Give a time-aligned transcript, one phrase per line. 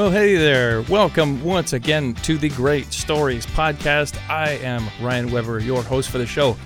[0.00, 0.80] Well, hey there.
[0.80, 4.18] Welcome once again to the Great Stories Podcast.
[4.30, 6.56] I am Ryan Weber, your host for the show.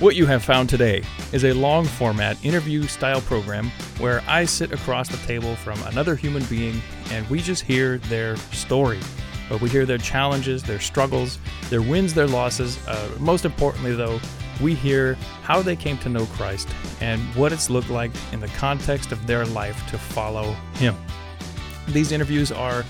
[0.00, 3.70] What you have found today is a long format interview style program
[4.00, 8.34] where I sit across the table from another human being and we just hear their
[8.50, 8.98] story.
[9.48, 11.38] But we hear their challenges, their struggles,
[11.70, 12.84] their wins, their losses.
[12.88, 14.18] Uh, most importantly, though,
[14.60, 16.68] we hear how they came to know Christ
[17.00, 20.96] and what it's looked like in the context of their life to follow Him.
[21.88, 22.84] These interviews are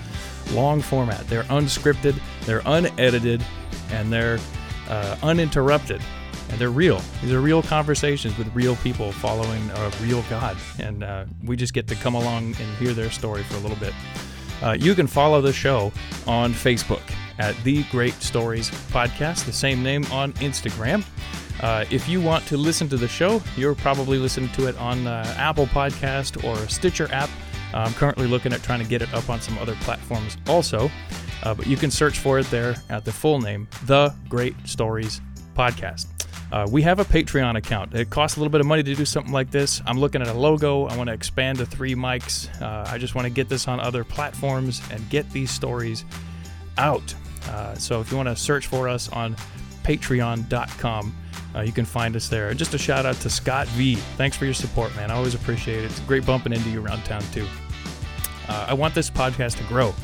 [0.53, 3.45] long format, they're unscripted, they're unedited,
[3.91, 4.39] and they're
[4.89, 6.01] uh, uninterrupted.
[6.49, 7.01] And they're real.
[7.23, 10.59] These are real conversations with real people following a real God.
[10.79, 13.79] And uh, we just get to come along and hear their story for a little
[13.79, 13.95] bit.
[14.63, 15.91] Uh, you can follow the show
[16.27, 17.01] on Facebook
[17.39, 21.05] at The Great Stories Podcast, the same name on Instagram.
[21.61, 25.07] Uh, if you want to listen to the show, you're probably listening to it on
[25.07, 27.31] uh, Apple Podcast or Stitcher app.
[27.75, 30.91] I'm currently looking at trying to get it up on some other platforms also,
[31.43, 35.21] uh, but you can search for it there at the full name, The Great Stories
[35.55, 36.07] Podcast.
[36.53, 37.95] Uh, we have a Patreon account.
[37.95, 39.81] It costs a little bit of money to do something like this.
[39.87, 40.87] I'm looking at a logo.
[40.87, 42.51] I want to expand to three mics.
[42.61, 46.05] Uh, I just want to get this on other platforms and get these stories
[46.77, 47.15] out.
[47.49, 49.35] Uh, so if you want to search for us on
[49.83, 51.17] patreon.com,
[51.55, 52.53] uh, you can find us there.
[52.53, 53.97] Just a shout out to Scott V.
[54.17, 55.11] Thanks for your support, man.
[55.11, 55.85] I always appreciate it.
[55.87, 57.47] It's great bumping into you around town, too.
[58.53, 59.95] Uh, I want this podcast to grow.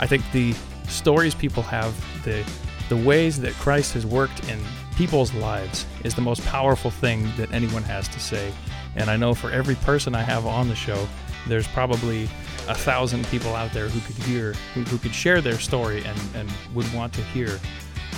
[0.00, 0.54] I think the
[0.88, 2.42] stories people have, the
[2.88, 4.58] the ways that Christ has worked in
[4.96, 8.52] people's lives is the most powerful thing that anyone has to say.
[8.96, 11.06] And I know for every person I have on the show,
[11.48, 12.24] there's probably
[12.68, 16.20] a thousand people out there who could hear, who, who could share their story and,
[16.34, 17.58] and would want to hear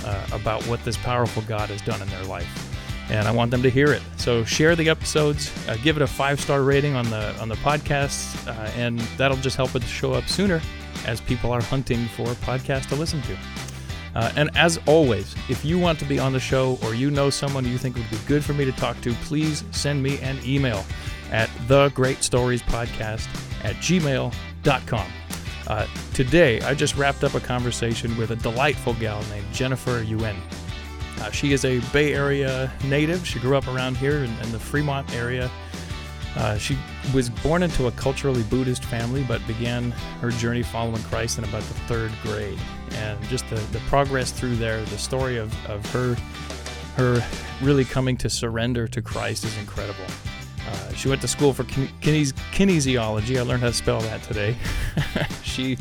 [0.03, 2.74] uh, about what this powerful God has done in their life.
[3.09, 4.01] And I want them to hear it.
[4.17, 7.55] So share the episodes, uh, give it a five star rating on the on the
[7.55, 10.59] podcast, uh, and that'll just help it show up sooner
[11.05, 13.37] as people are hunting for podcasts to listen to.
[14.15, 17.29] Uh, and as always, if you want to be on the show or you know
[17.29, 20.39] someone you think would be good for me to talk to, please send me an
[20.45, 20.85] email
[21.31, 23.27] at thegreatstoriespodcast
[23.63, 25.07] at gmail.com.
[25.67, 30.37] Uh, today, I just wrapped up a conversation with a delightful gal named Jennifer Yuen.
[31.21, 33.25] Uh, she is a Bay Area native.
[33.25, 35.49] She grew up around here in, in the Fremont area.
[36.35, 36.77] Uh, she
[37.13, 41.63] was born into a culturally Buddhist family, but began her journey following Christ in about
[41.63, 42.59] the third grade.
[42.91, 46.15] And just the, the progress through there, the story of, of her
[46.95, 47.21] her
[47.61, 50.05] really coming to surrender to Christ is incredible.
[50.67, 53.37] Uh, she went to school for kines- kinesiology.
[53.37, 54.55] I learned how to spell that today.
[55.43, 55.77] she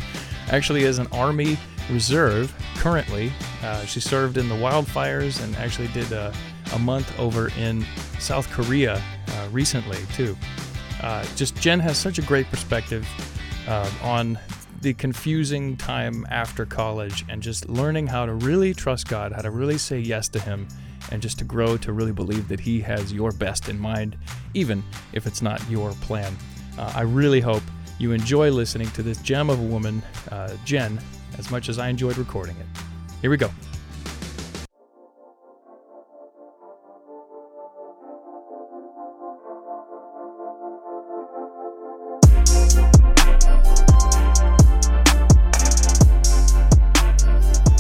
[0.49, 1.57] actually is an Army
[1.91, 3.33] Reserve currently.
[3.63, 6.33] Uh, she served in the wildfires and actually did a,
[6.75, 7.85] a month over in
[8.19, 10.37] South Korea uh, recently, too.
[11.03, 13.07] Uh, just Jen has such a great perspective
[13.69, 14.39] uh, on
[14.81, 19.51] the confusing time after college and just learning how to really trust God, how to
[19.51, 20.69] really say yes to Him,
[21.11, 24.17] and just to grow to really believe that He has your best in mind,
[24.53, 26.37] even if it's not your plan.
[26.79, 27.63] Uh, I really hope
[27.99, 31.01] you enjoy listening to this gem of a woman, uh, Jen,
[31.39, 32.67] as much as I enjoyed recording it.
[33.21, 33.51] Here we go.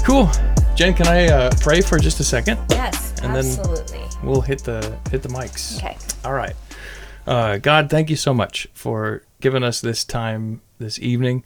[0.04, 0.30] Cool.
[0.76, 2.58] Jen, can I uh, pray for just a second?
[2.70, 4.00] Yes, And then- absolutely.
[4.22, 5.76] We'll hit the hit the mics.
[5.78, 5.96] Okay.
[6.24, 6.54] All right.
[7.26, 11.44] Uh, God, thank you so much for giving us this time this evening.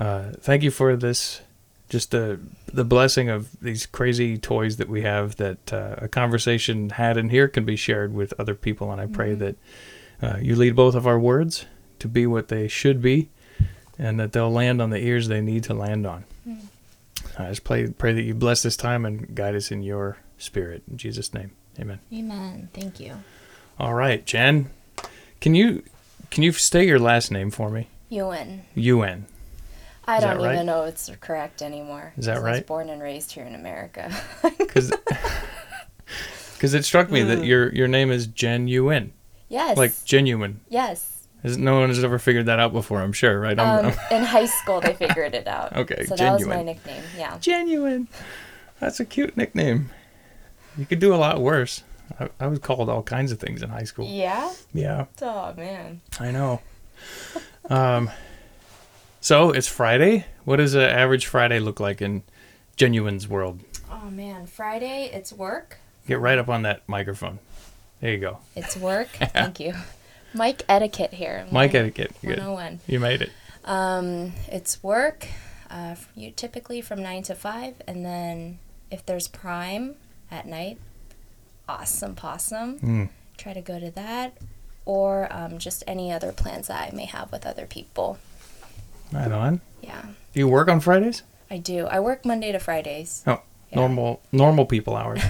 [0.00, 1.42] Uh, thank you for this,
[1.90, 2.40] just the
[2.72, 7.28] the blessing of these crazy toys that we have that uh, a conversation had in
[7.28, 8.90] here can be shared with other people.
[8.90, 9.56] And I pray that
[10.22, 11.66] uh, you lead both of our words
[11.98, 13.28] to be what they should be,
[13.98, 16.24] and that they'll land on the ears they need to land on.
[17.38, 20.82] I just pray, pray that you bless this time and guide us in your spirit.
[20.90, 22.00] In Jesus' name, amen.
[22.10, 22.70] Amen.
[22.72, 23.16] Thank you.
[23.78, 24.70] All right, Jen,
[25.42, 25.82] can you
[26.30, 27.88] can you state your last name for me?
[28.08, 28.62] Yuen.
[28.74, 29.26] UN.
[30.10, 30.54] I Is don't right?
[30.54, 32.12] even know if it's correct anymore.
[32.16, 32.66] Is that 'cause I was right?
[32.66, 34.10] born and raised here in America.
[34.58, 34.92] Because
[36.74, 39.12] it struck me that your your name is Jen Yuen,
[39.48, 39.76] yes.
[39.76, 40.60] like genuine.
[40.68, 41.06] yes.
[41.42, 43.00] No one has ever figured that out before.
[43.00, 43.58] I'm sure, right?
[43.58, 45.74] I'm, Um, I'm- in high school, they figured it out.
[45.76, 47.02] Okay, So that was my nickname.
[47.16, 47.38] Yeah.
[47.40, 48.08] genuine.
[48.78, 49.88] That's a cute nickname.
[50.76, 51.82] You could do a lot worse.
[52.18, 54.06] I, I was called all kinds of things in high school.
[54.06, 54.52] Yeah.
[54.74, 56.02] Yeah, Oh man.
[56.20, 56.60] I know.
[57.70, 58.10] Um,
[59.20, 60.26] so it's Friday.
[60.44, 62.22] What does an average Friday look like in
[62.76, 63.60] Genuine's world?
[63.90, 64.46] Oh man.
[64.46, 65.78] Friday, it's work.
[66.06, 67.38] Get right up on that microphone.
[68.00, 68.38] There you go.
[68.56, 69.08] It's work.
[69.18, 69.74] Thank you.
[70.32, 71.46] Mic etiquette here.
[71.50, 72.12] Mic etiquette.
[72.22, 72.38] Good.
[72.38, 72.80] 101.
[72.86, 73.30] You made it.
[73.64, 75.26] Um, it's work,
[75.70, 78.58] uh, you typically from nine to five, and then
[78.90, 79.96] if there's prime
[80.30, 80.78] at night,
[81.68, 82.78] awesome possum.
[82.78, 83.08] Mm.
[83.36, 84.38] Try to go to that,
[84.84, 88.18] or um, just any other plans that I may have with other people.
[89.12, 89.60] Right on.
[89.82, 90.02] Yeah,
[90.32, 91.22] Do you work on Fridays?
[91.50, 91.86] I do.
[91.86, 93.22] I work Monday to Fridays.
[93.26, 93.40] Oh,
[93.70, 93.76] Yeah.
[93.80, 95.20] normal normal people hours.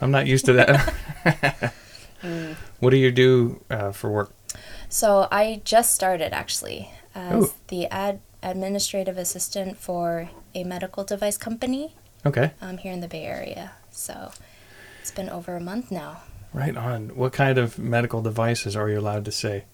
[0.00, 0.68] I'm not used to that.
[2.22, 2.54] Mm.
[2.80, 4.32] What do you do uh, for work?
[4.88, 7.52] So I just started actually as Ooh.
[7.68, 11.94] the ad administrative assistant for a medical device company
[12.24, 13.72] Okay, um, here in the Bay Area.
[13.90, 14.30] So
[15.00, 16.22] it's been over a month now.
[16.54, 17.10] right on.
[17.16, 19.64] What kind of medical devices are you allowed to say?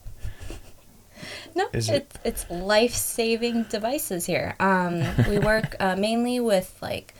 [1.55, 4.55] No, Is it- it's it's life saving devices here.
[4.61, 7.15] Um, we work uh, mainly with like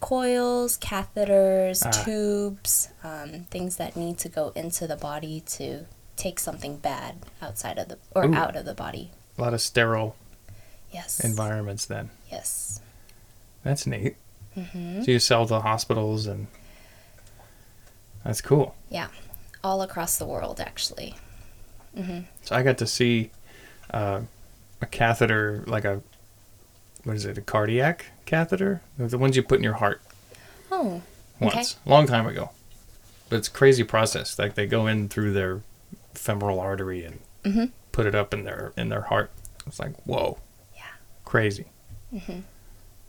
[0.00, 1.90] coils, catheters, Ah.
[2.04, 5.86] tubes, um, things that need to go into the body to
[6.16, 8.34] take something bad outside of the or Ooh.
[8.34, 9.10] out of the body.
[9.36, 10.14] A lot of sterile
[10.90, 11.20] Yes.
[11.20, 11.84] environments.
[11.86, 12.80] Then Yes.
[13.62, 14.16] that's neat.
[14.54, 16.46] hmm So you sell to hospitals and
[18.24, 18.74] that's cool.
[18.90, 19.08] Yeah,
[19.62, 21.14] all across the world, actually.
[21.94, 23.30] hmm So I got to see
[23.92, 24.20] uh,
[24.80, 26.00] a catheter, like a
[27.04, 30.00] what is it, a cardiac catheter, the ones you put in your heart
[30.70, 31.02] Oh,
[31.40, 31.56] Okay.
[31.56, 32.50] once, a long time ago.
[33.28, 34.38] But it's a crazy process.
[34.38, 35.62] Like they go in through their
[36.14, 37.70] femoral artery and Mhm.
[37.92, 39.30] put it up in their in their heart.
[39.66, 40.38] It's like whoa,
[40.74, 40.82] Yeah.
[41.24, 41.66] crazy.
[42.12, 42.42] Mhm.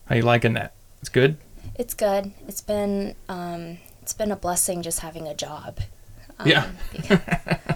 [0.07, 0.73] How you liking that?
[1.01, 1.37] It's good.
[1.75, 2.31] it's good.
[2.47, 5.79] It's been um, it's been a blessing just having a job.
[6.37, 6.69] Um, Yeah.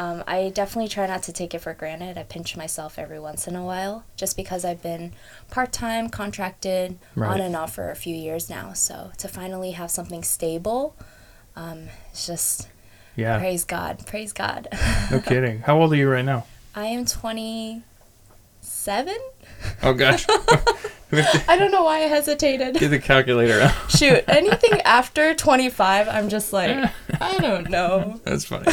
[0.00, 2.16] um, I definitely try not to take it for granted.
[2.16, 5.12] I pinch myself every once in a while, just because I've been
[5.50, 7.30] part time, contracted, Right.
[7.32, 8.72] on and off for a few years now.
[8.72, 10.96] So to finally have something stable,
[11.54, 12.68] um, it's just
[13.14, 14.68] Yeah, praise God, praise God.
[15.10, 15.60] no kidding.
[15.60, 16.46] How old are you right now?
[16.74, 17.82] I am twenty
[18.62, 19.18] seven.
[19.82, 20.24] Oh gosh,
[21.48, 22.76] I don't know why I hesitated.
[22.76, 23.74] get the calculator out.
[23.90, 28.20] Shoot, anything after 25, I'm just like, I don't know.
[28.24, 28.72] That's funny.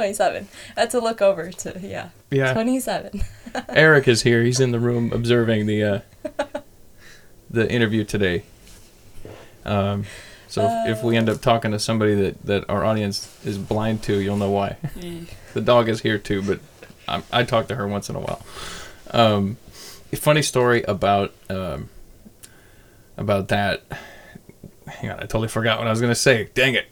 [0.00, 0.48] 27.
[0.78, 3.20] I had to look over to, yeah, Yeah, 27.
[3.68, 4.42] Eric is here.
[4.42, 6.00] He's in the room observing the uh,
[7.50, 8.44] the interview today.
[9.66, 10.06] Um,
[10.48, 14.02] so if, if we end up talking to somebody that, that our audience is blind
[14.04, 14.78] to, you'll know why.
[15.52, 16.60] the dog is here too, but
[17.06, 18.42] I, I talk to her once in a while.
[19.10, 19.58] Um,
[20.10, 21.90] a funny story about um,
[23.18, 23.82] about that.
[24.86, 26.48] Hang on, I totally forgot what I was gonna say.
[26.54, 26.86] Dang it!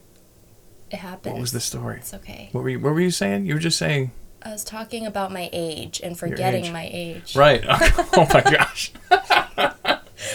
[0.90, 1.32] It happens.
[1.32, 1.99] What was the story?
[1.99, 2.49] It's okay.
[2.52, 3.46] What were you, what were you saying?
[3.46, 4.12] You were just saying
[4.43, 6.73] I was talking about my age and forgetting age.
[6.73, 7.37] my age.
[7.37, 7.64] right.
[7.69, 8.93] oh my gosh!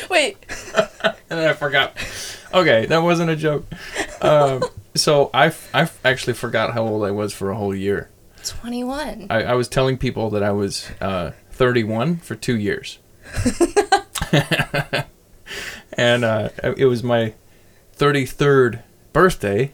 [0.09, 0.37] Wait.
[1.03, 1.95] and then I forgot.
[2.53, 3.65] Okay, that wasn't a joke.
[4.21, 4.63] Um,
[4.95, 8.09] so I, I actually forgot how old I was for a whole year.
[8.43, 9.27] 21.
[9.29, 12.99] I, I was telling people that I was uh, 31 for two years.
[15.93, 17.33] and uh, it was my
[17.97, 18.81] 33rd
[19.13, 19.71] birthday.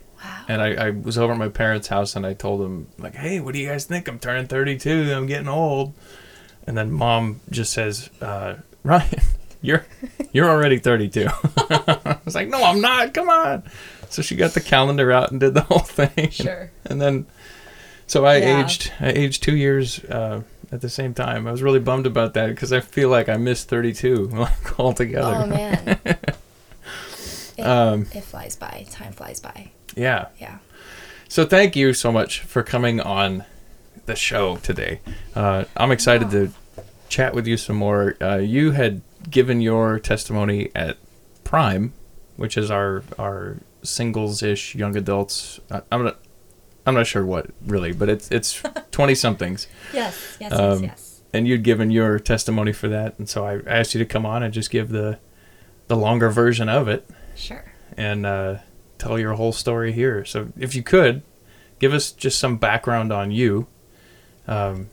[0.49, 3.39] And I, I was over at my parents' house and I told them, like, hey,
[3.39, 4.07] what do you guys think?
[4.07, 5.13] I'm turning 32.
[5.13, 5.93] I'm getting old.
[6.65, 9.19] And then mom just says, uh, Ryan,
[9.61, 9.85] you're
[10.33, 11.27] you're already 32.
[11.57, 13.13] I was like, no, I'm not.
[13.13, 13.63] Come on.
[14.09, 16.31] So she got the calendar out and did the whole thing.
[16.31, 16.71] Sure.
[16.83, 17.27] And then,
[18.07, 18.63] so I Yeah.
[18.63, 18.91] aged.
[18.99, 20.41] I aged two years uh,
[20.71, 21.45] at the same time.
[21.47, 25.43] I was really bummed about that because I feel like I missed 32 like altogether.
[25.43, 25.99] Oh, man.
[27.55, 28.87] It, Um, it flies by.
[28.89, 29.71] Time flies by.
[29.95, 30.27] Yeah.
[30.39, 30.57] Yeah.
[31.27, 33.45] So thank you so much for coming on
[34.05, 34.99] the show today.
[35.35, 36.51] Uh, I'm excited to
[37.09, 38.15] chat with you some more.
[38.21, 40.97] Uh, you had given your testimony at
[41.43, 41.93] Prime,
[42.35, 45.59] which is our our singles ish young adults.
[45.69, 46.17] I, I'm not
[46.87, 51.21] I'm not sure what really, but it's it's twenty somethings, Yes, yes, Um, yes, yes.
[51.33, 54.41] and you'd given your testimony for that, and so I asked you to come on
[54.41, 55.19] and just give the
[55.87, 57.65] the longer version of it Sure.
[57.97, 58.55] and uh,
[58.99, 60.23] tell your whole story here.
[60.25, 61.23] So, if you could,
[61.79, 63.65] give us just some background on you.
[64.47, 64.89] Um,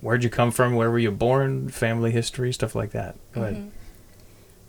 [0.00, 0.74] where'd you come from?
[0.74, 1.68] Where were you born?
[1.68, 3.16] Family history, stuff like that.
[3.32, 3.54] Go ahead.
[3.56, 3.70] Mhm.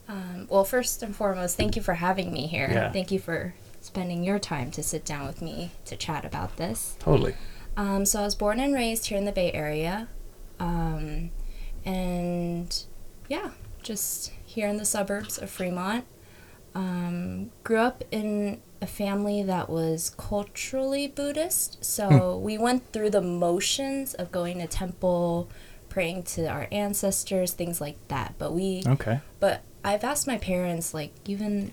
[0.10, 2.70] Um, well, first and foremost, thank you for having me here.
[2.72, 2.92] Yeah.
[2.92, 6.96] Thank you for spending your time to sit down with me to chat about this.
[7.00, 7.36] Totally.
[7.76, 10.08] Um, so I was born and raised here in the Bay Area,
[10.60, 11.30] um,
[11.86, 12.84] and
[13.30, 13.52] yeah,
[13.84, 16.06] just here in the suburbs of Fremont.
[16.78, 23.22] Um, grew up in a family that was culturally Buddhist, so we went through the
[23.22, 25.50] motions of going to temple,
[25.90, 28.36] praying to our ancestors, things like that.
[28.38, 29.22] But we Okay.
[29.40, 31.72] but I've asked my parents, like, even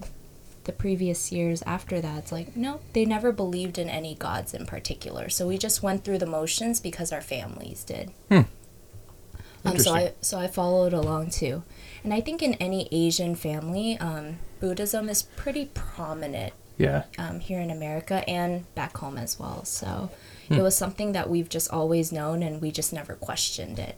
[0.65, 4.65] the previous years after that, it's like, no, they never believed in any gods in
[4.65, 5.29] particular.
[5.29, 8.11] So we just went through the motions because our families did.
[8.31, 8.41] Hmm.
[9.67, 11.63] Um, so I so I followed along too,
[12.03, 17.03] and I think in any Asian family, um, Buddhism is pretty prominent Yeah.
[17.19, 19.63] um, here in America and back home as well.
[19.67, 20.09] So
[20.49, 20.55] Hmm.
[20.55, 23.95] it was something that we've just always known, and we just never questioned it.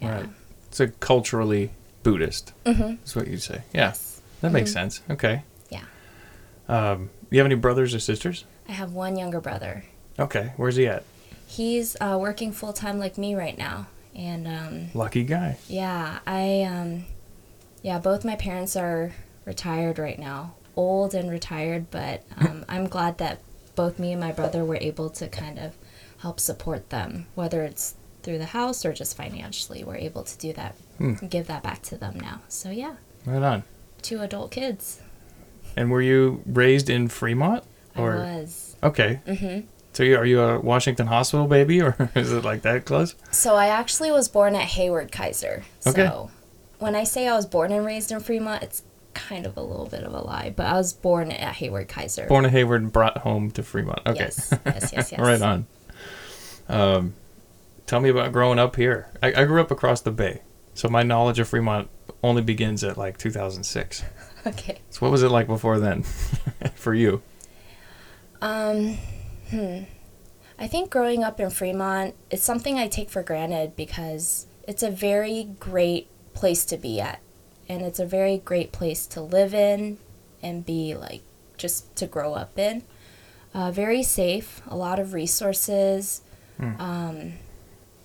[0.00, 0.20] Yeah.
[0.20, 0.28] Right.
[0.70, 1.70] So culturally
[2.02, 2.52] Buddhist.
[2.64, 2.94] Mm-hmm.
[3.04, 3.60] Is what you'd say.
[3.74, 3.88] Yeah.
[3.88, 4.22] Yes.
[4.40, 5.02] That makes sense.
[5.10, 5.42] Okay.
[5.68, 5.84] Yeah.
[6.66, 8.44] Um, you have any brothers or sisters?
[8.68, 9.84] I have one younger brother.
[10.18, 10.52] Okay.
[10.56, 11.02] Where's he at?
[11.46, 15.58] He's uh, working full time like me right now, and um, Lucky guy.
[15.68, 17.04] yeah, I um,
[17.82, 19.12] yeah, both my parents are
[19.52, 23.40] retired right now, old and retired, but um, I'm glad that
[23.74, 25.74] both me and my brother were able to kind of
[26.18, 29.82] help support them, whether it's through the house or just financially.
[29.84, 31.14] We're able to do that, Hmm.
[31.26, 32.42] give that back to them now.
[32.48, 33.62] So yeah, Right on.
[34.02, 35.00] two adult kids.
[35.76, 37.64] And were you raised in Fremont?
[37.96, 38.76] Or I was.
[38.82, 39.20] okay.
[39.26, 39.60] hmm
[39.92, 43.14] So are you a Washington Hospital baby, or is it like that close?
[43.30, 45.62] So I actually was born at Hayward Kaiser.
[45.86, 46.06] Okay.
[46.06, 46.30] So
[46.80, 48.82] when I say I was born and raised in Fremont, it's
[49.14, 52.26] kind of a little bit of a lie, but I was born at Hayward Kaiser.
[52.26, 54.00] Born in Hayward and brought home to Fremont.
[54.06, 54.20] Okay.
[54.20, 55.20] Yes, yes, yes, yes.
[55.20, 55.66] right on.
[56.68, 57.14] Um,
[57.86, 59.08] tell me about growing up here.
[59.22, 60.42] I, I grew up across the bay,
[60.74, 61.88] so my knowledge of Fremont
[62.22, 64.04] only begins at like 2006.
[64.46, 64.78] Okay.
[64.90, 66.02] So what was it like before then,
[66.74, 67.22] for you?
[68.40, 68.96] Um,
[69.50, 69.80] hmm.
[70.58, 74.90] I think growing up in Fremont is something I take for granted because it's a
[74.90, 77.20] very great place to be at.
[77.68, 79.98] And it's a very great place to live in
[80.42, 81.22] and be like
[81.56, 82.82] just to grow up in.
[83.54, 86.22] Uh, very safe, a lot of resources.
[86.58, 86.80] Hmm.
[86.80, 87.32] Um,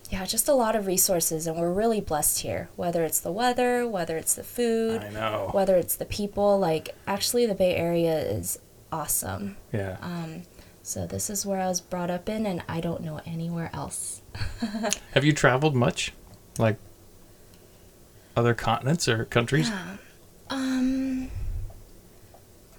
[0.10, 2.70] yeah, just a lot of resources, and we're really blessed here.
[2.75, 5.50] Whether it's the weather, whether it's the food, I know.
[5.53, 6.60] whether it's the people.
[6.60, 8.60] Like, actually, the Bay Area is
[8.91, 9.58] awesome.
[9.72, 9.98] Yeah.
[10.01, 10.43] Um,
[10.84, 14.22] so this is where I was brought up in, and I don't know anywhere else.
[15.13, 16.13] Have you traveled much,
[16.60, 16.77] like
[18.36, 19.70] other continents or countries?
[19.70, 19.98] Yeah.
[20.50, 21.30] Um,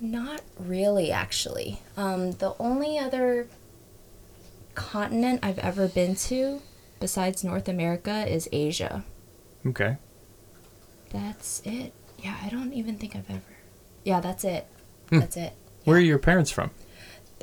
[0.00, 1.80] not really, actually.
[1.96, 3.48] Um, the only other
[4.74, 6.60] continent I've ever been to,
[7.00, 9.04] besides North America, is Asia.
[9.66, 9.96] Okay.
[11.10, 11.92] That's it.
[12.18, 13.40] Yeah, I don't even think I've ever.
[14.04, 14.66] Yeah, that's it.
[15.10, 15.20] Hmm.
[15.20, 15.52] That's it.
[15.84, 16.70] Where are your parents from?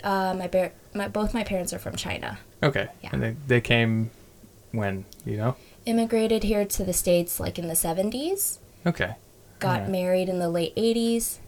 [0.04, 2.40] Uh, my, bear, my both my parents are from China.
[2.64, 2.88] Okay.
[3.02, 3.10] Yeah.
[3.14, 4.10] And they they came
[4.72, 5.56] when you know?
[5.86, 8.60] Immigrated here to the states like in the seventies.
[8.86, 9.16] Okay.
[9.60, 9.88] Got Yeah.
[9.88, 11.40] married in the late eighties.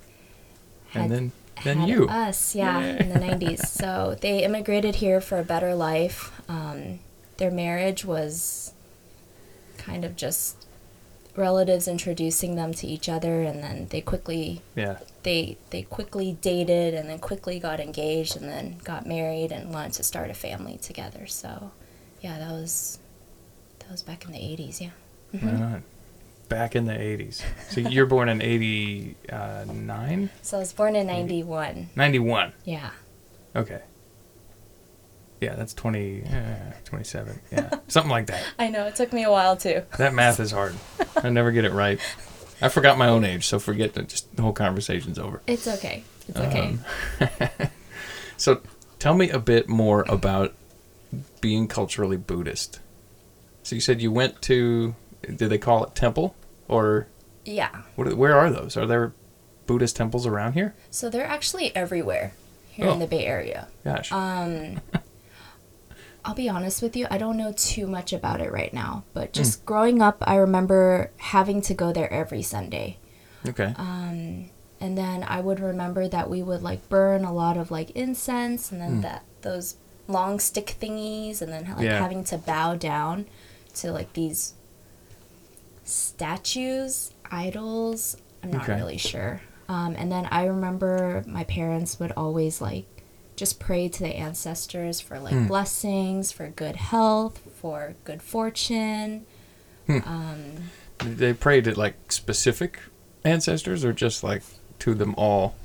[0.96, 1.32] and then
[1.64, 2.08] then had you.
[2.08, 3.00] us yeah Yay.
[3.00, 7.00] in the 90s so they immigrated here for a better life um,
[7.38, 8.74] their marriage was
[9.78, 10.68] kind of just
[11.36, 15.00] relatives introducing them to each other and then they quickly yeah.
[15.24, 19.94] they they quickly dated and then quickly got engaged and then got married and wanted
[19.94, 21.72] to start a family together so
[22.22, 23.00] yeah that was
[23.86, 24.90] that was back in the 80s yeah
[25.36, 25.62] Mhm.
[25.62, 25.84] On.
[26.50, 27.42] Back in the 80s.
[27.70, 30.30] So you're born in 89?
[30.44, 32.54] so i was born in 91 91.
[32.66, 32.90] yeah
[33.56, 33.82] Okay.
[35.42, 37.40] Yeah, that's 20, uh, 27.
[37.52, 38.44] Yeah, something like that.
[38.60, 40.76] i know it took me a while too That math is hard.
[41.18, 42.00] I never get it right.
[42.62, 44.08] I forgot my own age, so forget that.
[44.08, 45.42] Just the whole conversation's over.
[45.48, 46.78] it's okay it's okay
[47.20, 47.70] Um,
[48.38, 48.62] So
[49.00, 50.54] tell me a bit more about
[51.42, 52.80] being culturally Buddhist.
[53.64, 56.36] So you said you went to, did they call it temple?
[56.68, 57.08] Or
[57.46, 58.78] yeah what, where are those?
[58.78, 59.14] Are there
[59.66, 60.76] Buddhist temples around here?
[60.92, 62.34] So they're actually everywhere
[62.70, 63.00] here in Oh.
[63.00, 63.68] the Bay Area.
[63.84, 64.12] Gosh.
[64.12, 64.82] Um,
[66.26, 69.34] I'll be honest with you, I don't know too much about it right now, but
[69.34, 72.98] just growing up, I remember having to go there every Sunday.
[73.48, 73.74] okay.
[73.78, 77.92] Um, and then I would remember that we would like burn a lot of like
[77.92, 79.76] incense and then that those
[80.08, 82.00] long stick thingies and then like Yeah.
[82.02, 83.26] having to bow down
[83.76, 84.54] to like these
[85.84, 88.18] statues, idols.
[88.44, 88.76] I'm not Okay.
[88.76, 89.42] really sure.
[89.70, 92.86] Um, and then I remember my parents would always like
[93.36, 95.48] just pray to the ancestors for like Hmm.
[95.48, 99.26] blessings, for good health, for good fortune.
[99.88, 100.00] Hmm.
[100.06, 100.54] Um,
[101.00, 102.80] they prayed to like specific
[103.26, 104.44] ancestors or just like
[104.80, 105.56] to them all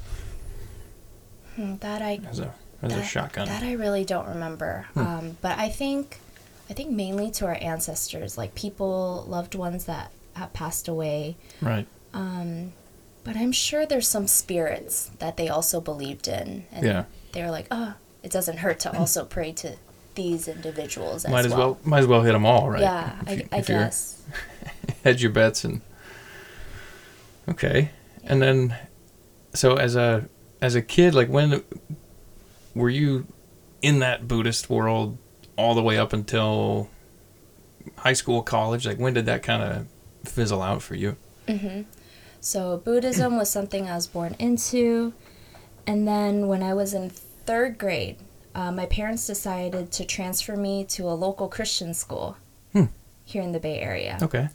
[1.57, 3.47] hmm, that I as a as a that, shotgun?
[3.49, 4.87] That I really don't remember.
[4.95, 5.01] Hmm.
[5.01, 6.21] Um, but I think
[6.71, 11.37] I think mainly to our ancestors, like people, loved ones that have passed away.
[11.61, 11.87] right.
[12.15, 12.73] Um,
[13.25, 17.05] but I'm sure there's some spirits that they also believed in, and Yeah.
[17.33, 19.77] they were like, "Oh, it doesn't hurt to also pray to
[20.15, 22.81] these individuals as Might as well might as well hit them all, right?
[22.81, 24.23] Yeah, If I, you- I if guess.
[25.05, 25.81] hedge your bets and
[27.49, 27.91] okay
[28.25, 28.77] and then
[29.55, 30.29] so as a
[30.61, 31.63] as a kid like when
[32.75, 33.27] were you
[33.81, 35.17] in that buddhist world
[35.59, 36.89] all the way up until
[37.97, 38.87] high school, college?
[38.87, 39.87] Like when did that kind of
[40.33, 41.17] fizzle out for you?
[41.49, 41.83] hmm
[42.41, 45.13] So Buddhism was something I was born into,
[45.87, 48.17] and then when I was in third grade,
[48.55, 52.37] uh, my parents decided to transfer me to a local Christian school
[52.73, 52.85] Hmm.
[53.25, 54.19] here in the Bay Area.
[54.23, 54.49] Okay.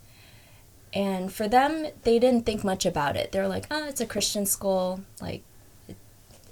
[0.94, 3.32] And for them, they didn't think much about it.
[3.32, 5.02] They were like, "Oh, it's a Christian school.
[5.20, 5.42] Like,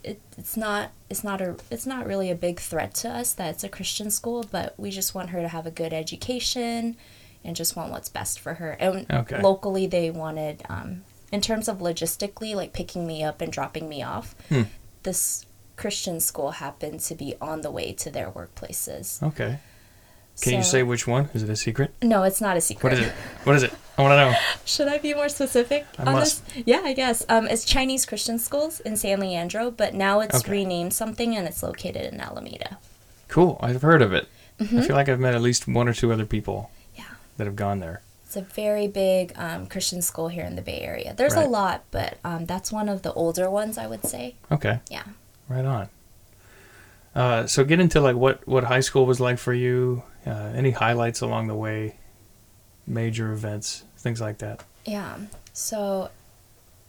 [0.03, 0.91] it, it, it's not.
[1.09, 1.55] It's not a.
[1.69, 4.45] It's not really a big threat to us that it's a Christian school.
[4.49, 6.97] But we just want her to have a good education,
[7.43, 8.71] and just want what's best for her.
[8.73, 9.41] And Okay.
[9.41, 14.03] locally, they wanted, um, in terms of logistically, like picking me up and dropping me
[14.03, 14.35] off.
[14.49, 14.63] Hmm.
[15.03, 15.45] This
[15.77, 19.21] Christian school happened to be on the way to their workplaces.
[19.23, 19.59] Okay.
[20.41, 21.29] Can you say which one?
[21.33, 21.93] Is it a secret?
[22.01, 22.83] No, it's not a secret.
[22.83, 23.13] What is it?
[23.43, 23.73] What is it?
[24.01, 24.37] I want to know.
[24.65, 26.45] Should I be more specific I on must.
[26.53, 26.63] this?
[26.65, 27.23] Yeah, I guess.
[27.29, 30.51] Um, it's Chinese Christian schools in San Leandro, but now it's Okay.
[30.51, 32.77] renamed something and it's located in Alameda.
[33.27, 33.59] Cool.
[33.61, 34.27] I've heard of it.
[34.59, 34.85] I Mhm.
[34.87, 37.03] feel like I've met at least one or two other people Yeah.
[37.37, 38.01] that have gone there.
[38.25, 41.13] It's a very big um, Christian school here in the Bay Area.
[41.15, 44.35] There's a lot, but um, that's one of the older ones, I would say.
[44.51, 44.79] Okay.
[44.89, 45.03] Yeah.
[45.49, 45.89] Right on.
[47.13, 50.03] Uh, so get into like what what high school was like for you.
[50.25, 51.97] Uh, any highlights along the way,
[52.87, 54.63] major events, things like that.
[54.85, 55.17] Yeah.
[55.53, 56.09] So,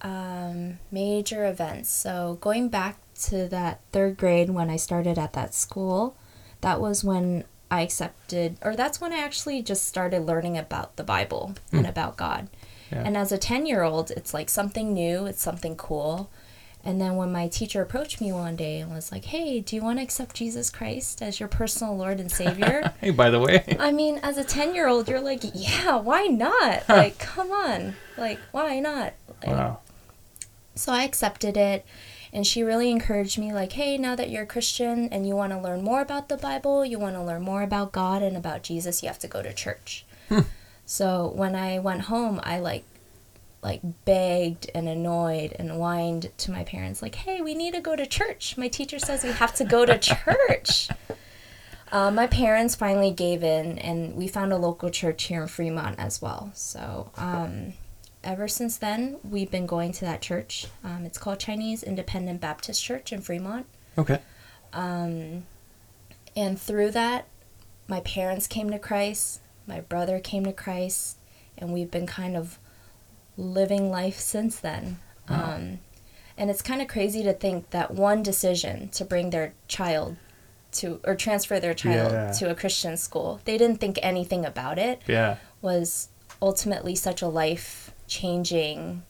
[0.00, 1.90] um, major events.
[1.90, 6.16] So, going back to that third grade when I started at that school,
[6.61, 11.04] that was when I accepted, or that's when I actually just started learning about the
[11.04, 11.90] Bible and Hmm.
[11.90, 12.49] about God.
[12.90, 13.02] Yeah.
[13.04, 16.31] And as a 10 year old, it's like something new, it's something cool.
[16.84, 19.82] And then when my teacher approached me one day and was like, hey, do you
[19.82, 22.92] want to accept Jesus Christ as your personal Lord and Savior?
[23.00, 26.26] Hey, by the way, I mean, as a 10 year old, you're like, yeah, why
[26.26, 26.82] not?
[26.88, 27.94] Like, come on.
[28.16, 29.14] Like, why not?
[29.40, 29.78] Like, wow.
[30.74, 31.84] So I accepted it.
[32.32, 35.52] And she really encouraged me, like, hey, now that you're a Christian and you want
[35.52, 38.62] to learn more about the Bible, you want to learn more about God and about
[38.62, 40.06] Jesus, you have to go to church.
[40.28, 40.40] Hmm.
[40.86, 42.84] So when I went home, I like,
[43.62, 47.94] like begged and annoyed and whined to my parents, like, hey, we need to go
[47.94, 48.56] to church.
[48.56, 50.88] My teacher says we have to go to church.
[51.92, 55.98] Uh, my parents finally gave in, and we found a local church here in Fremont
[55.98, 56.50] as well.
[56.54, 57.75] So, um,
[58.25, 60.68] ever since then, we've been going to that church.
[60.82, 63.66] Um, it's called Chinese Independent Baptist Church in Fremont.
[63.98, 64.20] Okay.
[64.72, 65.44] Um,
[66.34, 67.26] and through that,
[67.88, 71.18] my parents came to Christ, my brother came to Christ,
[71.58, 72.58] and we've been kind of
[73.36, 74.99] living life since then.
[75.28, 75.54] Wow.
[75.54, 75.78] Um,
[76.36, 80.16] and it's kind of crazy to think that one decision to bring their child
[80.73, 82.32] to or transfer their child Yeah.
[82.32, 85.36] to a Christian school, they didn't think anything about it, Yeah.
[85.60, 86.08] was
[86.40, 89.02] ultimately such a life changing,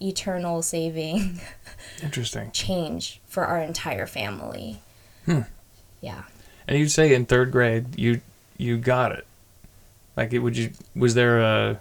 [0.00, 1.40] eternal saving
[2.02, 2.50] Interesting.
[2.50, 4.80] change for our entire family.
[5.24, 5.40] Hmm.
[6.02, 6.24] Yeah.
[6.68, 8.20] And you'd say in third grade you
[8.58, 9.26] you got it.
[10.16, 10.70] Like, it, would you?
[10.94, 11.80] Was there a?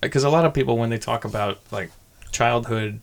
[0.00, 1.90] Because a lot of people when they talk about like
[2.30, 3.02] childhood,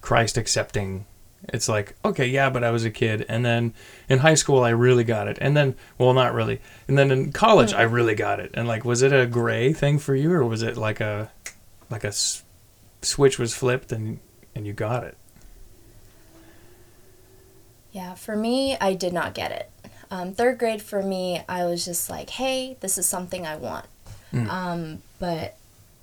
[0.00, 1.06] Christ accepting,
[1.48, 3.74] it's like okay, yeah, but I was a kid, and then
[4.08, 7.32] in high school I really got it, and then well, not really, and then in
[7.32, 10.44] college I really got it, and like, was it a gray thing for you, or
[10.44, 11.30] was it like a,
[11.90, 12.42] like a s-
[13.02, 14.18] switch was flipped and
[14.54, 15.16] and you got it?
[17.92, 19.70] Yeah, for me, I did not get it.
[20.10, 23.86] Um, third grade for me, I was just like, hey, this is something I want.
[24.32, 24.48] Mm.
[24.48, 25.56] Um, but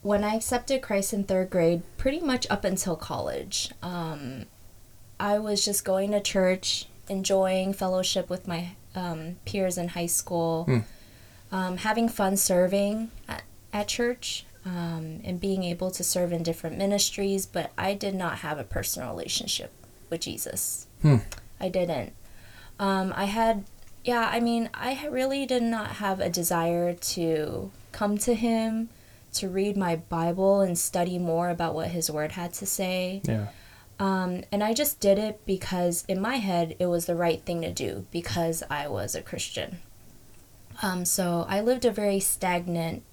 [0.06, 4.46] when I accepted Christ in third grade, pretty much up until college, um,
[5.20, 10.66] I was just going to church, enjoying fellowship with my um, peers in high school,
[10.66, 10.80] Hmm.
[11.52, 13.42] um, having fun serving at,
[13.74, 17.48] at church, um, and being able to serve in different ministries.
[17.48, 19.72] But I did not have a personal relationship
[20.12, 20.86] with Jesus.
[21.02, 21.18] Hmm.
[21.60, 22.14] I didn't.
[22.80, 23.64] Um, I had,
[24.04, 28.90] yeah, I mean, I really did not have a desire to come to Him,
[29.36, 33.22] to read my Bible and study more about what His Word had to say.
[33.26, 33.48] Yeah.
[34.00, 37.62] Um, and I just did it because in my head it was the right thing
[37.62, 39.80] to do because I was a Christian.
[40.82, 43.04] Um, so I lived a very stagnant,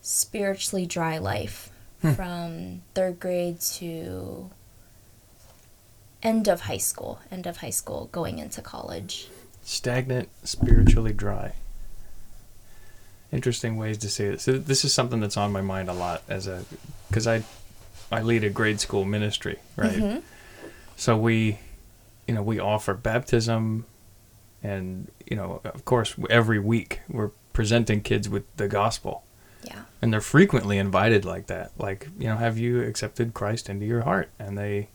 [0.00, 1.70] spiritually dry life
[2.02, 2.12] Hmm.
[2.12, 4.50] from third grade to
[6.22, 9.28] end of high school, end of high school, going into college.
[9.62, 11.52] stagnant, spiritually dry.
[13.34, 14.40] Interesting ways to say it.
[14.40, 16.64] So this is something that's on my mind a lot as a
[17.08, 17.42] because I
[18.12, 19.96] I lead a grade school ministry, right?
[19.96, 20.22] Mhm.
[20.96, 21.58] So we
[22.28, 23.86] you know, we offer baptism
[24.62, 29.24] and you know, of course every week we're presenting kids with the gospel.
[29.64, 29.82] Yeah.
[30.00, 31.72] And they're frequently invited like that.
[31.78, 34.30] Like, you know, have you accepted Christ into your heart?
[34.38, 34.88] And they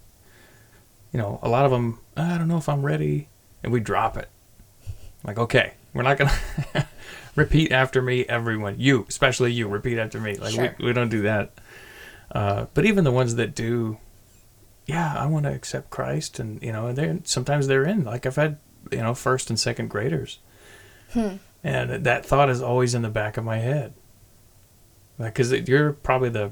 [1.11, 3.29] you know, a lot of them, I don't know if I'm ready,
[3.63, 4.29] and we drop it.
[5.23, 6.31] Like, okay, we're not gonna,
[7.35, 8.75] repeat after me, everyone.
[8.77, 10.35] You, especially you, repeat after me.
[10.35, 10.75] Like Sure.
[10.79, 11.53] we, we don't do that.
[12.31, 13.97] Uh, but even the ones that do,
[14.85, 18.03] yeah, I want to accept Christ, and you know, and they sometimes they're in.
[18.03, 18.57] Like I've had,
[18.91, 20.39] you know, first and second graders,
[21.63, 23.93] and that thought is always in the back of my head.
[25.17, 26.51] Because you're probably the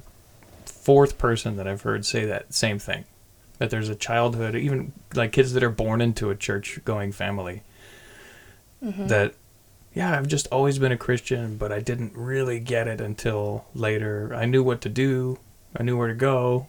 [0.66, 3.06] fourth person that I've heard say that same thing.
[3.60, 7.64] That there's a childhood, even like kids that are born into a church going family,
[8.82, 9.34] that,
[9.98, 14.32] yeah, I've just always been a Christian, but I didn't really get it until later.
[14.36, 15.40] I knew what to do,
[15.76, 16.68] I knew where to go,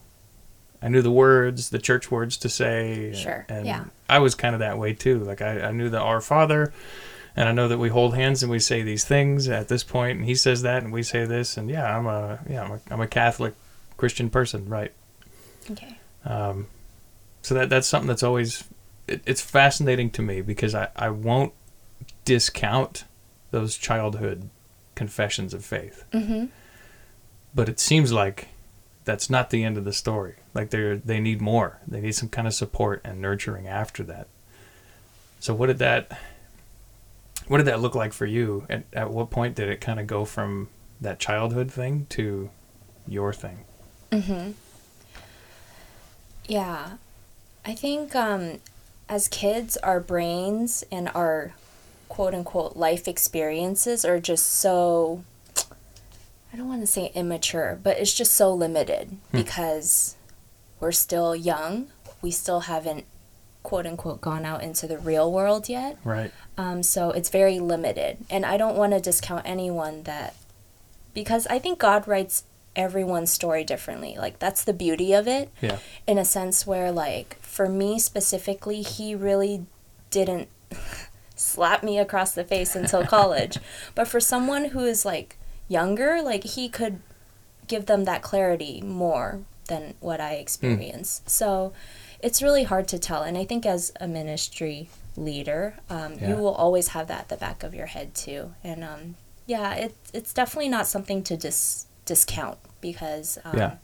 [0.81, 3.13] I knew the words, the church words to say.
[3.13, 3.83] Sure, And yeah.
[4.09, 5.19] I was kind of that way too.
[5.19, 6.73] Like I, I knew the Our Father,
[7.35, 10.17] and I know that we hold hands and we say these things at this point,
[10.17, 12.79] and he says that, and we say this, and yeah, I'm a yeah, I'm a,
[12.89, 13.53] I'm a Catholic
[13.95, 14.91] Christian person, right?
[15.69, 15.99] Okay.
[16.25, 16.65] Um,
[17.43, 18.63] so that that's something that's always
[19.07, 21.53] it, it's fascinating to me because I I won't
[22.25, 23.03] discount
[23.51, 24.49] those childhood
[24.95, 26.45] confessions of faith, Mm-hmm.
[27.55, 28.49] but it seems like
[29.05, 30.35] that's not the end of the story.
[30.53, 31.79] Like they they need more.
[31.87, 34.27] They need some kind of support and nurturing after that.
[35.39, 36.19] So what did that
[37.47, 38.65] what did that look like for you?
[38.69, 40.69] At at what point did it kind of go from
[41.01, 42.49] that childhood thing to
[43.07, 43.59] your thing?
[44.11, 44.51] Mm-hmm.
[46.47, 46.93] Yeah.
[47.65, 48.59] I think um,
[49.07, 51.53] as kids, our brains and our
[52.09, 55.23] quote unquote life experiences are just so,
[56.53, 60.15] I don't want to say immature, but it's just so limited because
[60.79, 61.87] we're still young.
[62.21, 63.05] We still haven't
[63.63, 65.97] quote unquote gone out into the real world yet.
[66.03, 66.31] Right.
[66.57, 68.17] Um, so it's very limited.
[68.29, 70.35] And I don't want to discount anyone that,
[71.13, 72.43] because I think God writes
[72.75, 74.15] everyone's story differently.
[74.17, 75.79] Like, that's the beauty of it, Yeah.
[76.07, 79.65] in a sense where, like, for me specifically, He really
[80.11, 80.47] didn't
[81.39, 83.57] slap me across the face until college.
[83.95, 86.99] but for someone who is, like, younger, like, He could
[87.67, 91.29] give them that clarity more than what I experienced.
[91.29, 91.73] So
[92.21, 93.21] it's really hard to tell.
[93.21, 96.29] And I think as a ministry leader, um, Yeah.
[96.29, 98.53] you will always have that at the back of your head too.
[98.63, 103.75] And um, yeah, it, it's definitely not something to dis- discount because um, Yeah.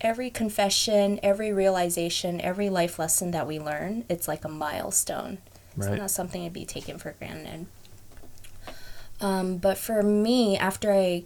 [0.00, 5.36] every confession, every realization, every life lesson that we learn, it's like a milestone.
[5.76, 7.66] It's not something to be taken for granted.
[9.20, 11.24] Um, but for me, after I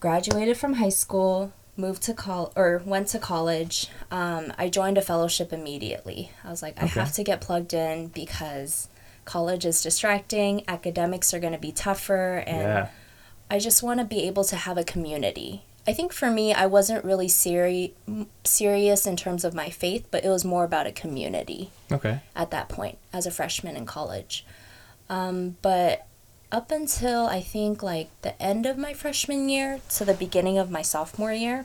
[0.00, 5.02] graduated from high school, moved to col or went to college, um, I joined a
[5.02, 6.30] fellowship immediately.
[6.42, 8.88] I was like, I have to get plugged in because
[9.24, 12.88] college is distracting, academics are going to be tougher, and Yeah.
[13.50, 15.62] I just want to be able to have a community.
[15.88, 17.94] I think for me, I wasn't really seri-
[18.44, 22.20] serious in terms of my faith, but it was more about a community Okay.
[22.36, 24.44] at that point as a freshman in college.
[25.08, 26.06] Um, but
[26.52, 30.70] up until I think like the end of my freshman year to the beginning of
[30.70, 31.64] my sophomore year,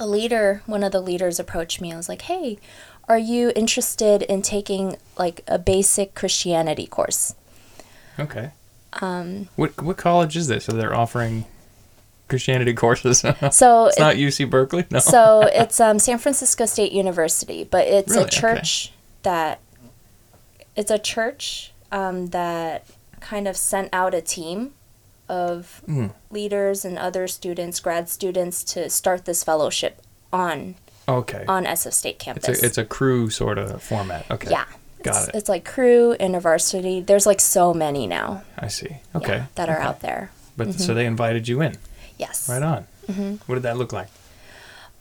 [0.00, 1.92] a leader, one of the leaders approached me.
[1.92, 2.58] I was like, hey,
[3.08, 7.34] are you interested in taking like a basic Christianity course?
[8.18, 8.50] Okay.
[8.94, 10.64] Um, What what college is this?
[10.64, 11.44] So they're offering
[12.30, 13.20] Christianity courses.
[13.50, 14.86] So it's so not UC Berkeley.
[14.90, 15.00] No.
[15.00, 18.22] so it's um, San Francisco State University, but it's Really?
[18.22, 18.40] a Okay.
[18.40, 19.60] church that
[20.76, 22.86] it's a church um, that
[23.20, 24.72] kind of sent out a team
[25.28, 26.12] of Mm.
[26.30, 30.00] leaders and other students, grad students, to start this fellowship
[30.32, 30.74] on
[31.08, 31.44] okay.
[31.46, 32.48] on SF State campus.
[32.48, 34.24] It's a it's a Cru sort of format.
[34.30, 34.50] Okay.
[34.50, 34.64] yeah.
[35.02, 35.34] Got it's, it.
[35.34, 37.00] It's like Cru and varsity.
[37.00, 38.42] There's like so many now.
[38.58, 38.88] I see.
[38.90, 39.42] yeah, Okay.
[39.54, 39.84] that are Okay.
[39.84, 40.30] out there.
[40.56, 41.76] But so they invited you in.
[42.20, 42.48] Yes.
[42.48, 42.86] Right on.
[43.08, 43.36] Mm-hmm.
[43.46, 44.08] What did that look like?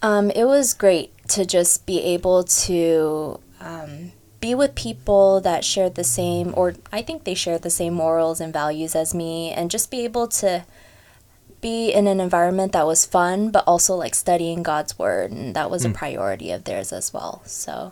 [0.02, 5.96] Um, it was great to just be able to um, be with people that shared
[5.96, 9.70] the same, or I think they shared the same morals and values as me, and
[9.70, 10.64] just be able to
[11.60, 15.70] be in an environment that was fun, but also like studying God's word, and that
[15.70, 17.42] was a priority of theirs as well.
[17.46, 17.92] So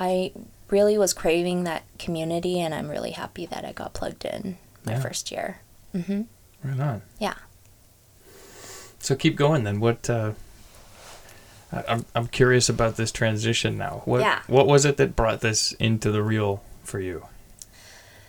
[0.00, 0.32] I
[0.70, 4.92] really was craving that community, and I'm really happy that I got plugged in my
[4.92, 5.00] Yeah.
[5.00, 5.60] first year.
[5.92, 6.22] hmm
[6.64, 7.02] Right on.
[7.18, 7.34] Yeah.
[9.04, 9.80] So keep going then.
[9.80, 10.32] What uh
[11.86, 14.00] I'm I'm curious about this transition now.
[14.06, 14.40] What Yeah.
[14.46, 17.26] what was it that brought this into the real for you?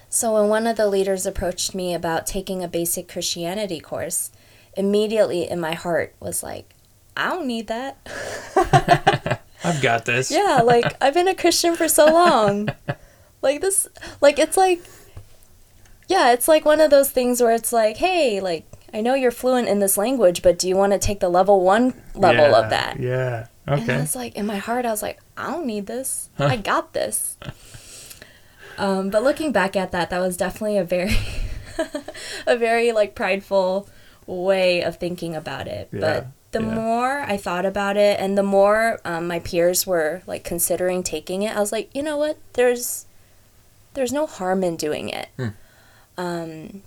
[0.09, 4.31] So when one of the leaders approached me about taking a basic Christianity course,
[4.75, 6.73] immediately in my heart was like,
[7.15, 7.97] I don't need that.
[9.63, 10.29] I've got this.
[10.29, 12.67] Yeah, like I've been a Christian for so long.
[13.41, 13.87] like this
[14.19, 14.81] like it's like
[16.09, 19.29] Yeah, it's like one of those things where it's like, hey, like I know you're
[19.29, 22.59] fluent in this language, but do you want to take the level 1 level Yeah,
[22.59, 22.97] of that?
[22.97, 23.47] Yeah.
[23.67, 23.81] Okay.
[23.81, 26.29] And I was like, in my heart, I was like, I don't need this.
[26.39, 27.35] I got this.
[28.77, 31.17] Um, but looking back at that, that was definitely a very
[32.47, 33.89] a very like prideful
[34.27, 35.89] way of thinking about it.
[35.91, 36.73] Yeah, But the yeah.
[36.75, 41.43] more I thought about it, and the more um, my peers were like considering taking
[41.43, 42.37] it, I was like, you know what?
[42.53, 43.05] There's
[43.93, 45.27] there's no harm in doing it.
[45.37, 45.47] Hmm.
[46.17, 46.81] Um,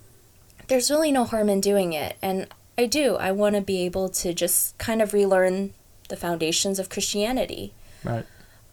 [0.69, 3.17] there's really no harm in doing it, and I do.
[3.17, 5.73] I want to be able to just kind of relearn
[6.09, 7.73] the foundations of Christianity.
[8.05, 8.25] Right.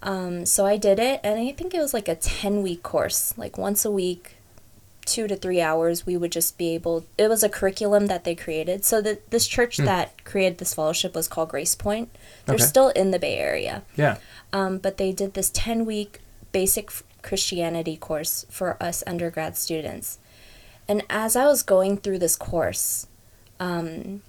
[0.04, 3.34] Um, so I did it, and I think it was like a 10 week course,
[3.38, 4.36] like once a week,
[5.06, 6.06] two to three hours.
[6.06, 8.86] We would just be able, it was a curriculum that they created.
[8.86, 12.10] So the, this church that created this fellowship was called Grace Point.
[12.46, 12.64] They're Okay.
[12.64, 13.84] still in the Bay Area.
[13.96, 14.18] Yeah.
[14.54, 16.20] Um, but they did this 10 week
[16.52, 16.92] basic
[17.24, 20.20] Christianity course for us undergrad students.
[20.88, 23.08] And as I was going through this course,
[23.60, 24.22] um,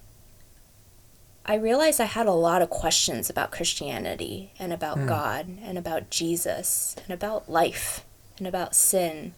[1.44, 6.10] I realized I had a lot of questions about Christianity and about God and about
[6.10, 8.04] Jesus and about life
[8.38, 9.34] and about sin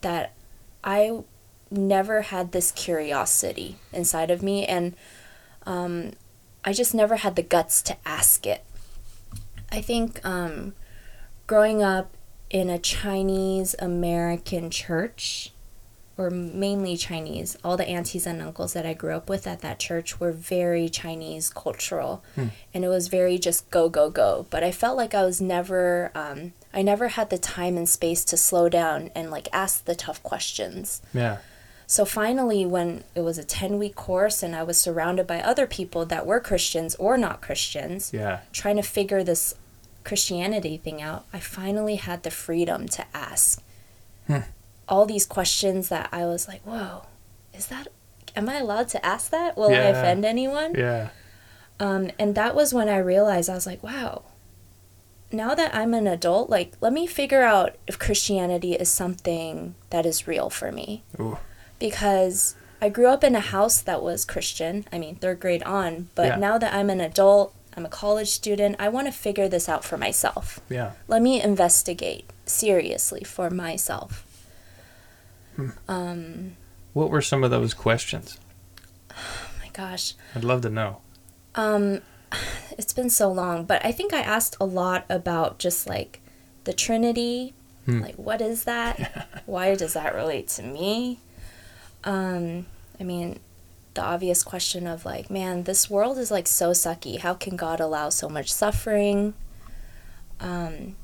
[0.00, 0.32] that
[0.84, 1.22] I
[1.70, 4.64] never had this curiosity inside of me.
[4.64, 4.94] And
[5.66, 6.12] um,
[6.64, 8.64] I just never had the guts to ask it.
[9.72, 10.74] I think um,
[11.46, 12.16] growing up
[12.48, 15.52] in a Chinese American church,
[16.20, 19.78] or mainly Chinese, all the aunties and uncles that I grew up with at that
[19.78, 24.46] church were very Chinese cultural, and it was very just go go go.
[24.50, 28.22] But I felt like I was never, um, I never had the time and space
[28.26, 31.00] to slow down and like ask the tough questions.
[31.14, 31.38] Yeah.
[31.86, 35.66] So finally, when it was a 10 week course and I was surrounded by other
[35.66, 38.40] people that were Christians or not Christians, Yeah.
[38.52, 39.54] trying to figure this
[40.04, 43.62] Christianity thing out, I finally had the freedom to ask
[44.26, 44.40] Hmm.
[44.90, 47.04] All these questions that I was like, whoa,
[47.54, 47.88] is that,
[48.36, 49.56] am I allowed to ask that?
[49.56, 50.74] Will I offend anyone?
[50.74, 51.10] Yeah.
[51.78, 54.22] Um, and that was when I realized I was like, wow,
[55.32, 60.04] now that I'm an adult, like, let me figure out if Christianity is something that
[60.04, 61.38] is real for me Ooh.
[61.78, 64.84] because I grew up in a house that was Christian.
[64.92, 66.08] I mean, third grade on.
[66.14, 66.36] But Yeah.
[66.36, 69.84] now that I'm an adult, I'm a college student, I want to figure this out
[69.84, 70.60] for myself.
[70.68, 70.92] Yeah.
[71.06, 74.26] Let me investigate seriously for myself.
[75.88, 76.56] Um,
[76.92, 78.38] What were some of those questions?
[79.10, 80.14] oh my gosh.
[80.34, 80.98] I'd love to know.
[81.54, 82.00] Um,
[82.78, 86.20] it's been so long, but I think I asked a lot about just like
[86.64, 87.54] the Trinity.
[87.86, 88.00] Hmm.
[88.00, 89.42] Like, what is that?
[89.46, 91.18] Why does that relate to me?
[92.04, 92.66] Um,
[92.98, 93.40] I mean,
[93.94, 97.18] the obvious question of like, man, this world is like so sucky.
[97.18, 99.34] How can God allow so much suffering?
[100.38, 100.96] Um,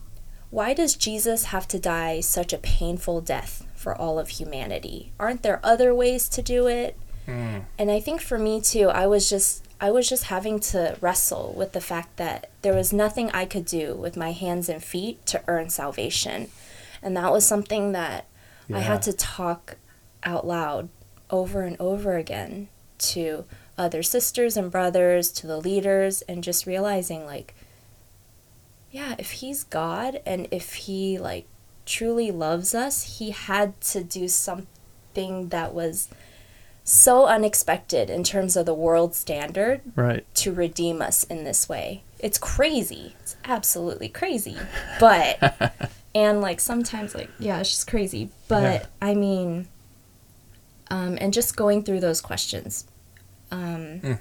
[0.51, 5.13] why does Jesus have to die such a painful death for all of humanity?
[5.19, 6.97] Aren't there other ways to do it?
[7.27, 7.65] Mm.
[7.79, 11.53] And I think for me too, I was just I was just having to wrestle
[11.57, 15.25] with the fact that there was nothing I could do with my hands and feet
[15.27, 16.49] to earn salvation.
[17.03, 18.27] And that was something that
[18.73, 19.77] I had to talk
[20.25, 20.89] out loud
[21.31, 23.45] over and over again to
[23.79, 27.55] other sisters and brothers, to the leaders, and just realizing like,
[28.91, 31.47] yeah, if he's God and if he like
[31.87, 36.09] truly loves us, he had to do something that was
[36.85, 40.25] so unexpected in terms of the world standard Right.
[40.37, 42.03] to redeem us in this way.
[42.19, 43.15] It's crazy.
[43.21, 44.57] It's absolutely crazy.
[45.01, 48.31] But and like sometimes like yeah, it's just crazy.
[48.49, 48.87] But Yeah.
[49.03, 49.67] I mean
[50.91, 52.87] um and just going through those questions.
[53.51, 54.19] Um Mm.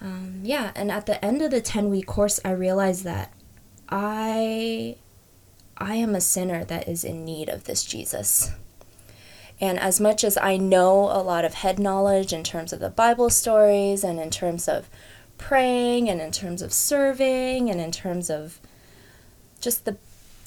[0.00, 3.32] um yeah, and at the end of the 10 week course I realized that
[3.90, 4.96] I
[5.82, 8.52] I am a sinner that is in need of this Jesus.
[9.60, 12.88] And as much as I know a lot of head knowledge in terms of the
[12.88, 14.88] Bible stories and in terms of
[15.38, 18.60] praying and in terms of serving and in terms of
[19.60, 19.96] just the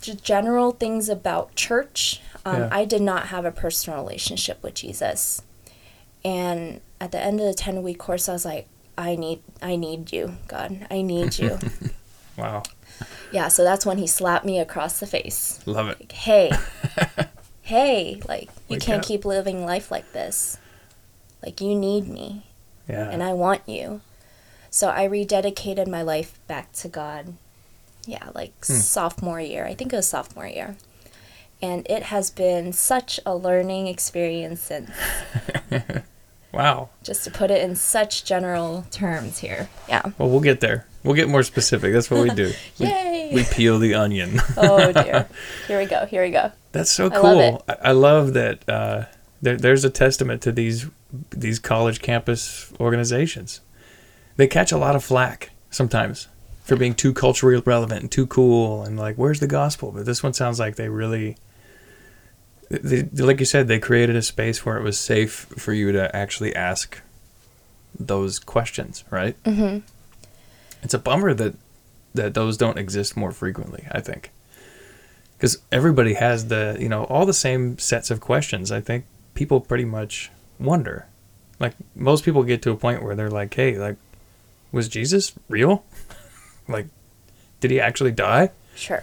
[0.02, 2.70] general things about church, um, Yeah.
[2.72, 5.42] I did not have a personal relationship with Jesus.
[6.24, 8.68] And at the end of the 10 week course, I was like,
[8.98, 10.88] I need, I need you, God.
[10.90, 11.60] I need you.
[12.38, 12.64] Wow.
[13.32, 16.00] Yeah, so that's when he slapped me across the face Love it.
[16.00, 16.52] like, hey,
[17.64, 19.08] hey, like, you Wake can't up.
[19.08, 20.58] keep living life like this.
[21.44, 22.44] Like, you need me,
[22.88, 23.10] Yeah.
[23.10, 24.02] and I want you.
[24.70, 27.34] So I rededicated my life back to God.
[28.06, 28.74] Yeah, like Hmm.
[28.74, 29.66] sophomore year.
[29.66, 30.76] I think it was sophomore year.
[31.62, 34.92] And it has been such a learning experience since,
[36.52, 36.90] wow.
[37.04, 39.70] just to put it in such general terms here.
[39.88, 40.04] Yeah.
[40.18, 40.86] Well, we'll get there.
[41.06, 41.94] We'll get more specific.
[41.94, 42.52] That's what we do.
[42.80, 43.32] We, Yay!
[43.34, 44.40] we peel the onion.
[44.58, 45.28] oh dear.
[45.68, 46.06] Here we go.
[46.06, 46.52] Here we go.
[46.72, 47.36] That's so I cool.
[47.36, 47.64] love it.
[47.70, 48.68] I, I love that.
[48.70, 49.06] Uh,
[49.42, 50.88] there, there's a testament to these
[51.32, 53.62] these college campus organizations.
[54.36, 56.28] They catch a lot of flack sometimes
[56.64, 59.92] for being too culturally relevant and too cool and like, where's the gospel?
[59.92, 61.38] But this one sounds like they really
[62.70, 66.14] they, like you said, they created a space where it was safe for you to
[66.16, 67.00] actually ask
[68.00, 69.42] those questions, right?
[69.44, 69.80] Mm-hmm.
[70.86, 71.56] It's a bummer that
[72.14, 73.88] that those don't exist more frequently.
[73.92, 74.32] I think
[75.36, 78.72] because everybody has the you know all the same sets of questions.
[78.72, 81.08] I think people pretty much wonder.
[81.60, 83.96] Like most people get to a point where they're like, "Hey, like,
[84.72, 85.84] was Jesus real?
[86.68, 86.86] like,
[87.62, 88.52] did he actually die?
[88.76, 89.02] Sure.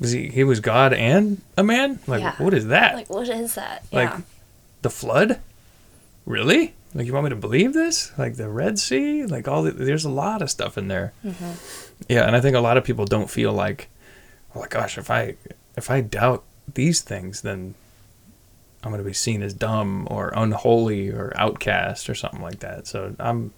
[0.00, 2.00] Was he he was God and a man?
[2.06, 2.34] Like, Yeah.
[2.36, 2.96] what is that?
[2.96, 3.86] Like, what is that?
[3.90, 4.20] Like yeah.
[4.82, 5.40] the flood?
[6.26, 6.74] Really?
[6.94, 8.12] Like you want me to believe this?
[8.16, 9.26] Like the Red Sea?
[9.26, 11.12] Like all the, there's a lot of stuff in there.
[11.24, 11.52] Mm-hmm.
[12.08, 13.88] Yeah, and I think a lot of people don't feel like,
[14.54, 15.34] oh my gosh, if I
[15.76, 17.74] if I doubt these things, then
[18.82, 22.86] I'm going to be seen as dumb or unholy or outcast or something like that.
[22.86, 23.52] So I'm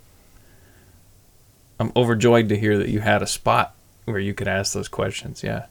[1.78, 3.74] I'm overjoyed to hear that you had a spot
[4.06, 5.42] where you could ask those questions.
[5.42, 5.66] Yeah.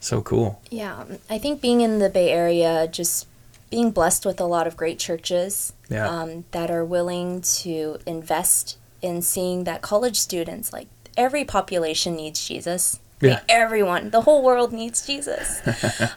[0.00, 0.60] So cool.
[0.70, 3.27] Yeah, I think being in the Bay Area, just
[3.70, 6.08] being blessed with a lot of great churches Yeah.
[6.08, 12.46] um, that are willing to invest in seeing that college students, like every population needs
[12.46, 13.00] Jesus.
[13.20, 15.60] Like, everyone, the whole world needs Jesus.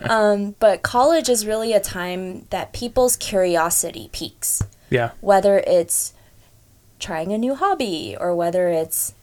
[0.08, 5.10] um, but college is really a time that people's curiosity peaks, Yeah.
[5.20, 6.12] whether it's
[7.00, 9.14] trying a new hobby or whether it's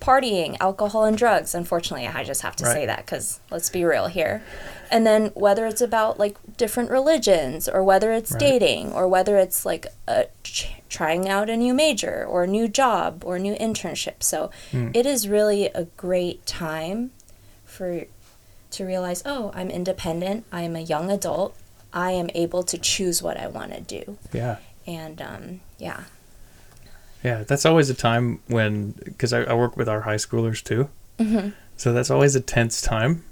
[0.00, 1.54] partying, alcohol, and drugs.
[1.54, 2.72] Unfortunately, I just have to Right.
[2.72, 4.42] say that because let's be real here.
[4.90, 8.40] And then whether it's about like different religions or whether it's Right.
[8.40, 12.66] dating or whether it's like a, ch- trying out a new major or a new
[12.66, 14.22] job or a new internship.
[14.22, 14.94] So Mm.
[14.96, 17.12] it is really a great time
[17.64, 18.04] for
[18.72, 20.44] to realize, oh, I'm independent.
[20.52, 21.56] I am a young adult.
[21.92, 24.16] I am able to choose what I want to do.
[24.32, 24.56] Yeah.
[24.86, 26.02] And um, yeah,
[27.22, 30.88] Yeah, that's always a time when, because I, I work with our high schoolers too.
[31.18, 31.52] Mhm.
[31.76, 33.24] So that's always a tense time,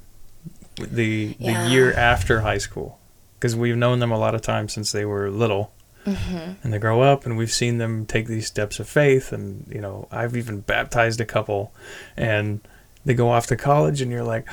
[0.79, 1.65] the Yeah.
[1.65, 2.99] the year after high school,
[3.39, 5.73] because we've known them a lot of times since they were little,
[6.07, 6.57] Mhm.
[6.63, 9.81] and they grow up, and we've seen them take these steps of faith, and you
[9.81, 11.73] know, I've even baptized a couple,
[12.17, 12.61] and
[13.05, 14.47] they go off to college, and you're like,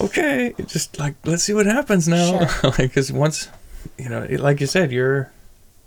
[0.00, 3.48] okay, just like let's see what happens now, like because once,
[3.98, 5.30] you know, it, like you said, you're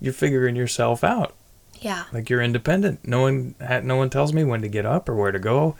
[0.00, 1.34] you're figuring yourself out.
[1.80, 3.06] Yeah, like you're independent.
[3.06, 5.76] No one ha- no one tells me when to get up or where to go,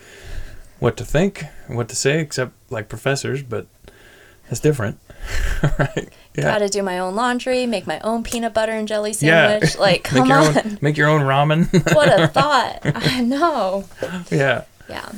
[0.78, 3.42] what to think, what to say, except like professors.
[3.42, 3.66] But
[4.48, 4.98] that's different,
[5.78, 6.08] right?
[6.34, 9.48] Yeah, got to do my own laundry, make my own peanut butter and jelly yeah.
[9.58, 9.78] sandwich.
[9.78, 11.72] Like, come your on, own make your own ramen.
[11.94, 12.80] what a thought!
[12.84, 13.84] I know.
[14.30, 14.64] yeah.
[14.88, 15.12] Yeah,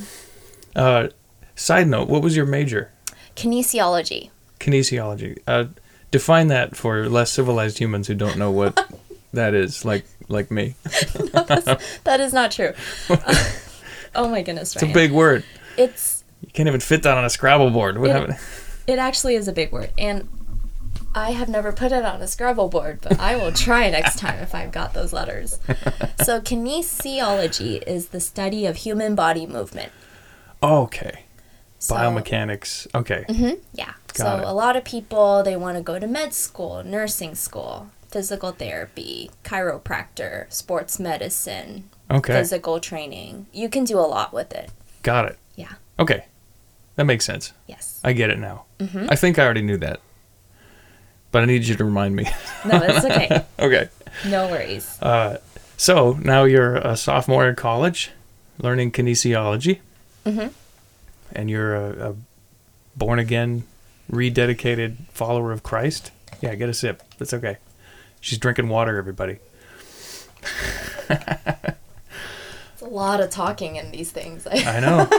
[0.76, 1.08] Uh,
[1.56, 2.92] side note: What was your major?
[3.34, 4.30] kinesiology.
[4.60, 5.38] Kinesiology.
[5.46, 5.64] Uh,
[6.12, 8.90] define that for less civilized humans who don't know what
[9.32, 9.84] that is.
[9.84, 10.76] Like like me.
[12.04, 12.72] That is not true.
[14.16, 15.44] Oh my goodness, It's a big word.
[15.76, 17.98] It's You can't even fit that on a Scrabble board.
[17.98, 18.38] What It- happened?
[18.86, 20.28] it actually is a big word, and
[21.14, 24.38] I have never put it on a Scrabble board, but I will try next time
[24.40, 25.58] if I've got those letters.
[26.24, 29.92] So, kinesiology is the study of human body movement.
[30.62, 31.24] Okay.
[31.78, 32.86] So, Biomechanics.
[32.94, 33.24] Okay.
[33.28, 33.92] Mhm, yeah.
[34.14, 34.44] Got so it.
[34.44, 39.30] a lot of people they want to go to med school, nursing school, physical therapy,
[39.44, 42.32] chiropractor, sports medicine, Okay.
[42.34, 43.46] physical training.
[43.52, 44.70] You can do a lot with it.
[45.02, 45.38] Got it.
[45.56, 45.72] Yeah.
[45.98, 46.24] Okay.
[46.96, 47.52] That makes sense.
[47.66, 48.00] Yes.
[48.04, 48.64] I get it now.
[48.78, 49.08] Mhm.
[49.10, 50.00] I think I already knew that.
[51.32, 52.24] But I need you to remind me.
[52.64, 53.44] No, it's okay.
[53.58, 53.88] okay.
[54.26, 54.96] no worries.
[55.02, 55.38] Uh,
[55.76, 58.10] so now you're a sophomore in college,
[58.58, 59.80] learning kinesiology,
[60.24, 60.52] Mhm.
[61.34, 62.14] and you're a, a
[62.96, 63.64] born again,
[64.10, 66.12] rededicated follower of Christ.
[66.40, 67.02] Yeah, get a sip.
[67.18, 67.58] That's okay.
[68.20, 69.38] She's drinking water, everybody.
[72.86, 74.46] A lot of talking in these things.
[74.50, 75.10] I know.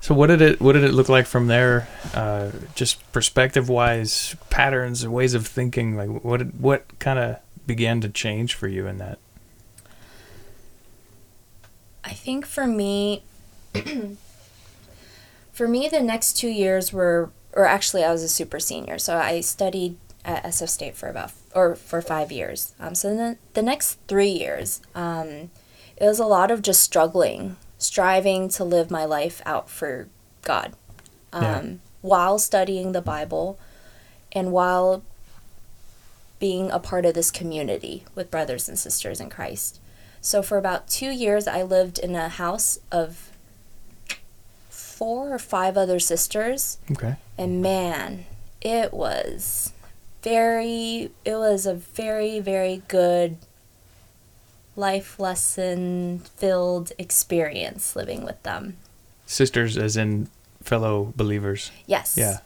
[0.00, 1.88] so what did it what did it look like from there?
[2.14, 5.96] Uh, just perspective wise, patterns, ways of thinking.
[5.96, 9.18] Like what did, what kind of began to change for you in that?
[12.04, 13.22] I think for me,
[15.52, 19.18] for me, the next two years were, or actually, I was a super senior, so
[19.18, 22.72] I studied at SF State for about, or for five years.
[22.80, 25.50] Um, so then the next three years, um,
[26.00, 30.08] it was a lot of just struggling, striving to live my life out for
[30.42, 30.72] God,
[31.32, 31.62] um, Yeah.
[32.02, 33.58] while studying the Bible,
[34.32, 35.02] and while
[36.38, 39.80] being a part of this community with brothers and sisters in Christ.
[40.20, 43.30] So for about two years, I lived in a house of
[44.68, 47.16] four or five other sisters, Okay.
[47.36, 48.26] and man,
[48.60, 49.72] it was
[50.22, 53.36] very, it was a very, very good
[54.78, 58.76] life lesson filled experience living with them.
[59.26, 60.28] Sisters as in
[60.62, 61.70] fellow believers.
[61.86, 62.16] Yes.
[62.16, 62.38] Yeah.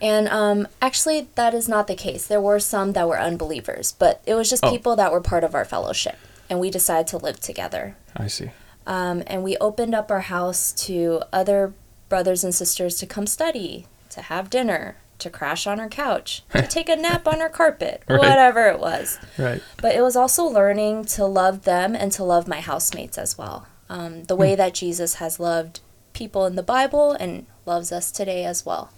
[0.00, 2.26] And um, actually, that is not the case.
[2.26, 4.70] There were some that were unbelievers, but it was just Oh.
[4.70, 6.16] people that were part of our fellowship,
[6.50, 7.96] and we decided to live together.
[8.16, 8.50] I see.
[8.86, 11.72] Um, and we opened up our house to other
[12.08, 16.66] brothers and sisters to come study, to have dinner, to crash on her couch, to
[16.66, 18.18] take a nap on her carpet, Right.
[18.18, 19.18] whatever it was.
[19.36, 19.62] Right.
[19.82, 23.66] But it was also learning to love them and to love my housemates as well.
[23.90, 25.80] Um, the way that Jesus has loved
[26.12, 28.90] people in the Bible and loves us today as well.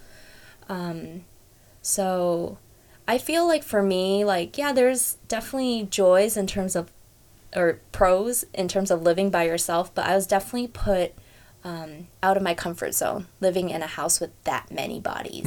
[0.68, 1.24] Um,
[1.82, 2.58] so
[3.08, 6.90] I feel like for me, like, yeah, there's definitely joys in terms of,
[7.54, 11.12] or pros in terms of living by yourself, but I was definitely put
[11.64, 15.46] um, out of my comfort zone living in a house with that many bodies.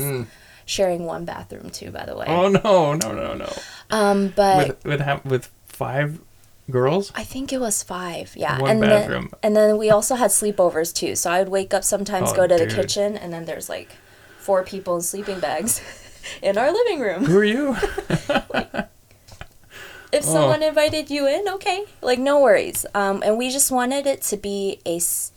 [0.66, 2.26] Sharing one bathroom, too, by the way.
[2.28, 3.54] Oh no, no, no, no.
[3.92, 6.20] Um, but With with ha- with five
[6.72, 7.12] girls.
[7.16, 8.34] I think it was five.
[8.36, 9.30] Yeah, One and bathroom.
[9.32, 11.16] then and then we also had sleepovers too.
[11.16, 12.70] So I would wake up sometimes, Oh, go to dude.
[12.70, 13.90] the kitchen, and then there's like
[14.40, 15.82] four people in sleeping bags
[16.42, 17.26] in our living room.
[17.26, 17.76] Who are you?
[20.14, 20.34] If Oh.
[20.34, 22.86] someone invited you in, okay, like no worries.
[22.94, 25.32] Um, and we just wanted it to be a s-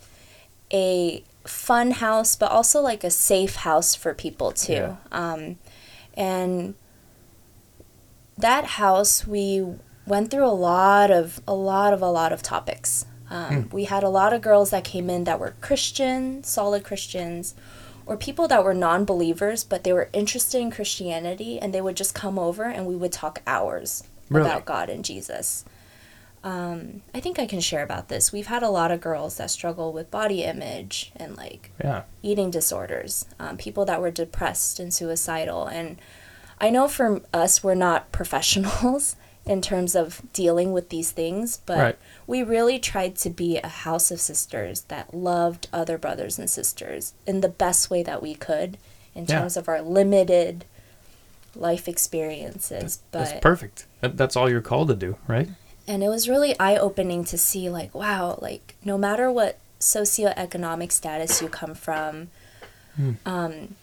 [0.71, 4.73] a fun house, but also like a safe house for people too.
[4.73, 4.95] Yeah.
[5.11, 5.57] Um,
[6.15, 6.75] and
[8.37, 9.65] that house we
[10.05, 13.05] went through a lot of a lot of a lot of topics.
[13.29, 17.55] Um, We had a lot of girls that came in that were Christian, solid Christians,
[18.05, 22.15] or people that were non-believers, but they were interested in Christianity, and they would just
[22.15, 24.47] come over and we would talk hours Really?
[24.47, 25.65] about God and Jesus.
[26.43, 28.31] Um, I think I can share about this.
[28.31, 32.03] We've had a lot of girls that struggle with body image and like yeah.
[32.21, 35.65] eating disorders, um, people that were depressed and suicidal.
[35.65, 35.97] And
[36.59, 39.15] I know for us, we're not professionals
[39.45, 41.97] in terms of dealing with these things, but Right.
[42.27, 47.13] we really tried to be a house of sisters that loved other brothers and sisters
[47.25, 48.77] in the best way that we could
[49.15, 49.39] in Yeah.
[49.39, 50.65] terms of our limited
[51.55, 52.99] life experiences.
[53.11, 53.85] That's but perfect.
[54.01, 55.47] That, that's all you're called to do, right?
[55.87, 60.91] And it was really eye opening to see like wow like no matter what socioeconomic
[60.91, 62.29] status you come from
[63.25, 63.75] um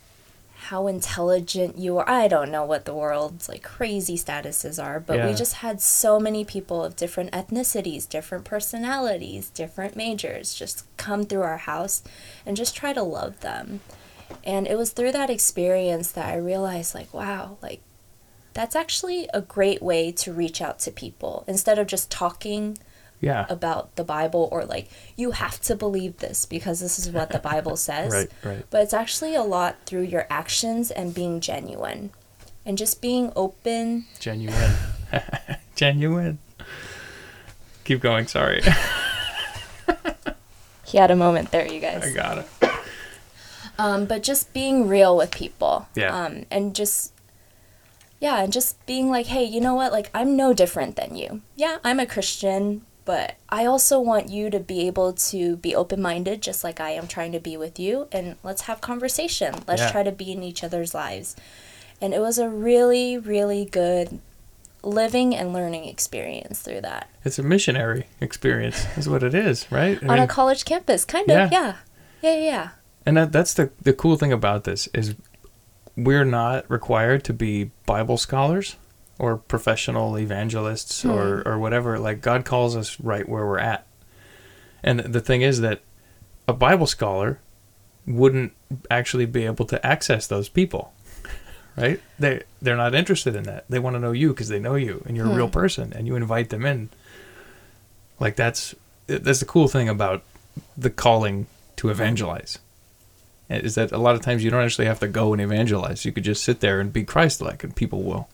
[0.56, 5.18] how intelligent you are i don't know what the world's like crazy statuses are but
[5.26, 11.24] we just had so many people of different ethnicities different personalities different majors just come
[11.24, 12.02] through our house
[12.44, 13.80] and just try to love them.
[14.42, 17.80] And it was through that experience that i realized like wow like
[18.54, 22.78] that's actually a great way to reach out to people instead of just talking
[23.20, 23.46] Yeah.
[23.48, 27.38] about the Bible or like you have to believe this because this is what the
[27.38, 28.12] Bible says.
[28.12, 28.64] Right, right.
[28.70, 32.10] But it's actually a lot through your actions and being genuine
[32.66, 34.06] and just being open.
[34.20, 34.72] Genuine.
[35.76, 36.38] Genuine.
[37.84, 38.26] Keep going.
[38.26, 38.62] Sorry.
[40.86, 42.04] He had a moment there, you guys.
[42.04, 42.46] I got it.
[43.76, 45.88] Um, but just being real with people.
[45.96, 46.16] Yeah.
[46.16, 47.12] Um, and just
[48.24, 49.92] yeah, and just being like, hey, you know what?
[49.92, 51.42] Like, I'm no different than you.
[51.56, 56.00] Yeah, I'm a Christian, but I also want you to be able to be open
[56.00, 58.08] minded, just like I am trying to be with you.
[58.12, 59.56] And let's have conversation.
[59.68, 59.92] Let's Yeah.
[59.92, 61.36] try to be in each other's lives.
[62.00, 64.20] And it was a really, really good
[64.82, 69.98] living and learning experience through that It's a missionary experience, is what it is, right?
[70.02, 71.36] I on mean, a college campus, kind of.
[71.36, 71.48] Yeah.
[71.52, 71.74] Yeah.
[72.22, 72.34] Yeah.
[72.36, 72.44] Yeah.
[72.52, 72.68] yeah.
[73.06, 75.14] and that, that's the the cool thing about this is
[75.96, 78.76] we're not required to be Bible scholars
[79.18, 81.10] or professional evangelists Hmm.
[81.10, 81.98] or or whatever.
[81.98, 83.86] Like God calls us right where we're at.
[84.82, 85.80] And the thing is that
[86.48, 87.38] a Bible scholar
[88.06, 88.52] wouldn't
[88.90, 90.92] actually be able to access those people.
[91.76, 92.00] Right?
[92.20, 93.64] They they're not interested in that.
[93.68, 95.52] They want to know you because they know you and you're a real Hmm.
[95.60, 96.88] person and you invite them in.
[98.20, 98.76] Like that's
[99.08, 100.22] that's the cool thing about
[100.76, 102.60] the calling to evangelize.
[103.48, 106.04] Is that a lot of times you don't actually have to go and evangelize.
[106.04, 108.28] You could just sit there and be Christ-like, and people will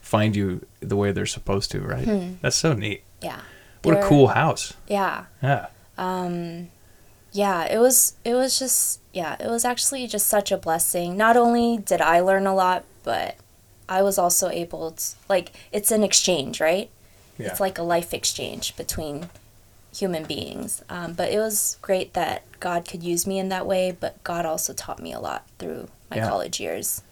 [0.00, 1.80] find you the way they're supposed to.
[1.80, 2.04] Right?
[2.04, 2.34] Hmm.
[2.42, 3.02] That's so neat.
[3.22, 3.40] Yeah.
[3.82, 4.74] What a cool house.
[4.88, 5.24] Yeah.
[5.42, 5.66] Yeah.
[5.96, 6.68] um
[7.32, 11.36] yeah it was it was just yeah it was actually just such a blessing not
[11.36, 13.36] only did i learn a lot but
[13.88, 16.90] i was also able to like it's an exchange right
[17.38, 17.46] Yeah.
[17.50, 19.30] it's like a life exchange between
[19.94, 23.90] human beings um, but it was great that god could use me in that way
[23.98, 26.28] but god also taught me a lot through my Yeah.
[26.28, 27.02] college years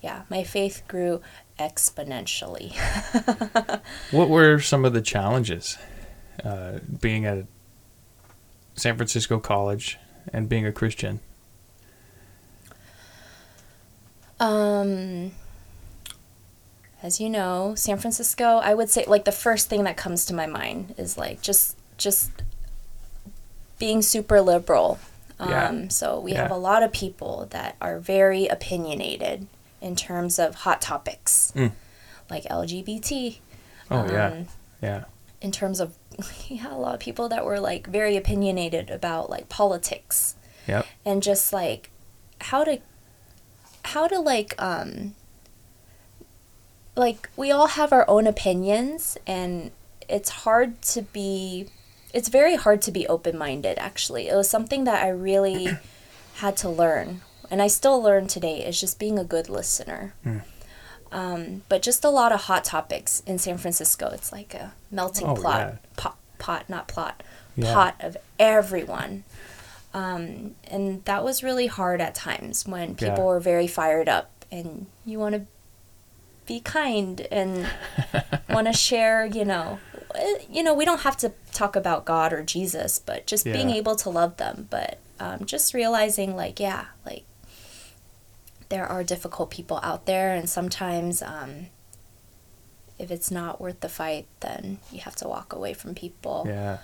[0.00, 1.20] yeah my faith grew
[1.58, 2.72] exponentially
[4.10, 5.78] What were some of the challenges
[6.44, 7.44] uh, being at
[8.74, 9.98] San Francisco College
[10.32, 11.20] and being a Christian?
[14.40, 15.32] Um,
[17.02, 20.34] as you know, San Francisco, I would say like the first thing that comes to
[20.34, 22.30] my mind is like just just
[23.78, 24.98] being super liberal.
[25.40, 25.68] Yeah.
[25.68, 29.46] Um, so we have a lot of people that are very opinionated
[29.80, 31.72] in terms of hot topics, Mm.
[32.30, 33.38] like LGBT.
[33.90, 34.46] Oh yeah, um,
[34.80, 35.04] yeah,
[35.40, 35.94] In terms of,
[36.48, 40.36] yeah, a lot of people that were like very opinionated about like politics
[40.68, 41.90] yep, and just like
[42.42, 42.78] how to,
[43.86, 45.14] how to like, um,
[46.94, 49.72] like we all have our own opinions and
[50.08, 51.66] it's hard to be
[52.12, 55.68] it's very hard to be open-minded actually it was something that i really
[56.36, 60.42] had to learn and i still learn today is just being a good listener Mm.
[61.10, 65.26] um, but just a lot of hot topics in san francisco it's like a melting
[65.26, 65.76] Oh, plot yeah.
[65.96, 67.22] pot, pot not plot
[67.56, 67.72] Yeah.
[67.74, 69.24] pot of everyone
[69.94, 73.24] um, and that was really hard at times when people Yeah.
[73.24, 75.42] were very fired up and you want to
[76.46, 77.66] be kind and
[78.48, 79.78] want to share, you know,
[80.50, 83.96] you know, we don't have to talk about God or Jesus, but just being able
[83.96, 84.66] to love them.
[84.70, 87.24] But um, just realizing, like, yeah, like
[88.68, 91.66] there are difficult people out there, and sometimes um,
[92.98, 96.44] if it's not worth the fight, then you have to walk away from people.
[96.46, 96.78] yeah,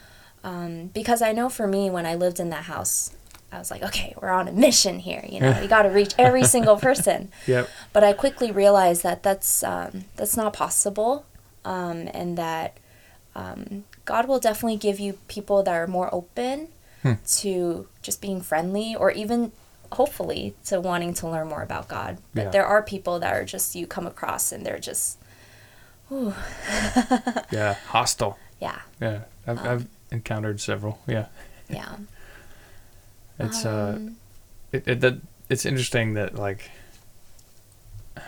[0.44, 3.12] Um, because I know for me, when I lived in that house,
[3.50, 5.24] I was like, okay, we're on a mission here.
[5.26, 9.22] You know, we got to reach every single person yep, but I quickly realized that
[9.22, 11.24] that's um, that's not possible,
[11.64, 12.76] um, and that
[13.38, 16.68] um, God will definitely give you people that are more open
[17.02, 17.12] Hmm.
[17.38, 19.52] to just being friendly, or even
[19.92, 22.18] hopefully to wanting to learn more about God.
[22.34, 22.50] But Yeah.
[22.50, 25.16] there are people that are just you come across and they're just,
[26.10, 26.34] ooh,
[27.52, 28.36] yeah, hostile.
[28.60, 30.98] yeah, Yeah, I've, I've encountered several.
[31.06, 31.26] Yeah,
[31.70, 31.96] yeah.
[33.38, 34.16] it's uh, Um,
[34.72, 35.14] it, it that
[35.48, 36.70] it's interesting that like,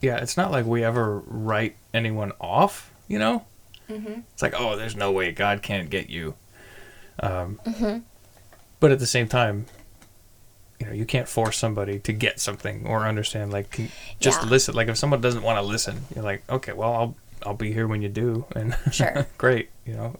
[0.00, 2.90] yeah, it's not like we ever write anyone off.
[3.08, 3.44] You know,
[3.88, 6.34] mhm, it's like, oh, there's no way God can't get you.
[7.20, 8.02] Um, mhm.
[8.80, 9.66] but at the same time,
[10.78, 13.50] you know, you can't force somebody to get something or understand.
[13.52, 13.76] Like,
[14.20, 14.48] just Yeah.
[14.48, 14.74] listen.
[14.74, 17.86] Like, if someone doesn't want to listen, you're like, okay, well, I'll I'll be here
[17.86, 19.26] when you do, and Sure.
[19.38, 19.70] great.
[19.86, 20.16] You know,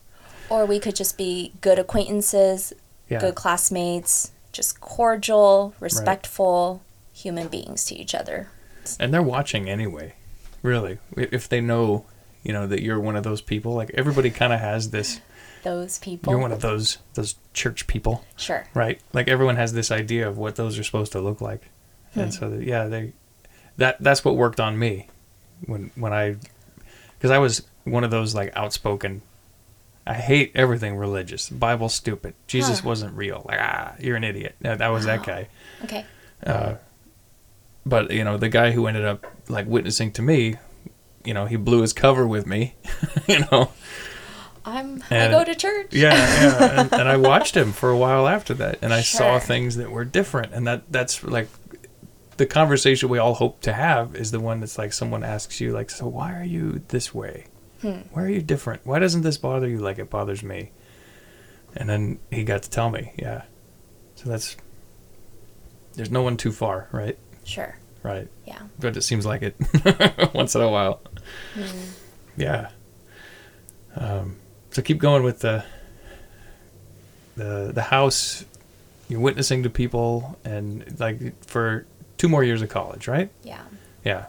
[0.51, 2.72] Or we could just be good acquaintances,
[3.09, 6.82] yeah, good classmates, just cordial, respectful
[7.12, 8.49] human beings to each other.
[8.99, 10.14] and they're watching anyway.
[10.62, 12.07] Really, if they know,
[12.43, 13.74] you know, that you're one of those people.
[13.74, 15.20] Like everybody kind of has this.
[15.64, 16.32] Those people.
[16.32, 18.64] You're one of those those church people, Sure.
[18.74, 19.01] right?
[19.12, 21.68] Like everyone has this idea of what those are supposed to look like,
[22.14, 23.12] and so yeah, they
[23.76, 25.09] that that's what worked on me
[25.66, 26.36] when when I
[27.18, 29.22] because I was one of those like outspoken.
[30.07, 31.51] I hate everything religious.
[31.51, 32.34] Bible's stupid.
[32.47, 32.89] Jesus Huh.
[32.89, 33.43] wasn't real.
[33.45, 34.55] Like ah, you're an idiot.
[34.62, 35.49] That, that was that guy.
[35.84, 36.07] Okay.
[36.47, 36.76] Uh,
[37.84, 40.57] but you know, the guy who ended up like witnessing to me,
[41.24, 42.74] you know, he blew his cover with me.
[43.26, 43.70] you know,
[44.64, 45.02] I'm.
[45.10, 45.92] I go to church.
[45.92, 46.80] yeah, yeah.
[46.80, 49.90] And, and I watched him for a while after that, and I saw things that
[49.90, 51.48] were different, and that that's like
[52.38, 55.72] the conversation we all hope to have is the one that's like someone asks you
[55.72, 57.46] like, so why are you this way?
[57.82, 58.00] Hmm.
[58.12, 58.86] Why are you different?
[58.86, 60.70] Why doesn't this bother you like it bothers me?
[61.76, 63.42] And then he got to tell me, yeah.
[64.14, 64.56] So that's
[65.94, 67.18] there's no one too far, right?
[67.44, 67.76] Sure.
[68.09, 68.28] Right.
[68.46, 68.61] Yeah.
[68.78, 69.54] But it seems like it
[70.34, 71.00] once in a while.
[71.54, 71.90] Mm.
[72.36, 72.68] Yeah.
[73.96, 74.36] Um,
[74.70, 75.64] so keep going with the
[77.36, 78.44] the the house.
[79.09, 81.86] You're witnessing to people, and like for
[82.18, 83.30] two more years of college, right?
[83.42, 83.62] Yeah.
[84.04, 84.26] Yeah.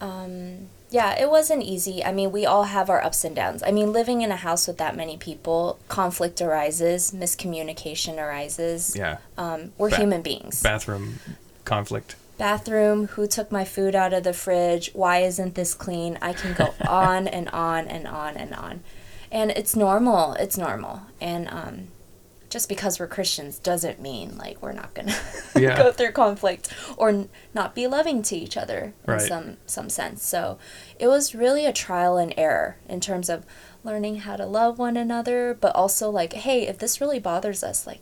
[0.00, 0.68] Um.
[0.90, 1.18] Yeah.
[1.20, 2.04] It wasn't easy.
[2.04, 3.62] I mean, we all have our ups and downs.
[3.62, 8.94] I mean, living in a house with that many people, conflict arises, miscommunication arises.
[8.96, 9.18] Yeah.
[9.38, 10.62] Um, we're Ba- human beings.
[10.62, 11.18] Bathroom
[11.64, 12.16] conflict.
[12.42, 13.06] Bathroom.
[13.14, 14.90] Who took my food out of the fridge?
[14.94, 16.18] Why isn't this clean?
[16.20, 18.80] I can go on and on and on and on,
[19.30, 20.32] and it's normal.
[20.34, 21.02] It's normal.
[21.20, 21.88] And um,
[22.50, 25.14] just because we're Christians doesn't mean like we're not gonna
[25.56, 25.76] Yeah.
[25.76, 29.22] go through conflict or n- not be loving to each other in Right.
[29.22, 30.26] some some sense.
[30.26, 30.58] So
[30.98, 33.46] it was really a trial and error in terms of
[33.84, 37.86] learning how to love one another, but also like, hey, if this really bothers us,
[37.86, 38.00] like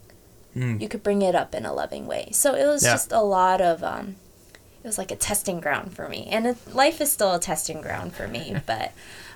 [0.57, 0.81] Mm.
[0.81, 2.31] you could bring it up in a loving way.
[2.33, 2.95] So it was Yeah.
[2.95, 4.17] just a lot of um
[4.83, 6.27] it was like a testing ground for me.
[6.31, 8.93] And it, life is still a testing ground for me, but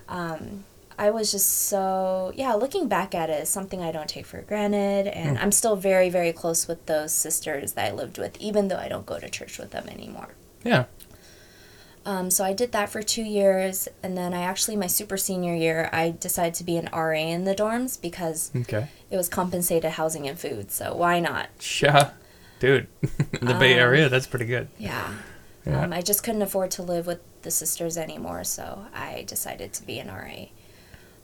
[0.08, 0.64] um
[0.96, 4.40] I was just so yeah, looking back at it is something I don't take for
[4.42, 5.42] granted and Mm.
[5.42, 8.88] I'm still very very close with those sisters that I lived with even though I
[8.88, 10.28] don't go to church with them anymore.
[10.64, 10.84] Yeah.
[12.06, 15.54] Um, so I did that for two years, and then I actually, my super senior
[15.54, 18.88] year, I decided to be an RA in the dorms because Okay.
[19.10, 20.70] it was compensated housing and food.
[20.70, 21.48] So why not?
[21.80, 22.10] Yeah.
[22.60, 22.88] Dude,
[23.40, 24.68] in the Bay Um, Area, that's pretty good.
[24.78, 25.14] Yeah.
[25.66, 25.82] Yeah.
[25.82, 29.82] Um, I just couldn't afford to live with the sisters anymore, so I decided to
[29.86, 30.46] be an RA.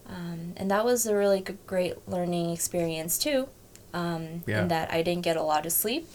[0.09, 3.49] Um, and that was a really good, great learning experience too.
[3.93, 4.63] um, Yeah.
[4.63, 6.07] in that I didn't get a lot of sleep.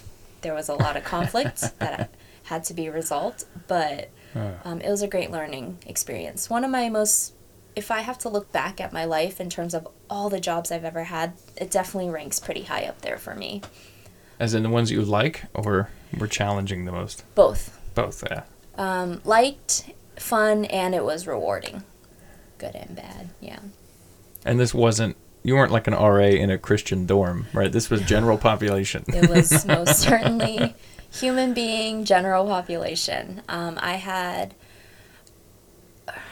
[0.41, 2.09] There was a lot of conflict that
[2.43, 4.09] had to be resolved, but
[4.63, 6.49] um, it was a great learning experience.
[6.49, 7.33] One of my most,
[7.75, 10.71] if I have to look back at my life in terms of all the jobs
[10.71, 13.61] I've ever had, it definitely ranks pretty high up there for me.
[14.39, 17.23] as in the ones you like or were challenging the most?
[17.35, 17.77] Both.
[17.95, 18.43] Both, yeah.
[18.77, 21.83] Um, liked, fun, and it was rewarding.
[22.57, 23.59] Good and bad, yeah.
[24.45, 27.71] And this wasn't you weren't like an RA in a Christian dorm, right?
[27.71, 29.05] This was general population.
[29.07, 30.73] It was most certainly
[31.11, 33.43] human being, general population.
[33.47, 34.55] Um, I had,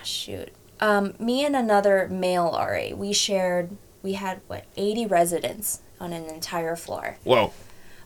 [0.04, 6.12] shoot, um, me and another male RA, we shared, we had, what, 80 residents on
[6.12, 7.18] an entire floor.
[7.24, 7.54] Whoa.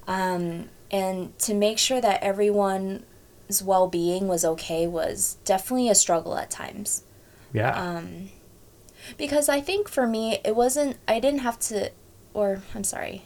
[0.10, 3.04] Um, and to make sure that everyone's
[3.64, 7.04] well being was okay was definitely a struggle at times.
[7.54, 7.72] Yeah.
[7.72, 8.30] Um,
[9.18, 11.92] because I think for me, it wasn't, I didn't have to,
[12.34, 13.24] or I'm sorry,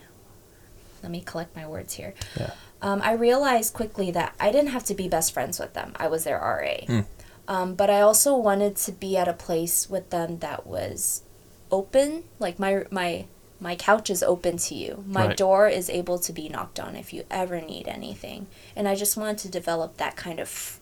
[1.02, 2.14] let me collect my words here.
[2.40, 2.52] Yeah.
[2.82, 5.94] Um, I realized quickly that I didn't have to be best friends with them.
[5.98, 6.86] I was their RA.
[6.86, 7.00] Hmm.
[7.48, 11.24] Um, but I also wanted to be at a place with them that was
[11.70, 12.24] open.
[12.40, 13.26] Like my my
[13.62, 15.06] my couch is open to you.
[15.08, 15.38] My Right.
[15.38, 18.48] door is able to be knocked on if you ever need anything.
[18.76, 20.80] And I just wanted to develop that kind of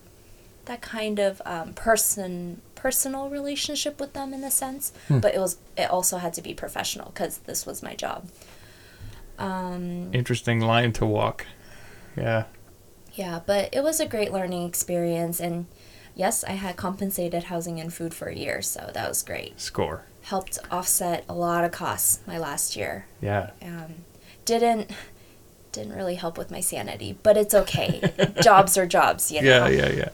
[0.64, 4.92] that kind of um, person personal relationship with them in a sense.
[5.08, 5.18] Hmm.
[5.20, 8.28] But it was it also had to be professional because this was my job.
[9.38, 11.46] Um, Interesting line to walk.
[12.16, 12.44] Yeah.
[13.14, 15.40] Yeah, but it was a great learning experience.
[15.40, 15.66] And
[16.14, 19.60] yes, I had compensated housing and food for a year, so that was great.
[19.60, 20.04] Score.
[20.22, 23.06] Helped offset a lot of costs my last year.
[23.20, 23.50] Yeah.
[23.62, 23.94] Um,
[24.44, 24.90] didn't
[25.72, 28.02] didn't really help with my sanity, but it's okay.
[28.42, 29.66] jobs are jobs, you know.
[29.66, 30.08] Yeah, yeah, yeah.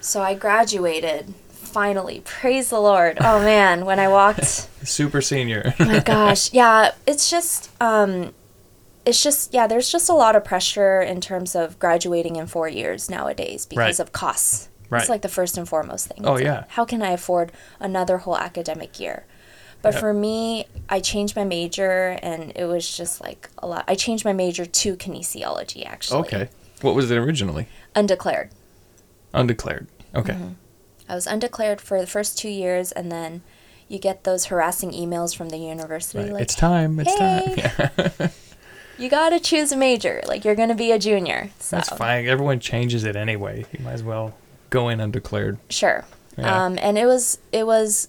[0.00, 2.22] So I graduated finally.
[2.24, 3.18] Praise the Lord.
[3.20, 4.44] Oh man, when I walked
[4.84, 5.74] Super senior.
[5.80, 8.32] my gosh yeah it's just um
[9.04, 12.68] it's just yeah there's just a lot of pressure in terms of graduating in four
[12.68, 14.00] years nowadays because Right.
[14.00, 15.00] of costs Right.
[15.02, 16.64] it's like the first and foremost thing Oh, It's like, yeah.
[16.68, 19.24] how can i afford another whole academic year
[19.82, 20.00] but Yeah.
[20.00, 24.24] for me i changed my major and it was just like a lot i changed
[24.24, 26.48] my major to kinesiology actually okay.
[26.82, 27.68] What was it originally?
[27.94, 28.50] undeclared
[29.34, 29.86] Undeclared.
[30.14, 30.32] Okay.
[30.34, 30.52] Mm-hmm.
[31.08, 33.42] I was undeclared for the first two years, and then
[33.88, 36.32] you get those harassing emails from the university Right.
[36.32, 36.98] like, it's time.
[37.00, 37.56] It's time.
[38.18, 38.28] Yeah.
[38.98, 40.22] you gotta choose a major.
[40.26, 41.50] Like you're gonna be a junior.
[41.58, 42.26] So That's fine.
[42.26, 43.64] Everyone changes it anyway.
[43.72, 44.34] You might as well
[44.70, 45.58] go in undeclared.
[45.70, 46.04] sure.
[46.38, 46.64] Yeah.
[46.66, 48.08] Um, and it was it was,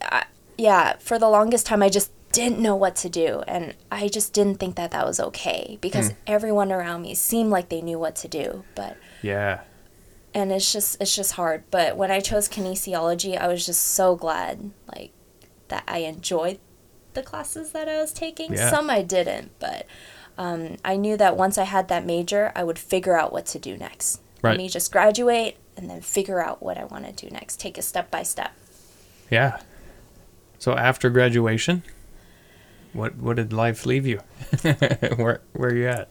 [0.00, 0.22] uh,
[0.56, 0.94] yeah.
[0.98, 4.56] For the longest time, I just didn't know what to do, and I just didn't
[4.60, 6.14] think that that was okay because Hmm.
[6.26, 9.60] everyone around me seemed like they knew what to do, but Yeah.
[10.32, 11.64] and it's just it's just hard.
[11.70, 15.10] But when I chose kinesiology, I was just so glad like
[15.68, 16.58] that I enjoyed
[17.14, 18.54] the classes that I was taking.
[18.54, 18.70] Yeah.
[18.70, 19.84] Some I didn't, but
[20.38, 23.58] um, I knew that once I had that major, I would figure out what to
[23.58, 24.20] do next.
[24.42, 24.52] Right.
[24.52, 27.60] Let me just graduate and then figure out what I want to do next.
[27.60, 28.52] Take a step by step.
[29.30, 29.60] Yeah.
[30.58, 31.82] So after graduation,
[32.92, 34.20] what what did life leave you?
[34.62, 36.08] where where are you at?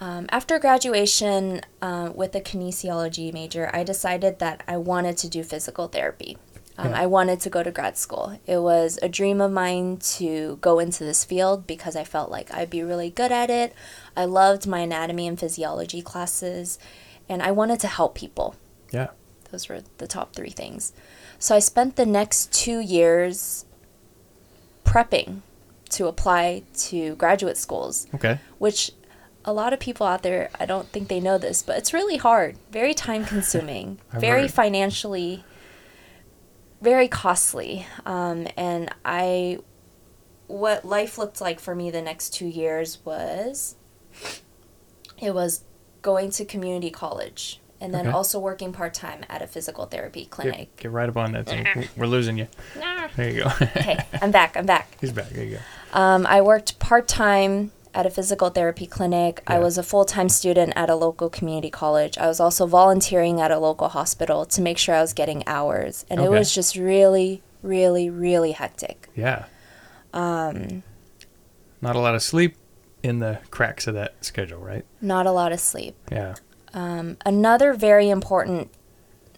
[0.00, 5.44] Um, after graduation uh, with a kinesiology major, I decided that I wanted to do
[5.44, 6.36] physical therapy.
[6.76, 7.02] Um, Yeah.
[7.02, 8.40] I wanted to go to grad school.
[8.44, 12.52] It was a dream of mine to go into this field because I felt like
[12.52, 13.74] I'd be really good at it.
[14.16, 16.80] I loved my anatomy and physiology classes,
[17.28, 18.54] and I wanted to help people.
[18.90, 19.08] Yeah.
[19.50, 20.92] Those were the top three things.
[21.38, 23.64] So I spent the next two years
[24.84, 25.40] prepping
[25.90, 28.38] to apply to graduate schools Okay.
[28.58, 28.92] which
[29.44, 32.16] a lot of people out there I don't think they know this, but it's really
[32.16, 34.52] hard, very time consuming, very heard.
[34.52, 35.44] financially
[36.80, 37.86] very costly.
[38.06, 39.58] Um, and I
[40.48, 43.76] what life looked like for me the next 2 years was
[45.20, 45.64] it was
[46.02, 48.14] going to community college and then Okay.
[48.14, 50.76] also working part-time at a physical therapy clinic.
[50.76, 51.66] Get, get right up on that thing.
[51.96, 52.46] We're losing you.
[53.16, 53.50] There you go.
[53.60, 54.56] Okay, I'm back.
[54.56, 54.88] I'm back.
[55.00, 55.30] He's back.
[55.30, 55.58] There you
[55.92, 55.98] go.
[55.98, 59.42] Um, I worked part time at a physical therapy clinic.
[59.46, 62.16] I was a full time student at a local community college.
[62.18, 66.06] I was also volunteering at a local hospital to make sure I was getting hours.
[66.08, 69.08] And it was just really, really, really hectic.
[69.16, 69.46] Yeah.
[70.14, 70.82] Um.
[71.80, 72.56] Not a lot of sleep
[73.02, 74.84] in the cracks of that schedule, right?
[75.00, 75.96] Not a lot of sleep.
[76.10, 76.34] Yeah.
[76.74, 78.70] Um, another very important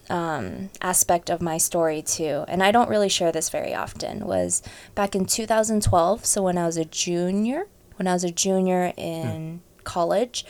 [0.09, 4.61] um, aspect of my story, too, and I don't really share this very often, was
[4.93, 6.25] back in 2012.
[6.25, 10.45] So when I was a junior, when I was a junior in college,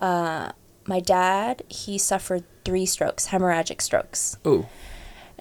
[0.00, 0.52] uh,
[0.86, 4.66] my dad he suffered three strokes, hemorrhagic strokes, Ooh.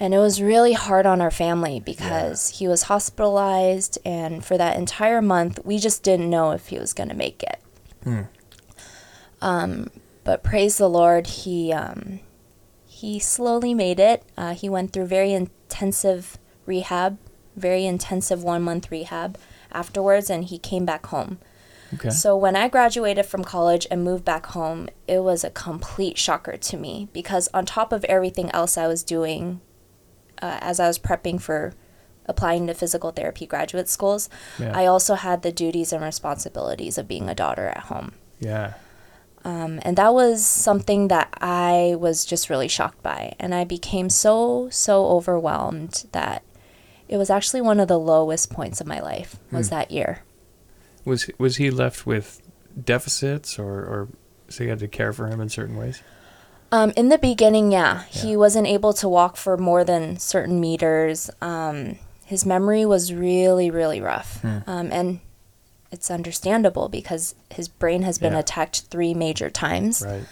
[0.01, 4.77] And it was really hard on our family because he was hospitalized, and for that
[4.77, 7.59] entire month, we just didn't know if he was going to make it.
[8.05, 8.21] Hmm.
[9.41, 9.91] Um,
[10.23, 12.21] but praise the Lord, he um,
[12.85, 14.23] he slowly made it.
[14.37, 17.17] Uh, he went through very intensive rehab,
[17.57, 19.37] very intensive one month rehab
[19.69, 21.39] afterwards, and he came back home.
[21.93, 22.09] Okay.
[22.09, 26.55] So when I graduated from college and moved back home, it was a complete shocker
[26.55, 29.59] to me because on top of everything else I was doing
[30.41, 31.73] uh, as I was prepping for
[32.25, 34.29] applying to physical therapy graduate schools,
[34.59, 34.71] Yeah.
[34.77, 38.13] I also had the duties and responsibilities of being a daughter at home.
[38.39, 38.73] yeah.
[39.45, 43.35] Um, and that was something that I was just really shocked by.
[43.39, 46.43] And I became so, so overwhelmed that
[47.07, 50.23] it was actually one of the lowest points of my life was that year.
[51.05, 52.41] Was was he left with
[52.83, 54.07] deficits, or or
[54.49, 56.03] so you had to care for him in certain ways?
[56.71, 61.29] Um, in the beginning, yeah, he wasn't able to walk for more than certain meters.
[61.41, 64.39] Um, his memory was really, really rough.
[64.41, 64.57] Hmm.
[64.67, 65.19] Um, and
[65.91, 68.39] it's understandable because his brain has been Yeah.
[68.39, 70.03] attacked three major times.
[70.05, 70.25] Right.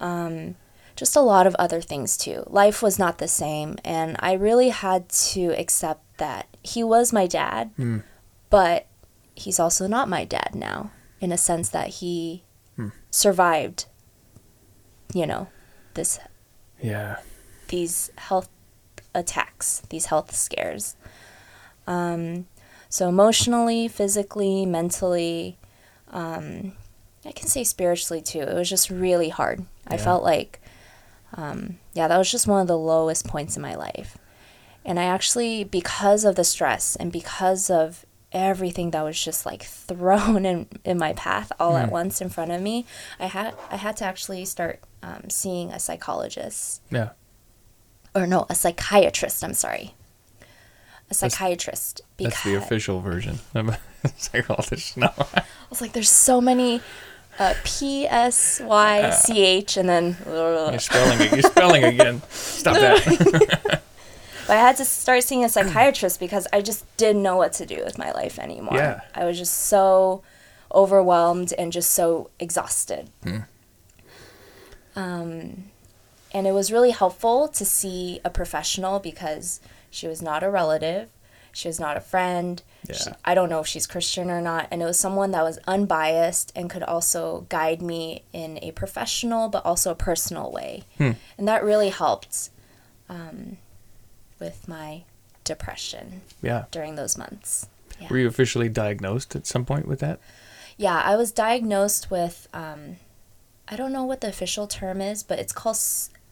[0.00, 0.56] um,
[0.96, 2.42] just a lot of other things too.
[2.48, 7.26] Life was not the same, and I really had to accept that he was my
[7.26, 7.98] dad, Hmm.
[8.50, 8.86] but
[9.34, 12.42] he's also not my dad now, in a sense that he
[12.76, 12.88] Hmm.
[13.10, 13.86] survived,
[15.14, 15.46] you know,
[15.94, 16.18] this
[16.80, 17.18] Yeah.
[17.68, 18.48] these health
[19.14, 20.96] attacks, these health scares.
[21.86, 22.46] Um,
[22.88, 25.58] so emotionally, physically, mentally,
[26.10, 26.72] um,
[27.24, 28.40] I can say spiritually too.
[28.40, 29.64] It was just really hard.
[29.86, 30.60] I felt like,
[31.34, 34.18] um, yeah, that was just one of the lowest points in my life.
[34.84, 39.62] And I actually, because of the stress and because of everything that was just like
[39.88, 41.92] thrown in, in my path all at Hmm.
[41.92, 42.86] once in front of me,
[43.20, 47.10] I had I had to actually start um, seeing a psychologist Yeah.
[48.14, 49.42] or no, a psychiatrist.
[49.44, 49.94] I'm sorry,
[51.10, 52.00] a psychiatrist.
[52.16, 53.40] Because That's the official version.
[53.54, 53.76] of
[54.16, 54.96] psychologist.
[54.96, 55.10] No.
[55.34, 56.80] I was like, there's so many
[57.38, 61.32] uh, P S Y C H, and then You're spelling it.
[61.32, 62.22] You're spelling again.
[62.30, 63.81] Stop that.
[64.46, 67.66] But I had to start seeing a psychiatrist because I just didn't know what to
[67.66, 68.74] do with my life anymore.
[68.76, 69.00] Yeah.
[69.14, 70.22] I was just so
[70.74, 73.10] overwhelmed and just so exhausted.
[74.94, 75.64] Um,
[76.32, 81.08] and it was really helpful to see a professional because she was not a relative,
[81.52, 82.62] she was not a friend.
[82.90, 83.14] She, Yeah.
[83.24, 84.66] I don't know if she's Christian or not.
[84.70, 89.48] And it was someone that was unbiased and could also guide me in a professional
[89.48, 90.84] but also a personal way.
[90.96, 91.12] Hmm.
[91.38, 92.50] And that really helped
[93.08, 93.58] um,
[94.42, 95.04] with my
[95.44, 96.64] depression yeah.
[96.72, 97.68] during those months.
[98.00, 98.08] Yeah.
[98.10, 100.18] Were you officially diagnosed at some point with that?
[100.76, 102.96] Yeah, I was diagnosed with, um,
[103.68, 105.78] I don't know what the official term is, but it's called,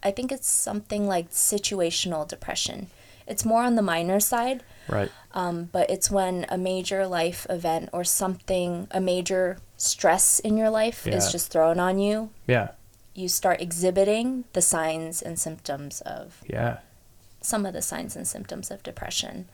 [0.03, 2.87] I think it's something like situational depression.
[3.27, 5.11] It's more on the minor side, Right.
[5.33, 10.69] um, but it's when a major life event or something, a major stress in your
[10.69, 11.15] life Yeah.
[11.15, 12.31] is just thrown on you.
[12.47, 12.69] Yeah.
[13.13, 16.79] You start exhibiting the signs and symptoms of Yeah.
[17.41, 19.47] Some of the signs and symptoms of depression.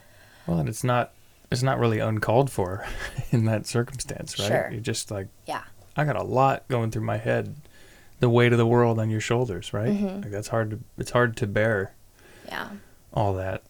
[0.45, 1.11] Well, and it's not
[1.51, 2.85] it's not really uncalled for
[3.31, 4.47] in that circumstance, right?
[4.47, 4.69] Sure.
[4.71, 5.63] You're just like, Yeah.
[5.95, 7.55] I got a lot going through my head,
[8.19, 9.89] the weight of the world on your shoulders, right?
[9.89, 10.23] Mhm.
[10.23, 11.93] Like that's hard to it's hard to bear
[12.45, 12.69] Yeah.
[13.13, 13.63] all that.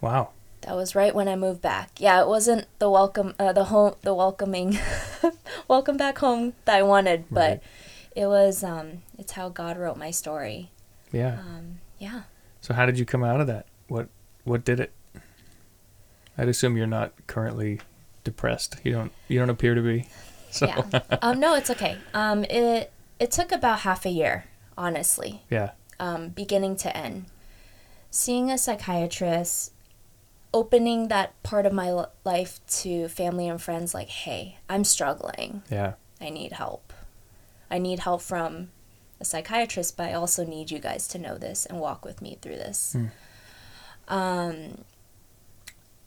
[0.00, 0.30] Wow.
[0.62, 2.00] That was right when I moved back.
[2.00, 4.78] Yeah, it wasn't the welcome, uh, the home, the welcoming,
[5.68, 7.62] welcome back home that I wanted, but Right.
[8.16, 8.64] it was.
[8.64, 10.70] Um, it's how God wrote my story.
[11.12, 11.38] Yeah.
[11.38, 12.22] Um, yeah.
[12.60, 13.66] So how did you come out of that?
[13.88, 14.08] What
[14.44, 14.92] what did it?
[16.36, 17.80] I'd assume you're not currently
[18.24, 18.76] depressed.
[18.84, 20.08] You don't you don't appear to be.
[20.50, 21.02] So Yeah.
[21.20, 21.98] um, no, it's okay.
[22.14, 22.90] Um, it
[23.20, 24.46] it took about half a year,
[24.78, 25.72] honestly, yeah.
[26.00, 27.26] um, beginning to end.
[28.10, 29.72] Seeing a psychiatrist,
[30.54, 35.62] opening that part of my life to family and friends, like, hey, I'm struggling.
[35.70, 35.92] Yeah.
[36.18, 36.94] I need help.
[37.70, 38.70] I need help from
[39.20, 42.38] a psychiatrist, but I also need you guys to know this and walk with me
[42.40, 42.92] through this.
[42.92, 43.06] Hmm.
[44.08, 44.84] Um,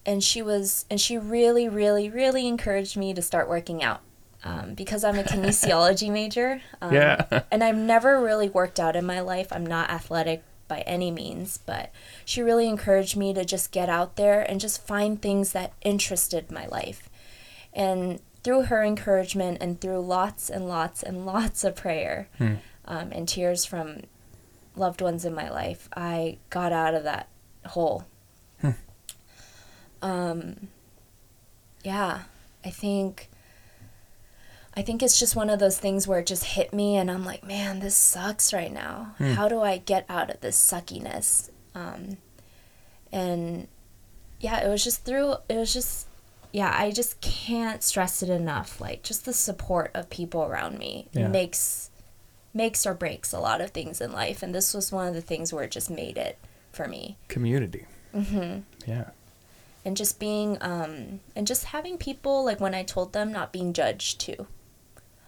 [0.05, 4.01] and she was, and she really, really, really encouraged me to start working out
[4.43, 6.61] um, because I'm a kinesiology major.
[6.81, 7.41] Um, Yeah.
[7.51, 9.47] and I've never really worked out in my life.
[9.51, 11.91] I'm not athletic by any means, but
[12.25, 16.49] she really encouraged me to just get out there and just find things that interested
[16.49, 17.09] my life.
[17.73, 22.55] And through her encouragement and through lots and lots and lots of prayer Hmm.
[22.85, 24.01] Um, and tears from
[24.75, 27.27] loved ones in my life, I got out of that
[27.65, 28.05] hole.
[28.61, 28.71] Hmm.
[30.01, 30.67] Um,
[31.83, 32.21] yeah,
[32.65, 33.29] I think.
[34.73, 37.25] I think it's just one of those things where it just hit me, and I'm
[37.25, 39.15] like, man, this sucks right now.
[39.17, 39.31] Hmm.
[39.33, 41.49] How do I get out of this suckiness?
[41.75, 42.17] Um,
[43.11, 43.67] and
[44.39, 45.35] yeah, it was just through.
[45.49, 46.07] It was just
[46.53, 46.73] yeah.
[46.75, 48.79] I just can't stress it enough.
[48.81, 51.27] Like just the support of people around me Yeah.
[51.27, 51.89] makes
[52.53, 55.21] makes or breaks a lot of things in life, and this was one of the
[55.21, 56.37] things where it just made it
[56.71, 57.17] for me.
[57.27, 57.85] Community.
[58.15, 58.59] Mm-hmm.
[58.89, 59.11] Yeah.
[59.85, 63.71] and just being um and just having people like when I told them not being
[63.73, 64.47] judged too.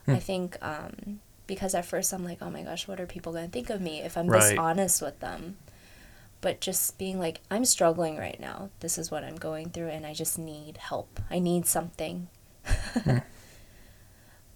[0.08, 3.46] I think um because at first I'm like, oh my gosh, what are people going
[3.46, 4.50] to think of me if I'm Right.
[4.52, 5.58] this honest with them?
[6.42, 8.70] But just being like, I'm struggling right now.
[8.82, 11.20] This is what I'm going through, and I just need help.
[11.32, 12.28] I need something.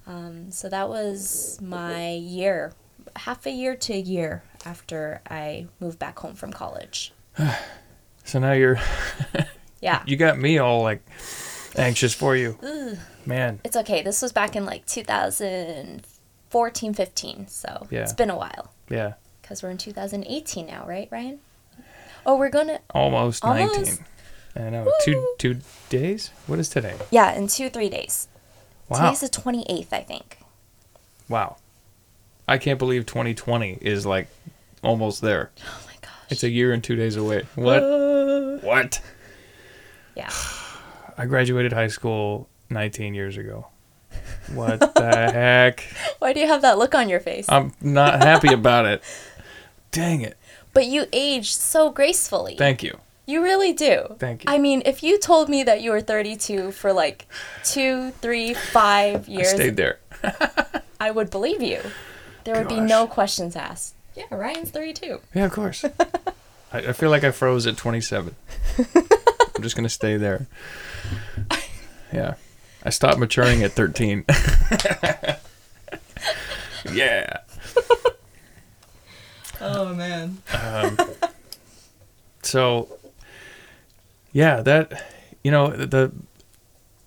[0.08, 2.74] um, so that was my year,
[3.16, 7.14] half a year to a year after I moved back home from college.
[8.24, 8.78] So now you're
[9.82, 10.04] Yeah.
[10.06, 11.02] you got me all like
[11.78, 12.58] anxious for you.
[13.26, 13.62] Man.
[13.64, 14.02] It's okay.
[14.02, 17.48] This was back in like 2014, 15.
[17.48, 18.02] So Yeah.
[18.02, 19.14] it's been a while Yeah.
[19.42, 21.40] because we're in 2018 now, right, Ryan?
[22.26, 23.76] Oh, we're going to, Almost, Almost.
[23.78, 24.06] 19.
[24.58, 24.92] I know.
[25.06, 25.58] Two two
[25.90, 26.32] days?
[26.48, 26.96] What is today?
[27.12, 28.28] yeah, in two, three days.
[28.90, 29.12] Wow.
[29.12, 30.40] Today's the 28th, I think.
[31.30, 31.58] Wow.
[32.48, 34.28] I can't believe 2020 is like
[34.84, 35.52] almost there.
[35.62, 36.12] Oh my gosh.
[36.30, 37.46] It's a year and 2 days away.
[37.56, 37.84] What?
[37.84, 38.58] Uh.
[38.62, 39.02] what?
[40.16, 40.32] yeah.
[41.18, 43.68] I graduated high school 19 years ago.
[44.54, 45.84] What the heck?
[46.20, 47.46] Why do you have that look on your face?
[47.50, 49.04] I'm not happy about it.
[49.92, 50.38] Dang it.
[50.74, 52.56] but you aged so gracefully.
[52.58, 52.98] Thank you.
[53.28, 54.16] You really do.
[54.18, 54.52] Thank you.
[54.52, 57.28] I mean, if you told me that you were 32 for like
[57.64, 60.00] two, three, five I years, stayed there.
[61.00, 61.82] I would believe you.
[62.46, 63.94] There would be no questions asked.
[64.16, 65.20] Yeah, Ryan's 32.
[65.36, 65.84] Yeah, of course.
[66.72, 68.34] I, I feel like I froze at 27.
[68.96, 70.48] I'm just gonna stay there.
[72.12, 72.36] Yeah,
[72.84, 74.24] I stopped maturing at 13.
[76.94, 77.40] yeah.
[79.60, 80.38] Oh, man.
[80.54, 80.98] Um,
[82.44, 82.97] so,
[84.32, 85.04] yeah, that
[85.44, 86.12] you know the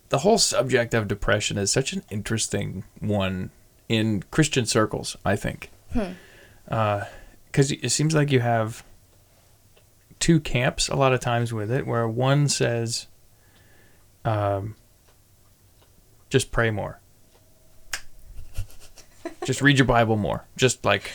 [0.09, 3.51] the whole subject of depression is such an interesting one
[3.89, 5.17] in Christian circles.
[5.25, 5.71] I think,
[6.65, 8.85] because it seems like you have
[10.19, 13.07] two camps a lot of times with it, where one says,
[14.25, 14.75] um,
[16.29, 17.01] "Just pray more."
[19.45, 20.45] Just read your Bible more.
[20.57, 21.11] Just like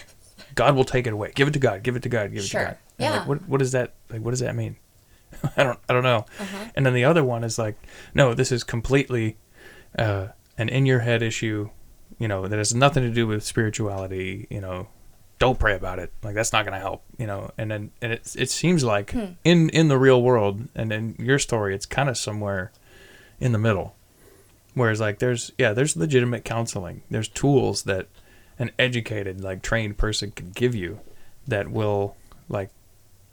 [0.55, 1.31] God will take it away.
[1.35, 1.83] Give it to God.
[1.83, 2.31] Give it to God.
[2.31, 2.61] Give it Sure.
[2.61, 2.77] to God.
[2.97, 3.19] And, Yeah.
[3.19, 4.21] Like, what what does that like?
[4.21, 4.77] What does that mean?
[5.57, 6.25] I don't I don't know.
[6.39, 6.65] Uh-huh.
[6.75, 7.75] And then the other one is like,
[8.13, 9.37] no, this is completely
[9.97, 10.27] uh,
[10.57, 11.69] an in your head issue.
[12.19, 14.47] You know that has nothing to do with spirituality.
[14.49, 14.87] You know,
[15.39, 16.13] don't pray about it.
[16.23, 17.03] Like that's not going to help.
[17.17, 17.51] You know.
[17.57, 21.39] And then and it it seems like in in the real world and in your
[21.39, 22.71] story, it's kind of somewhere
[23.39, 23.95] in the middle.
[24.73, 27.01] Whereas like there's yeah there's legitimate counseling.
[27.09, 28.07] There's tools that
[28.57, 30.99] an educated like trained person can give you
[31.47, 32.15] that will
[32.47, 32.69] like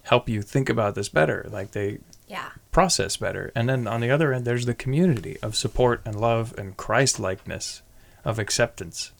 [0.02, 1.46] help you think about this better.
[1.50, 2.50] Like they Yeah.
[2.70, 3.52] process better.
[3.54, 7.20] And then on the other end, there's the community of support and love and Christ
[7.20, 7.82] likeness,
[8.24, 9.12] of acceptance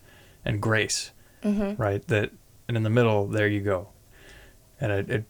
[0.44, 1.10] and grace,
[1.42, 1.80] mm-hmm.
[1.80, 2.06] right?
[2.08, 2.30] That
[2.68, 3.88] and in the middle, there you go.
[4.80, 5.24] And it, it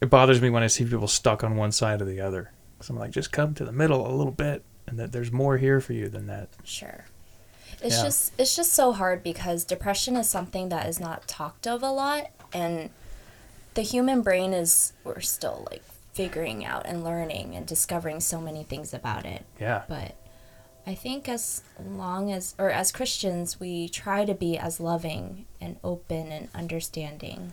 [0.00, 2.52] it bothers me when I see people stuck on one side or the other.
[2.80, 5.56] So I'm like, just come to the middle a little bit, and that there's more
[5.56, 6.50] here for you than that.
[6.64, 7.06] Sure.
[7.82, 8.02] It's Yeah.
[8.04, 11.90] just it's just so hard because depression is something that is not talked of a
[11.90, 12.90] lot and
[13.76, 18.64] the human brain is we're still like figuring out and learning and discovering so many
[18.64, 19.44] things about it.
[19.60, 20.16] Yeah, But
[20.86, 25.76] I think as long as or as Christians we try to be as loving and
[25.84, 27.52] open and understanding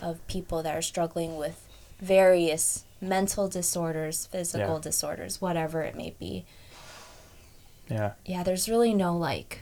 [0.00, 1.66] of people that are struggling with
[2.00, 4.80] various mental disorders, physical Yeah.
[4.80, 6.44] disorders, whatever it may be
[7.88, 9.60] yeah, yeah, there's really no like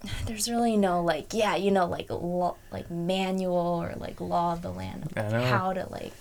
[0.26, 4.62] there's really no like yeah, you know like law, like manual or like law of
[4.62, 6.12] the land of like, how to like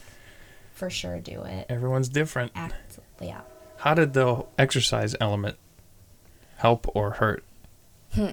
[0.74, 1.66] for sure do it.
[1.70, 2.52] everyone's different.
[2.56, 3.42] Act yeah.
[3.78, 5.58] How did the exercise element
[6.58, 7.44] help or hurt?
[8.14, 8.32] Hmm.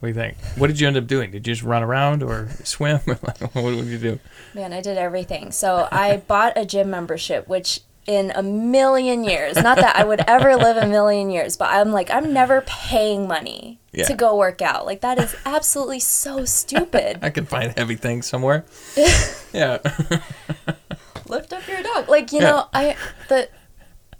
[0.00, 0.36] What do you think?
[0.58, 1.30] What did you end up doing?
[1.30, 2.98] Did you just run around or swim?
[3.06, 4.20] what did you do?
[4.54, 5.50] Man, I did everything.
[5.50, 10.20] So I bought a gym membership which in a million years, not that I would
[10.26, 14.04] ever live a million years, but I'm like I'm never paying money Yeah.
[14.06, 14.84] to go work out.
[14.86, 17.18] Like that is absolutely so stupid.
[17.22, 18.64] I can find heavy things somewhere.
[19.52, 19.78] yeah.
[21.28, 22.08] lift up your dog.
[22.08, 22.50] Like you Yeah.
[22.50, 22.96] know, I
[23.28, 23.48] the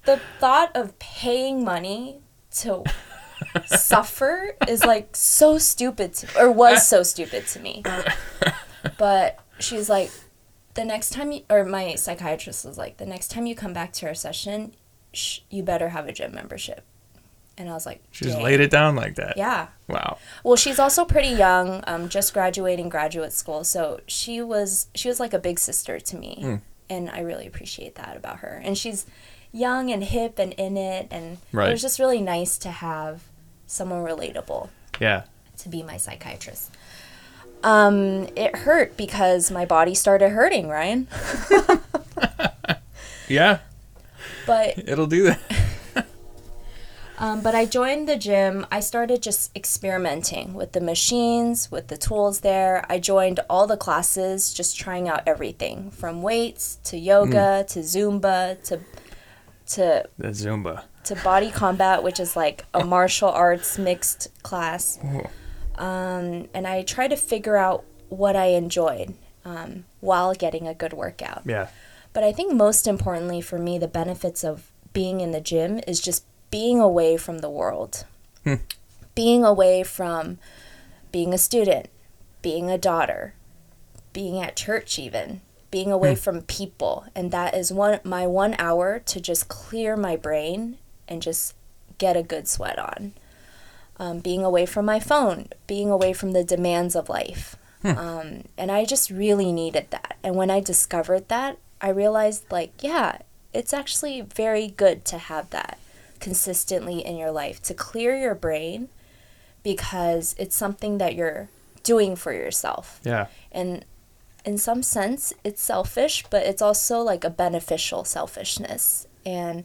[0.05, 2.21] the thought of paying money
[2.59, 2.85] to
[3.67, 7.83] suffer is like so stupid to, or was so stupid to me.
[8.99, 10.11] But she's like,
[10.75, 13.93] the next time you, or my psychiatrist was like, the next time you come back
[13.95, 14.75] to our session,
[15.13, 16.85] sh- you better have a gym membership.
[17.57, 19.37] And I was like, She just laid it down like that.
[19.37, 19.69] Yeah.
[19.87, 20.19] Wow.
[20.43, 25.21] Well, she's also pretty young, um, just graduating graduate school, so she was she was
[25.21, 26.59] like a big sister to me.
[26.91, 28.61] and I really appreciate that about her.
[28.65, 29.07] And she's
[29.53, 31.69] young and hip and in it, and Right.
[31.69, 33.23] it was just really nice to have
[33.69, 34.69] someone relatable
[35.01, 35.23] Yeah.
[35.59, 36.73] to be my psychiatrist.
[37.65, 41.09] Um, it hurt because my body started hurting, Ryan.
[43.27, 43.61] Yeah.
[44.47, 45.41] But It'll do that.
[47.17, 48.67] Um, but I joined the gym.
[48.73, 52.85] I started just experimenting with the machines, with the tools there.
[52.91, 58.61] I joined all the classes, just trying out everything from weights to yoga to Zumba
[58.65, 58.81] to
[59.69, 60.83] to The Zumba.
[61.05, 64.99] to body combat, which is like a martial arts mixed class.
[65.77, 69.15] Um, and I try to figure out what I enjoyed
[69.45, 71.43] um, while getting a good workout.
[71.45, 71.69] Yeah.
[72.13, 76.01] But I think most importantly for me, the benefits of being in the gym is
[76.01, 78.05] just being away from the world.
[78.45, 78.55] Hmm.
[79.15, 80.39] Being away from
[81.11, 81.89] being a student,
[82.43, 83.35] being a daughter,
[84.13, 87.05] being at church even, being away from people.
[87.15, 91.55] And that is one my one hour to just clear my brain and just
[91.99, 93.15] get a good sweat on.
[93.97, 97.57] Um, being away from my phone, being away from the demands of life.
[97.85, 100.17] Um, and I just really needed that.
[100.23, 103.19] And when I discovered that, I realized, like, yeah,
[103.53, 105.79] it's actually very good to have that
[106.19, 108.89] consistently in your life to clear your brain
[109.63, 111.51] because it's something that you're
[111.83, 113.01] doing for yourself.
[113.05, 113.27] Yeah.
[113.53, 113.85] And
[114.45, 119.07] in some sense, it's selfish, but it's also like a beneficial selfishness.
[119.27, 119.65] And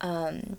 [0.00, 0.56] um,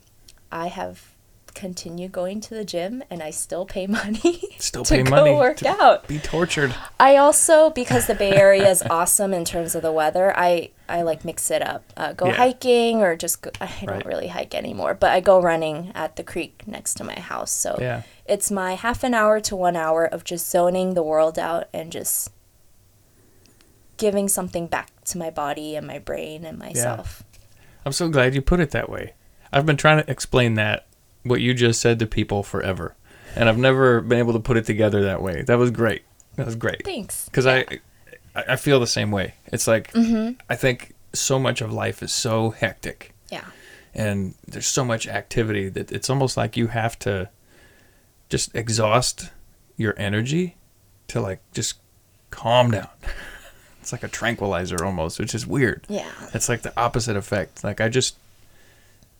[0.52, 1.09] I have
[1.54, 5.34] continued going to the gym and I still pay money Still to pay go money
[5.34, 6.08] work to out.
[6.08, 6.74] Be tortured.
[7.00, 10.34] I also because the Bay Area is awesome in terms of the weather.
[10.38, 11.84] I I like mix it up.
[11.96, 12.34] Uh, go Yeah.
[12.34, 16.24] hiking or just go, I don't really hike anymore, but I go running at the
[16.24, 17.52] creek next to my house.
[17.52, 18.02] So Yeah.
[18.26, 21.92] it's my half an hour to one hour of just zoning the world out and
[21.92, 22.32] just
[23.98, 27.24] giving something back to my body and my brain and myself.
[27.86, 29.14] I'm so glad you put it that way.
[29.52, 30.86] I've been trying to explain that
[31.24, 32.96] what you just said to people forever,
[33.36, 35.42] and I've never been able to put it together that way.
[35.44, 36.04] That was great.
[36.36, 36.84] That was great.
[36.86, 37.26] Thanks.
[37.26, 37.60] Because I,
[38.36, 39.34] I I feel the same way.
[39.48, 40.40] It's like Mm-hmm.
[40.50, 43.44] I think so much of life is so hectic, Yeah.
[43.94, 47.30] and there's so much activity that it's almost like you have to
[48.30, 49.32] just exhaust
[49.76, 50.56] your energy
[51.08, 51.80] to like just
[52.30, 52.90] calm down.
[53.82, 55.86] It's like a tranquilizer almost, which is weird.
[55.90, 56.12] Yeah.
[56.34, 57.64] It's like the opposite effect.
[57.64, 58.18] Like I just,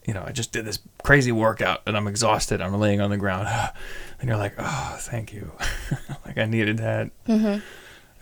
[0.10, 2.62] you know, I just did this crazy workout and I'm exhausted.
[2.62, 3.48] I'm laying on the ground,
[4.20, 5.52] and you're like, oh, thank you.
[6.26, 7.12] like I needed that.
[7.28, 7.60] Mm-hmm.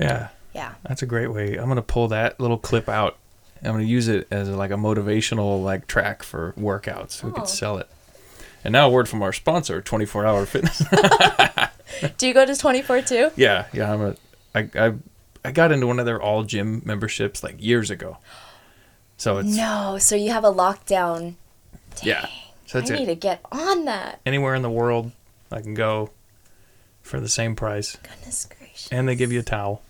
[0.03, 0.73] Yeah, Yeah.
[0.83, 1.55] that's a great way.
[1.55, 3.15] I'm gonna pull that little clip out.
[3.63, 7.23] I'm gonna use it as like a motivational like track for workouts.
[7.23, 7.33] We Oh.
[7.35, 7.87] could sell it.
[8.65, 10.83] And now a word from our sponsor, 24 Hour Fitness.
[12.17, 13.31] Do you go to 24 too?
[13.37, 13.93] yeah, yeah.
[13.93, 14.15] I'm a.
[14.53, 14.93] I I
[15.45, 18.17] I got into one of their all gym memberships like years ago.
[19.17, 19.97] So it's No.
[19.99, 21.35] So you have a lockdown.
[22.03, 22.27] Yeah.
[22.65, 22.99] So that's I it.
[22.99, 24.19] need to get on that.
[24.25, 25.11] anywhere in the world
[25.51, 26.09] I can go
[27.01, 28.89] for the same price, Goodness gracious.
[28.91, 29.81] and they give you a towel.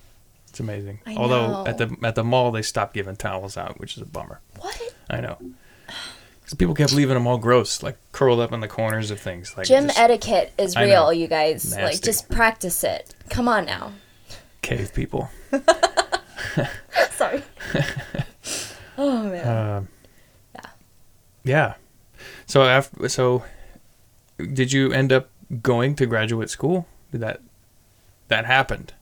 [0.48, 1.00] It's amazing.
[1.06, 1.66] I Although know.
[1.66, 4.40] at the at the mall they stopped giving towels out, which is a bummer.
[4.58, 4.80] What?
[5.10, 5.36] I know.
[6.40, 9.54] Because people kept leaving them all gross, like curled up in the corners of things.
[9.56, 11.74] Like Gym just etiquette is I real, you guys.
[11.76, 13.14] Like, just practice it.
[13.28, 13.92] Come on now.
[14.62, 15.28] cave people.
[17.10, 17.42] Sorry.
[18.96, 19.76] oh man.
[19.78, 19.88] Um,
[20.54, 20.70] Yeah.
[21.44, 21.74] Yeah.
[22.48, 23.44] So after, so
[24.38, 25.28] did you end up
[25.62, 26.86] going to graduate school?
[27.12, 27.40] Did that
[28.28, 28.92] that happened?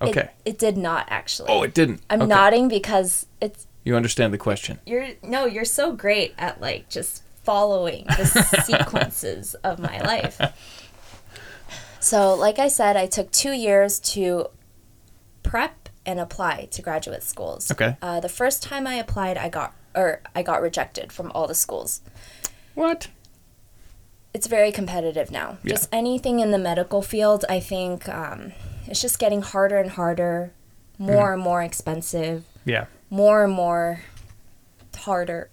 [0.00, 0.30] Okay.
[0.44, 1.48] It, it did not actually.
[1.48, 2.02] oh, it didn't.
[2.10, 2.28] I'm Okay.
[2.28, 4.78] nodding because it's You understand the question.
[4.84, 8.26] you're no, you're so great at like just following the
[8.64, 10.40] sequences of my life.
[12.00, 14.48] So, like I said, I took two years to
[15.42, 17.70] prep and apply to graduate schools.
[17.70, 17.96] Okay.
[18.00, 21.54] Uh, the first time I applied, I got or I got rejected from all the
[21.54, 22.00] schools.
[22.78, 23.08] What?
[24.32, 25.58] It's very competitive now.
[25.64, 25.70] Yeah.
[25.70, 28.52] Just anything in the medical field, I think um,
[28.86, 30.52] it's just getting harder and harder,
[30.98, 32.44] more and more expensive.
[32.64, 32.86] Yeah.
[33.10, 34.00] more and more
[34.96, 35.48] harder.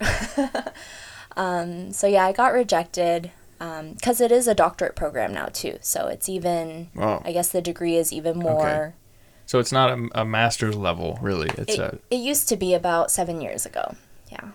[1.38, 5.78] um, so yeah, I got rejected because it is a doctorate program now too.
[5.82, 7.21] So it's even, Oh.
[7.26, 8.67] I guess the degree is even more.
[8.67, 8.93] Okay.
[9.47, 11.49] So it's not a, a master's level, really.
[11.57, 13.95] It's It, a it used to be about seven years ago.
[14.32, 14.49] Yeah,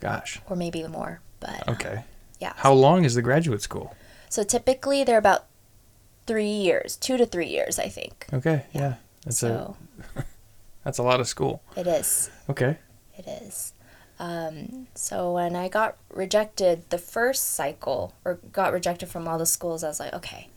[0.00, 0.40] gosh.
[0.48, 1.20] or maybe more.
[1.42, 2.04] But um, Okay.
[2.40, 2.52] yeah.
[2.56, 3.94] How long is the graduate school?
[4.30, 5.44] So typically they're about
[6.26, 8.26] three years, two to three years, I think.
[8.32, 8.64] Okay.
[8.72, 8.94] Yeah.
[9.24, 9.76] That's so
[10.16, 10.24] a
[10.84, 11.62] that's a lot of school.
[11.76, 12.30] it is.
[12.48, 12.78] Okay.
[13.18, 13.74] It is.
[14.18, 19.46] Um, so when I got rejected the first cycle, or got rejected from all the
[19.46, 20.48] schools, I was like, okay,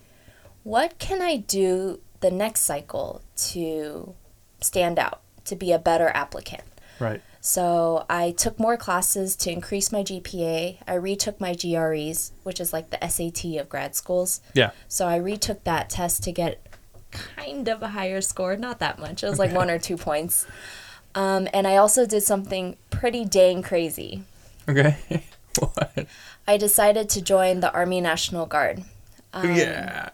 [0.63, 3.21] what can I do the next cycle
[3.53, 4.13] to
[4.61, 6.63] stand out, to be a better applicant?
[6.99, 7.21] Right.
[7.45, 10.77] So I took more classes to increase my GPA.
[10.87, 14.41] I retook my GREs, which is like the SAT of grad schools.
[14.55, 14.71] Yeah.
[14.87, 16.65] So I retook that test to get
[17.11, 19.23] kind of a higher score, not that much.
[19.23, 20.47] It was like one or two points.
[21.13, 24.23] Um, and I also did something pretty dang crazy.
[24.67, 24.97] Okay.
[25.59, 26.07] what?
[26.47, 28.83] I decided to join the Army National Guard.
[29.33, 30.09] Um, yeah.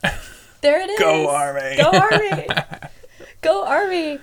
[0.60, 1.00] There it is.
[1.00, 1.78] Go Army.
[1.78, 2.48] Go Army.
[3.42, 4.20] Go Army.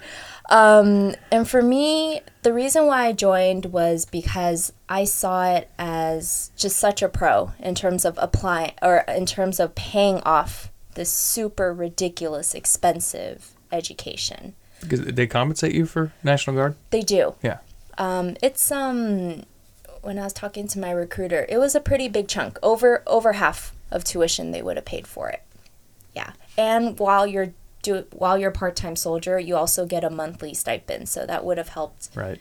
[0.48, 6.50] Um, and for me, the reason why I joined was because I saw it as
[6.56, 11.12] just such a pro in terms of applying or in terms of paying off this
[11.12, 14.54] super ridiculous expensive education.
[14.80, 16.76] Because they compensate you for National Guard?
[16.90, 17.34] They do.
[17.42, 17.58] Yeah.
[17.98, 19.44] Um, it's um
[20.02, 22.58] when I was talking to my recruiter, it was a pretty big chunk.
[22.62, 25.42] Over over half of tuition they would have paid for it.
[26.14, 26.32] Yeah.
[26.56, 27.52] And while you're
[27.88, 31.58] do while you're a part-time soldier, you also get a monthly stipend, so that would
[31.58, 32.10] have helped.
[32.14, 32.40] Right.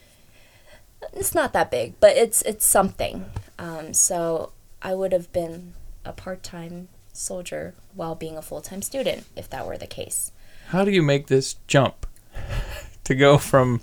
[1.14, 3.26] It's not that big, but it's it's something.
[3.60, 5.74] Um, so I would have been
[6.06, 10.32] a part-time soldier while being a full-time student if that were the case.
[10.68, 12.06] How do you make this jump
[13.06, 13.82] to go from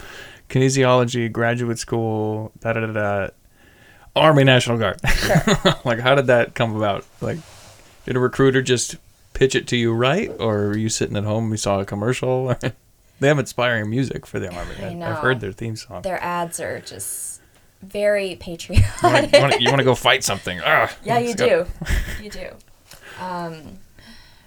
[0.48, 3.28] kinesiology, graduate school, da da da da,
[4.14, 5.00] Army National Guard?
[5.84, 7.04] like, how did that come about?
[7.20, 7.38] Like,
[8.04, 8.96] did a recruiter just
[9.35, 11.51] pitch it to you right, or are you sitting at home?
[11.51, 12.55] We saw a commercial.
[13.20, 14.74] they have inspiring music for the Army.
[14.80, 15.07] I I know.
[15.11, 16.03] I've heard their theme song.
[16.03, 17.41] Their ads are just
[17.82, 19.32] very patriotic.
[19.32, 20.61] You wanna- you want to go fight something?
[20.64, 21.64] Ah, Yeah, you go.
[21.64, 21.70] do.
[22.22, 22.49] You do.
[23.20, 23.78] Um,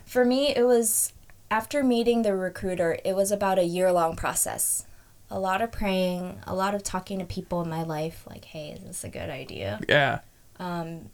[0.06, 1.14] for me, it was
[1.52, 4.86] after meeting the recruiter, it was about a year long process.
[5.30, 8.70] A lot of praying, a lot of talking to people in my life, like, hey,
[8.72, 9.80] is this a good idea?
[9.88, 10.20] Yeah.
[10.60, 11.10] Um,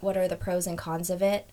[0.00, 1.48] what are the pros and cons of it?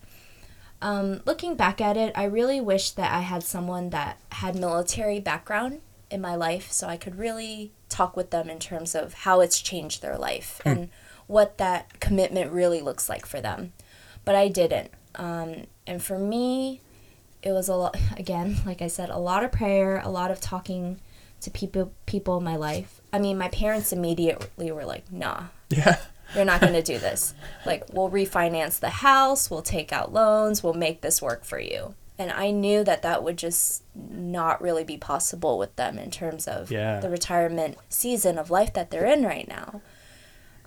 [0.82, 5.20] Um, looking back at it, I really wish that I had someone that had military
[5.20, 9.42] background in my life so I could really talk with them in terms of how
[9.42, 10.90] it's changed their life and
[11.28, 13.74] what that commitment really looks like for them.
[14.26, 14.92] But I didn't.
[15.16, 16.82] Um, and for me,
[17.44, 20.40] it was a lot, again, like I said, a lot of prayer, a lot of
[20.40, 21.00] talking
[21.42, 23.00] to people people in my life.
[23.14, 25.98] I mean, my parents immediately were like, "Nah, Yeah.
[26.36, 27.34] You're not going to do this.
[27.66, 31.96] Like, we'll refinance the house, we'll take out loans, we'll make this work for you.
[32.18, 36.48] And I knew that that would just not really be possible with them in terms
[36.48, 37.00] of Yeah.
[37.00, 39.82] the retirement season of life that they're in right now.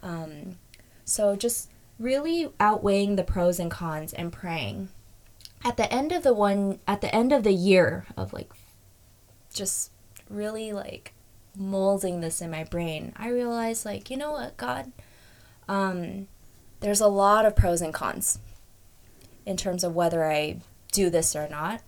[0.03, 0.59] Um,
[1.05, 4.89] so just really outweighing the pros and cons and praying.
[5.65, 8.51] At the end of the one, at the end of the year of like,
[9.53, 9.91] just
[10.31, 11.13] really like
[11.57, 14.91] molding this in my brain, I realized like, you know what, God,
[15.73, 16.29] um,
[16.81, 18.39] there's a lot of pros and cons
[19.47, 20.59] in terms of whether I
[20.93, 21.81] do this or not.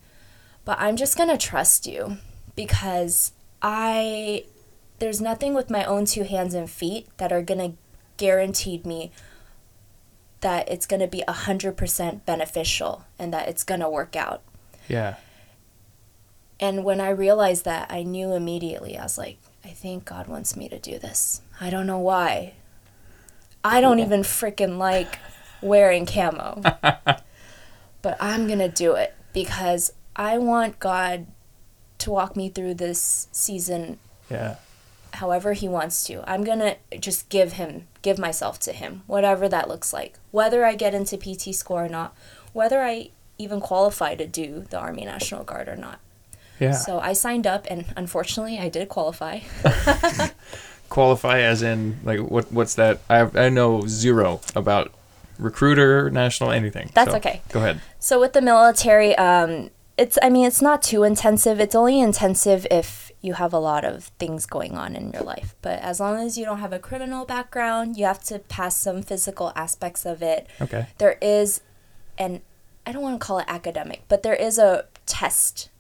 [0.65, 2.17] But I'm just going to trust you
[2.57, 4.45] because I
[5.01, 7.77] there's nothing with my own two hands and feet that are going to
[8.17, 9.11] guarantee me
[10.41, 14.43] that it's going to be 100% beneficial and that it's going to work out.
[14.89, 15.17] Yeah.
[16.61, 18.97] And when I realized that, I knew immediately.
[18.97, 21.43] I was like, I think God wants me to do this.
[21.61, 22.55] I don't know why.
[23.65, 25.19] I don't even freaking like
[25.63, 26.61] wearing camo.
[28.03, 31.27] but I'm going to do it because I want God
[31.99, 33.99] to walk me through this season
[34.31, 34.57] Yeah.
[35.15, 36.23] however he wants to.
[36.31, 40.19] I'm going to just give him give myself to him, whatever that looks like.
[40.31, 42.15] Whether I get into PT school or not,
[42.53, 43.09] whether I
[43.39, 46.01] even qualify to do the Army National Guard or not.
[46.61, 46.73] Yeah.
[46.73, 49.41] So I signed up, and unfortunately, I did qualify.
[50.89, 54.93] qualify as in like what what's that i i know zero about
[55.39, 57.43] recruiter national anything That's So, okay.
[57.51, 61.59] go ahead So with the military, um, it's I mean it's not too intensive.
[61.61, 65.55] It's only intensive if you have a lot of things going on in your life.
[65.63, 69.03] But as long as you don't have a criminal background, you have to pass some
[69.03, 70.47] physical aspects of it.
[70.61, 71.61] okay There is
[72.19, 72.43] an
[72.87, 75.71] I don't want to call it academic, but there is a test,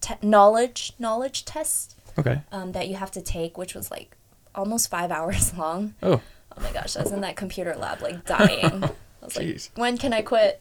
[0.00, 4.16] te- knowledge knowledge test okay um, that you have to take, which was like
[4.58, 5.94] almost five hours long.
[6.02, 6.20] oh
[6.56, 8.82] Oh my gosh, I was in that computer lab like dying.
[9.22, 10.60] I was like, when can I quit?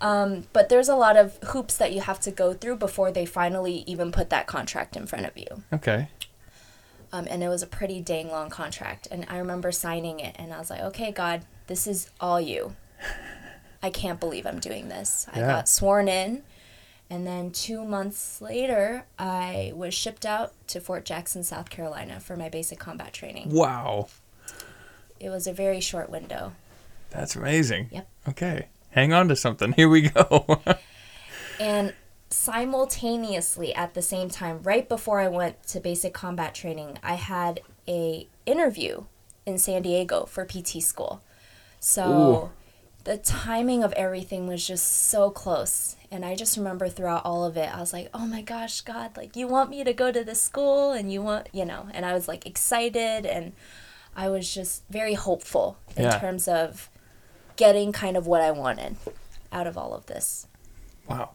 [0.00, 3.26] Um, but there's a lot of hoops that you have to go through before they
[3.26, 5.64] finally even put that contract in front of you.
[5.72, 6.08] okay
[7.12, 9.08] Um, and it was a pretty dang long contract.
[9.10, 12.76] And I remember signing it and I was like, okay, God, this is all you.
[13.82, 15.26] I can't believe I'm doing this.
[15.32, 16.42] I got sworn in.
[17.10, 22.36] And then two months later, I was shipped out to Fort Jackson, South Carolina for
[22.36, 23.50] my basic combat training.
[23.50, 24.08] wow
[25.18, 26.52] It was a very short window.
[27.10, 28.08] that's amazing Yep.
[28.28, 30.60] okay hang on to something here we go
[31.58, 31.94] And
[32.30, 37.60] simultaneously at the same time, right before I went to basic combat training, I had
[37.88, 39.04] a interview
[39.46, 41.22] in San Diego for PT school.
[41.80, 42.50] So Ooh.
[43.04, 45.96] the timing of everything was just so close.
[46.10, 49.16] And I just remember throughout all of it, I was like, oh my gosh, God,
[49.16, 52.06] like you want me to go to this school and you want, you know, and
[52.06, 53.52] I was like excited and
[54.16, 56.18] I was just very hopeful in Yeah.
[56.18, 56.88] terms of
[57.56, 58.96] getting kind of what I wanted
[59.52, 60.46] out of all of this.
[61.06, 61.32] Wow.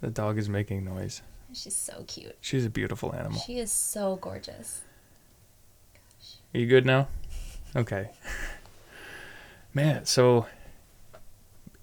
[0.00, 1.22] The dog is making noise.
[1.52, 2.36] She's so cute.
[2.40, 3.40] She's a beautiful animal.
[3.40, 4.82] She is so gorgeous.
[6.54, 7.08] Are you good now?
[7.76, 8.10] Okay.
[9.74, 10.46] Man, so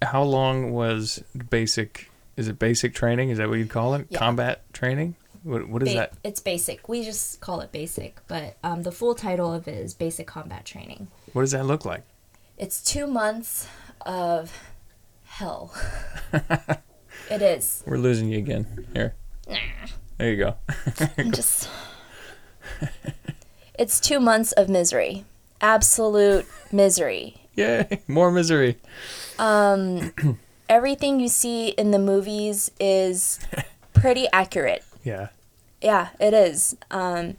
[0.06, 3.30] how long was basic is it basic training?
[3.30, 4.06] Is that what you call it?
[4.10, 4.18] Yeah.
[4.18, 5.16] Combat training?
[5.42, 6.12] What what is Ba- that?
[6.22, 6.88] It's basic.
[6.88, 10.64] We just call it basic, but um, the full title of it is basic combat
[10.64, 11.08] training.
[11.32, 12.02] What does that look like?
[12.58, 13.68] It's two months
[14.04, 14.52] of
[15.24, 15.74] hell.
[17.30, 17.82] it is.
[17.86, 18.86] We're losing you again.
[18.92, 19.14] Here.
[20.18, 20.54] There you go.
[21.18, 21.68] I'm just.
[23.78, 25.24] it's two months of misery.
[25.60, 27.45] Absolute misery.
[27.88, 28.02] Yay!
[28.08, 28.76] More misery.
[29.38, 30.12] Um,
[30.68, 33.38] everything you see in the movies is
[33.94, 34.84] pretty accurate.
[35.04, 35.28] Yeah.
[35.80, 36.76] Yeah, it is.
[36.90, 37.36] Um,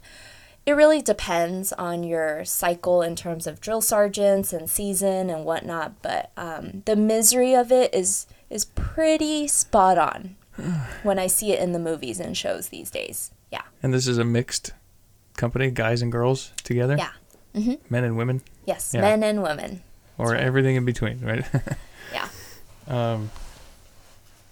[0.64, 6.00] it really depends on your cycle in terms of drill sergeants and season and whatnot,
[6.02, 10.36] but um, the misery of it is is pretty spot on
[11.02, 13.30] when I see it in the movies and shows these days.
[13.50, 14.72] Yeah, And this is a mixed
[15.36, 16.96] company, guys and girls together?
[16.98, 17.12] yeah,
[17.54, 18.42] hmm Men and women?
[18.66, 19.00] yes, Yeah.
[19.02, 19.82] men and women.
[20.18, 21.44] Or everything in between, right?
[22.12, 22.28] Yeah,
[22.88, 23.30] um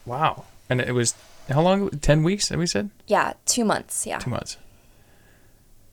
[0.04, 0.44] Wow.
[0.70, 1.14] And it was
[1.48, 1.90] how long?
[1.90, 2.90] Ten weeks, that we said?
[3.06, 4.06] yeah, two months.
[4.06, 4.18] Yeah.
[4.18, 4.56] Two months.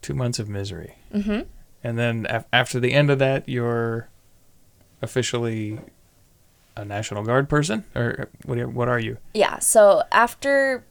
[0.02, 0.94] Two months of misery.
[1.12, 1.40] Mm-hmm.
[1.82, 4.08] And then af- after the end of that, you're
[5.02, 5.78] officially
[6.76, 8.58] a National Guard person, or what?
[8.58, 9.18] Are, what are you?
[9.32, 9.58] Yeah.
[9.60, 10.84] So after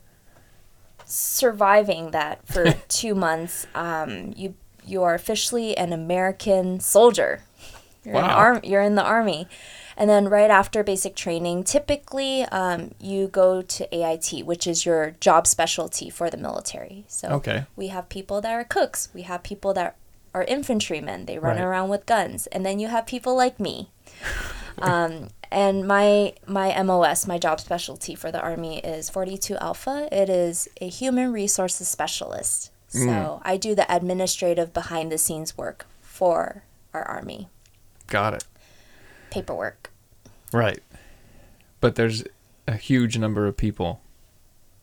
[1.06, 4.56] surviving that for two months, um, you
[4.86, 7.42] you are officially an American soldier.
[8.06, 9.48] You're, in, arm, you're in the army.
[9.96, 15.16] And then right after basic training, typically um, you go to AIT, which is your
[15.20, 17.06] job specialty for the military.
[17.08, 17.66] So Okay.
[17.76, 19.96] we have people that are cooks, we have people that
[20.34, 21.64] are infantrymen, they run Right.
[21.64, 23.90] around with guns, and then you have people like me.
[24.80, 30.10] um, and my my MOS, my job specialty for the army is 42 Alpha.
[30.12, 32.72] It is a human resources specialist.
[32.88, 36.64] So I do the administrative behind the scenes work for
[36.94, 37.50] our army.
[38.14, 38.44] Got it.
[39.32, 39.90] Paperwork.
[40.54, 40.84] Right.
[41.82, 42.24] But there's
[42.68, 44.02] a huge number of people,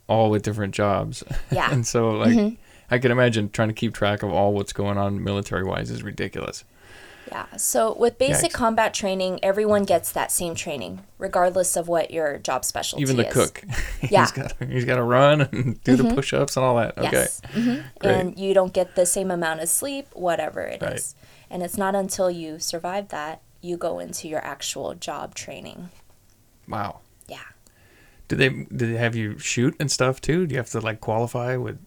[0.09, 1.23] all with different jobs.
[1.53, 1.71] Yeah.
[1.73, 2.57] and so, like, Mhm.
[2.91, 6.03] I can imagine trying to keep track of all what's going on military wise is
[6.03, 6.65] ridiculous.
[7.29, 7.47] Yeah.
[7.57, 8.55] So with basic Yikes.
[8.55, 13.11] combat training, everyone gets that same training, regardless of what your job specialty is.
[13.11, 13.35] Even the is.
[13.35, 13.63] cook.
[14.11, 14.23] Yeah.
[14.23, 16.15] he's got he's got to run and do the Mhm.
[16.15, 16.97] push ups and all that.
[16.99, 17.11] Okay.
[17.13, 17.41] Yes.
[17.53, 18.15] hmm Great.
[18.17, 20.91] And you don't get the same amount of sleep, whatever it is.
[20.91, 21.15] Right.
[21.51, 25.91] And it's not until you survive that you go into your actual job training.
[26.69, 27.01] Wow.
[27.29, 27.39] Yeah.
[28.29, 30.47] Did they did they have you shoot and stuff too?
[30.47, 31.79] Do you have to like qualify with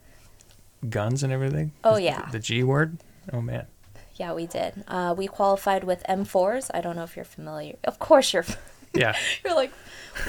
[0.90, 1.72] guns and everything?
[1.84, 2.30] Oh, The- yeah.
[2.32, 2.98] The G word.
[3.34, 3.66] Oh man.
[4.16, 4.84] Yeah, we did.
[4.88, 6.70] Uh, we qualified with M4s.
[6.74, 7.76] I don't know if you're familiar.
[7.84, 8.46] Of course you're.
[8.94, 9.16] Yeah.
[9.44, 9.72] you're like,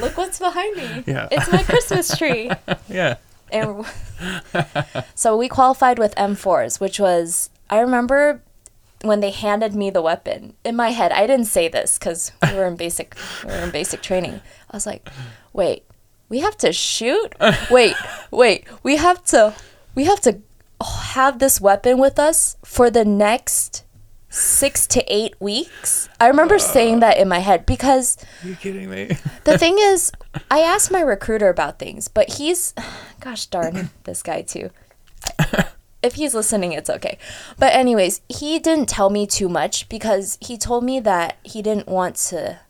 [0.00, 1.04] look what's behind me.
[1.06, 1.28] Yeah.
[1.32, 2.50] It's my Christmas tree.
[2.88, 3.16] Yeah.
[3.52, 3.84] and
[5.14, 8.42] so we qualified with M4s, which was I remember
[9.02, 11.12] when they handed me the weapon in my head.
[11.12, 14.40] I didn't say this because we were in basic we were in basic training.
[14.70, 15.08] I was like,
[15.52, 15.84] wait,
[16.30, 17.34] we have to shoot.
[17.70, 17.96] Wait,
[18.30, 19.54] wait, we have to
[19.94, 20.40] we have to
[20.84, 23.84] have this weapon with us for the next
[24.28, 26.08] six to eight weeks.
[26.20, 26.58] I remember uh.
[26.58, 29.16] saying that in my head because you kidding me?
[29.44, 30.12] the thing is,
[30.50, 32.74] I asked my recruiter about things, but he's,
[33.20, 34.70] gosh darn, this guy too.
[36.04, 37.16] If he's listening, it's okay.
[37.58, 41.88] But, anyways, he didn't tell me too much because he told me that he didn't
[41.88, 42.60] want to.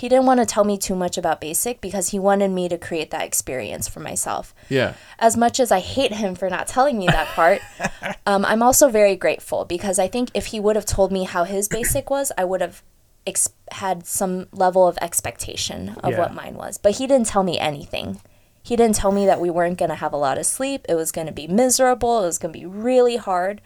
[0.00, 2.78] He didn't want to tell me too much about basic because he wanted me to
[2.78, 4.54] create that experience for myself.
[4.70, 4.94] yeah.
[5.18, 7.60] As much as I hate him for not telling me that part,
[8.26, 11.44] um, I'm also very grateful because I think if he would have told me how
[11.44, 12.82] his basic was, I would have
[13.26, 16.18] ex- had some level of expectation of Yeah.
[16.18, 16.78] what mine was.
[16.78, 18.20] But he didn't tell me anything.
[18.62, 20.86] He didn't tell me that we weren't going to have a lot of sleep.
[20.88, 22.22] It was going to be miserable.
[22.22, 23.60] It was going to be really hard.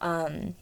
[0.00, 0.54] Um,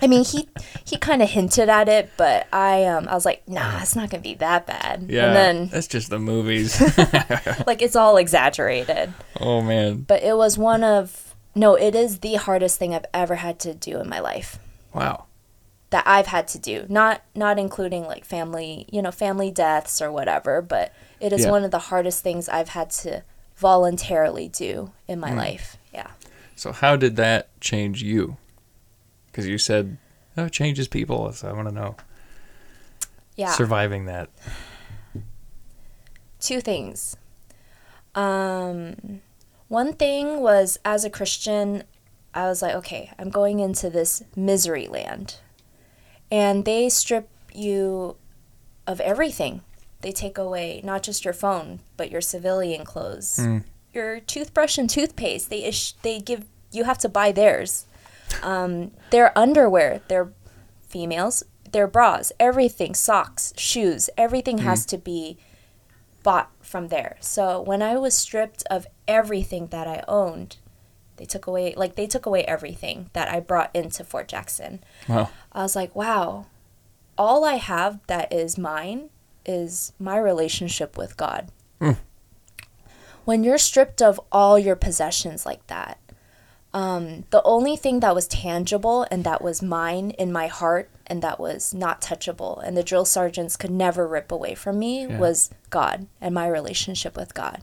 [0.00, 0.48] I mean, he
[0.84, 4.10] he kind of hinted at it, but I um I was like, nah, it's not
[4.10, 5.06] going to be that bad.
[5.08, 5.26] Yeah.
[5.26, 6.80] And then That's just the movies.
[7.66, 9.12] like it's all exaggerated.
[9.40, 10.02] oh man.
[10.02, 13.74] But it was one of no, it is the hardest thing I've ever had to
[13.74, 14.58] do in my life.
[14.94, 15.26] Wow.
[15.90, 16.86] That I've had to do.
[16.88, 21.50] Not not including like family, you know, family deaths or whatever, but it is Yeah.
[21.50, 23.22] one of the hardest things I've had to
[23.56, 25.36] voluntarily do in my Mm.
[25.36, 25.76] life.
[25.94, 26.08] Yeah.
[26.56, 28.36] So how did that change you?
[29.32, 29.96] Because you said,
[30.36, 31.96] "Oh, it changes people." So I want to know
[33.34, 33.52] Yeah.
[33.52, 34.28] surviving that.
[36.40, 37.16] two things.
[38.16, 39.20] Um,
[39.68, 41.84] one thing was as a Christian,
[42.34, 45.36] I was like, okay, I'm going into this misery land.
[46.32, 48.16] And they strip you
[48.88, 49.60] of everything.
[50.00, 53.62] They take away not just your phone, but your civilian clothes, Mm.
[53.94, 55.48] your toothbrush and toothpaste.
[55.48, 57.86] They ish- they give you have to buy theirs.
[58.42, 60.32] Um, their underwear, their
[60.80, 61.42] females,
[61.72, 65.38] their bras, everything, socks, shoes, everything has to be
[66.22, 67.16] bought from there.
[67.20, 70.56] So when I was stripped of everything that I owned,
[71.16, 74.82] they took away like they took away everything that I brought into Fort Jackson.
[75.08, 75.30] Wow.
[75.52, 76.46] I was like, wow,
[77.18, 79.10] all I have that is mine
[79.44, 81.48] is my relationship with God.
[81.80, 81.96] Mm.
[83.24, 85.98] When you're stripped of all your possessions like that,
[86.74, 91.22] um, the only thing that was tangible and that was mine in my heart and
[91.22, 95.18] that was not touchable and the drill sergeants could never rip away from me Yeah.
[95.18, 97.62] was God and my relationship with God.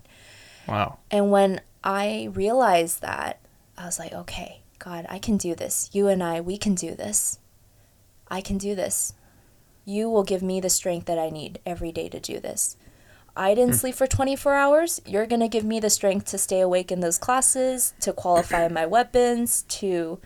[0.68, 1.00] Wow.
[1.10, 3.40] And when I realized that,
[3.78, 5.90] I was like, okay, God, I can do this.
[5.94, 7.40] You and I, we can do this.
[8.28, 9.14] I can do this.
[9.86, 12.78] You will give me the strength that I need every day to do this.
[13.40, 15.02] I didn't sleep for 24 hours.
[15.06, 18.68] You're going to give me the strength to stay awake in those classes, to qualify
[18.68, 20.20] my weapons, to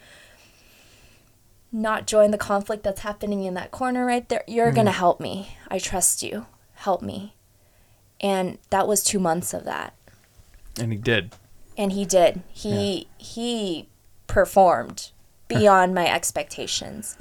[1.71, 4.43] not join the conflict that's happening in that corner right there.
[4.47, 4.99] You're going to mm-hmm.
[4.99, 5.57] help me.
[5.67, 6.47] I trust you.
[6.73, 7.35] Help me.
[8.19, 9.93] And that was two months of that
[10.79, 11.35] And he did.
[11.77, 13.89] and he did he he
[14.27, 15.11] performed
[15.47, 17.17] beyond my expectations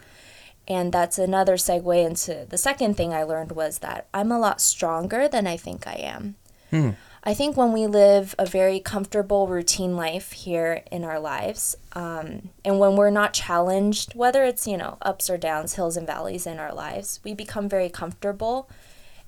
[0.68, 4.60] and that's another segue into the second thing i learned was that i'm a lot
[4.60, 6.34] stronger than i think i am
[6.70, 6.90] Hmm.
[7.24, 12.48] i think when we live a very comfortable routine life here in our lives um,
[12.64, 16.46] and when we're not challenged whether it's you know ups or downs hills and valleys
[16.46, 18.70] in our lives we become very comfortable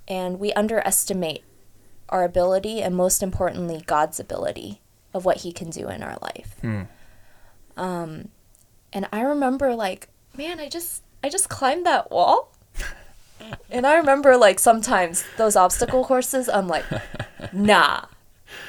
[0.08, 1.42] and we underestimate
[2.08, 4.80] our ability and most importantly god's ability
[5.12, 6.82] of what he can do in our life Hmm.
[7.76, 8.28] um,
[8.92, 12.52] and i remember like man i just i just climbed that wall
[13.70, 16.84] and i remember like sometimes those obstacle courses i'm like
[17.52, 18.04] nah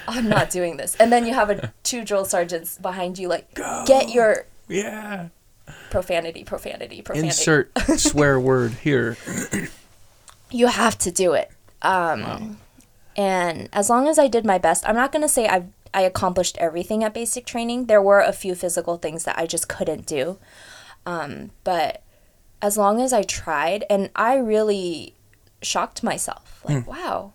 [0.07, 3.53] i'm not doing this and then you have a two drill sergeants behind you like
[3.53, 3.83] Go.
[3.85, 5.27] get your Yeah.
[5.91, 9.17] profanity profanity profanity Insert swear word here.
[10.51, 11.51] you have to do it.
[11.81, 12.57] Um,
[13.17, 16.01] And as long as I did my best, I'm not going to say I I
[16.01, 17.85] accomplished everything at basic training.
[17.85, 20.37] There were a few physical things that I just couldn't do.
[21.05, 22.01] Um, but
[22.61, 25.13] as long as I tried, and I really
[25.61, 26.63] shocked myself.
[26.67, 27.33] Like, wow,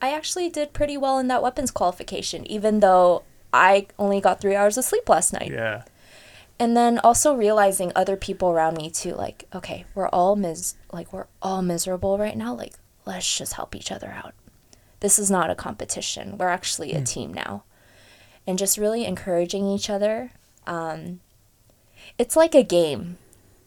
[0.00, 4.54] I actually did pretty well in that weapons qualification, even though I only got three
[4.54, 5.50] hours of sleep last night.
[5.50, 5.82] Yeah.
[6.60, 11.12] and then also realizing other people around me too like okay we're all mis like
[11.12, 12.54] we're all miserable right now.
[12.54, 12.74] Like
[13.06, 14.34] let's just help each other out.
[15.00, 16.36] This is not a competition.
[16.38, 17.62] We're actually a team now.
[18.46, 20.32] And just really encouraging each other.
[20.66, 21.20] Um,
[22.18, 23.16] it's like a game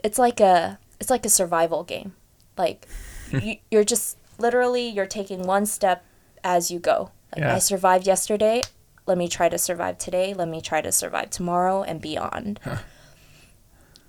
[0.04, 2.14] it's like a it's like a survival game.
[2.58, 2.88] Like
[3.32, 6.04] you, you're just literally you're taking one step
[6.44, 7.12] as you go.
[7.36, 7.56] Like Yeah.
[7.56, 8.62] i survived yesterday.
[9.08, 10.34] Let me try to survive today.
[10.34, 12.60] Let me try to survive tomorrow and beyond.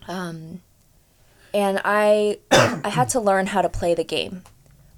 [0.08, 0.60] Um,
[1.54, 4.42] and i i had to learn how to play the game.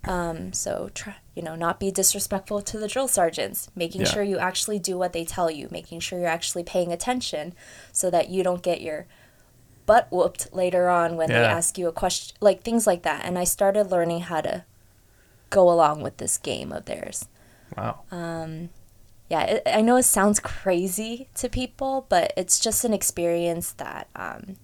[0.05, 4.07] Um, so try you know not be disrespectful to the drill sergeants making Yeah.
[4.09, 7.55] sure you actually do what they tell you making sure you're actually paying attention
[7.91, 9.07] so that you don't get your
[9.87, 13.39] butt whooped later on when they ask you a question like things like that and
[13.39, 14.65] i started learning how to
[15.51, 17.29] go along with this game of theirs
[17.77, 18.01] Wow.
[19.29, 24.07] yeah, it, I know it sounds crazy to people, but it's just an experience that
[24.15, 24.57] um,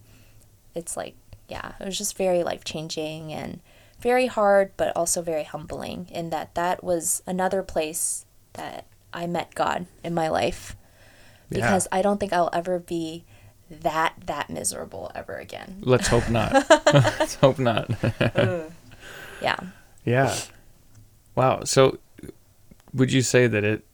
[0.75, 1.15] it's like,
[1.49, 3.59] yeah, it was just very life changing and
[3.99, 6.07] very hard, but also very humbling.
[6.11, 10.77] In that that was another place that I met God in my life,
[11.49, 11.57] Yeah.
[11.57, 13.25] because I don't think I'll ever be
[13.81, 15.77] that that miserable ever again.
[15.81, 16.51] Let's hope not.
[16.93, 17.89] Let's hope not.
[19.41, 19.59] Yeah.
[20.05, 20.35] yeah.
[21.35, 21.63] Wow.
[21.63, 21.97] So
[22.93, 23.85] would you say that it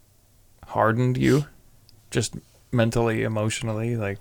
[0.66, 1.46] hardened you
[2.12, 2.36] just
[2.72, 3.96] mentally, emotionally?
[3.96, 4.20] Like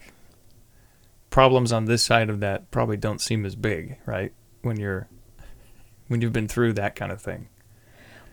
[1.31, 4.33] problems on this side of that probably don't seem as big, right?
[4.63, 5.09] When you're
[6.09, 7.49] when you've been through that kind of thing.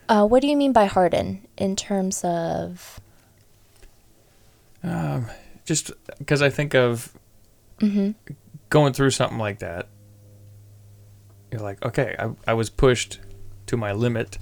[0.08, 3.00] Uh, what do you mean by harden in terms of?
[4.82, 5.26] Um,
[5.64, 7.12] just because I think of
[7.80, 8.12] hmm
[8.70, 9.88] going through something like that,
[11.50, 13.20] you're like, okay, I, I was pushed
[13.66, 14.38] to my limit,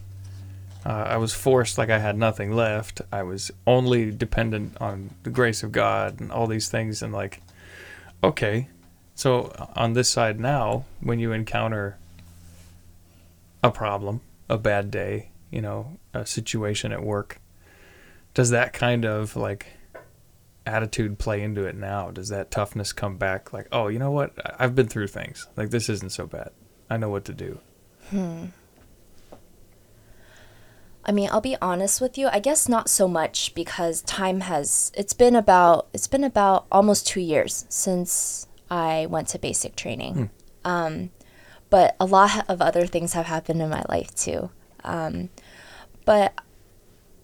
[0.85, 3.03] Uh, I was forced like I had nothing left.
[3.13, 7.03] I was only dependent on the grace of God and all these things.
[7.03, 7.41] And like,
[8.25, 8.69] okay,
[9.15, 11.99] so on this side now, when you encounter
[13.63, 17.39] a problem, a bad day, you know, a situation at work,
[18.35, 19.67] does that kind of like
[20.67, 22.11] attitude play into it now?
[22.11, 23.53] Does that toughness come back?
[23.53, 24.33] Like, oh, you know what?
[24.59, 25.49] I've been through things.
[25.57, 26.51] Like, this isn't so bad.
[26.89, 27.61] I know what to do.
[31.05, 32.29] I mean, I'll be honest with you.
[32.29, 37.07] I guess not so much because time has it's been about it's been about almost
[37.09, 40.31] 2 years since I went to basic training.
[40.65, 41.11] Um
[41.71, 44.51] but a lot of other things have happened in my life too.
[44.85, 45.31] Um
[46.05, 46.39] but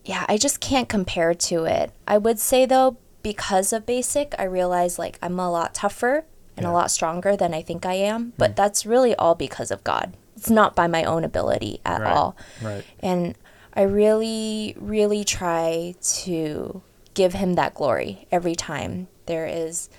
[0.05, 1.93] yeah, I just can't compare to it.
[2.07, 2.97] I would say though
[3.33, 6.25] because of basic, I realize like I'm a lot tougher
[6.57, 6.71] and Yeah.
[6.71, 10.17] a lot stronger than I think I am, but that's really all because of God.
[10.37, 12.11] It's not by my own ability at Right.
[12.17, 12.37] all.
[12.63, 12.85] Right.
[13.01, 13.37] And
[13.75, 15.95] I really, really try
[16.25, 16.81] to
[17.13, 19.91] give him that glory every time there is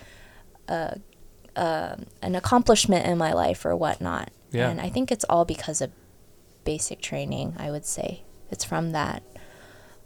[0.67, 0.97] a,
[1.55, 4.31] a, an accomplishment in my life or whatnot.
[4.51, 4.69] Yeah.
[4.69, 5.91] And I think it's all because of
[6.63, 8.23] basic training, I would say.
[8.49, 9.21] It's from that.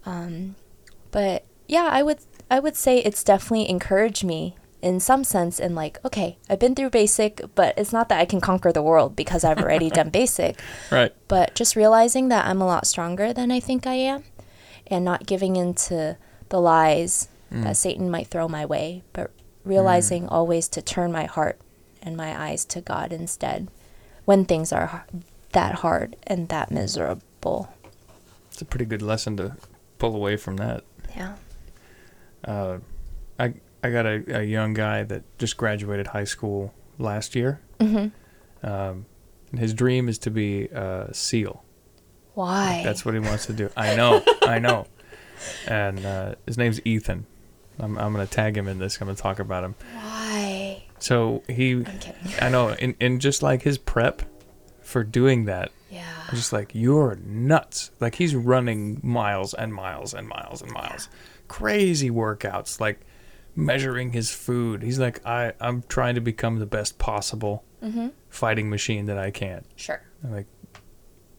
[0.04, 0.56] Um,
[1.10, 2.18] but yeah, I would
[2.50, 6.74] I would say it's definitely encouraged me in some sense in like, okay, I've been
[6.74, 10.10] through basic, but it's not that I can conquer the world because I've already done
[10.22, 10.60] basic
[10.90, 11.12] Right.
[11.26, 14.24] but just realizing that I'm a lot stronger than I think I am
[14.86, 16.18] and not giving into
[16.50, 17.62] the lies mm.
[17.64, 19.30] that Satan might throw my way, but
[19.64, 20.28] realizing mm.
[20.30, 21.58] always to turn my heart
[22.02, 23.68] and my eyes to God instead
[24.26, 25.06] when things are
[25.52, 27.72] that hard and that miserable.
[28.52, 29.56] It's a pretty good lesson to
[29.98, 30.84] pull away from that.
[31.16, 31.36] Yeah.
[32.44, 32.78] Uh,
[33.38, 37.60] I I got a, a young guy that just graduated high school last year.
[37.80, 38.06] hmm
[38.62, 39.06] Um,
[39.50, 41.62] and his dream is to be a SEAL.
[42.34, 42.82] Why?
[42.84, 43.70] That's what he wants to do.
[43.76, 44.86] I know, I know.
[45.68, 47.26] And uh, his name's Ethan.
[47.78, 49.00] I'm I'm gonna tag him in this.
[49.00, 49.74] I'm gonna talk about him.
[49.94, 50.84] Why?
[50.98, 52.14] So he, I'm kidding.
[52.40, 54.22] I know, in in just like his prep
[54.80, 56.04] for doing that, Yeah.
[56.28, 57.90] I'm just like you're nuts.
[58.00, 61.08] Like he's running miles and miles and miles and miles,
[61.48, 62.80] crazy workouts.
[62.80, 63.00] Like
[63.56, 64.82] measuring his food.
[64.82, 68.08] He's like I I'm trying to become the best possible Mm-hmm.
[68.30, 69.62] fighting machine that I can.
[69.76, 70.00] Sure.
[70.24, 70.46] I'm like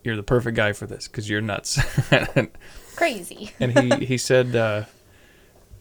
[0.03, 1.79] you're the perfect guy for this because you're nuts.
[2.95, 3.51] Crazy.
[3.59, 4.83] and he he said uh,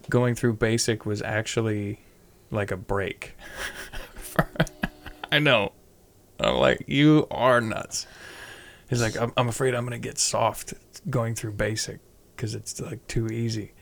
[0.09, 2.01] going through basic was actually
[2.51, 3.37] like a break.
[5.31, 5.73] I know.
[6.41, 8.07] I'm like you are nuts.
[8.89, 10.73] He's like I'm, I'm afraid I'm gonna get soft
[11.11, 12.01] going through basic
[12.35, 13.74] because it's like too easy.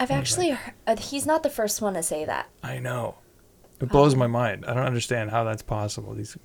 [0.00, 2.48] I've actually heard, uh, he's not the first one to say that.
[2.62, 3.16] I know.
[3.80, 4.64] It blows my mind.
[4.66, 6.14] I don't understand how that's possible.
[6.14, 6.36] These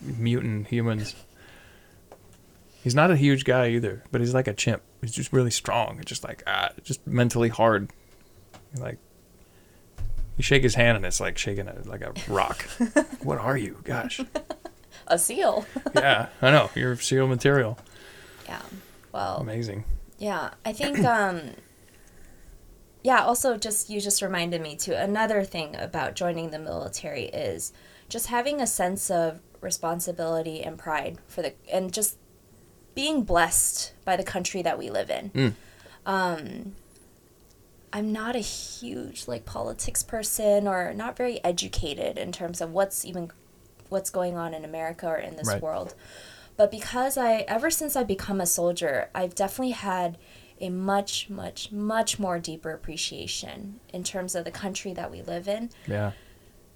[0.00, 1.14] mutant humans.
[2.82, 4.82] He's not a huge guy either, but he's like a chimp.
[5.00, 5.98] He's just really strong.
[5.98, 7.90] It's just like ah, just mentally hard.
[8.78, 8.98] Like
[10.36, 12.62] you shake his hand and it's like shaking a like a rock.
[13.22, 13.78] what are you?
[13.84, 14.20] Gosh.
[15.06, 15.66] A seal.
[15.94, 16.70] Yeah, I know.
[16.74, 17.78] You're seal material.
[18.46, 18.62] Yeah.
[19.12, 19.84] Well, Amazing.
[20.18, 21.40] Yeah, I think um
[23.02, 24.92] yeah, also just you just reminded me too.
[24.92, 27.72] Another thing about joining the military is
[28.08, 32.16] just having a sense of responsibility and pride for the and just
[32.94, 35.30] being blessed by the country that we live in.
[35.30, 35.54] Mm.
[36.06, 36.72] Um
[37.92, 43.04] I'm not a huge like politics person or not very educated in terms of what's
[43.04, 43.30] even
[43.88, 45.60] what's going on in America or in this Right.
[45.62, 45.94] world.
[46.56, 50.18] But because I ever since I become a soldier, I've definitely had
[50.60, 55.48] a much much much more deeper appreciation in terms of the country that we live
[55.48, 55.70] in.
[55.86, 56.12] Yeah.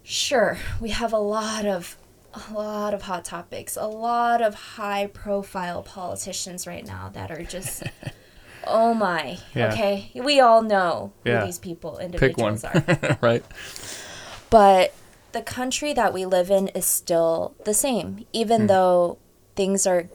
[0.03, 1.97] Sure, we have a lot of
[2.35, 7.43] a lot of hot topics, a lot of high profile politicians right now that are
[7.45, 7.83] just
[8.67, 9.39] oh my.
[9.55, 9.73] Yeah.
[9.73, 10.11] Okay.
[10.15, 11.41] We all know Yeah.
[11.41, 12.99] who these people individuals Pick one.
[13.11, 13.19] are.
[13.23, 13.45] right.
[14.51, 14.95] But
[15.33, 18.67] the country that we live in is still the same, even Hmm.
[18.69, 19.19] though
[19.57, 20.09] things are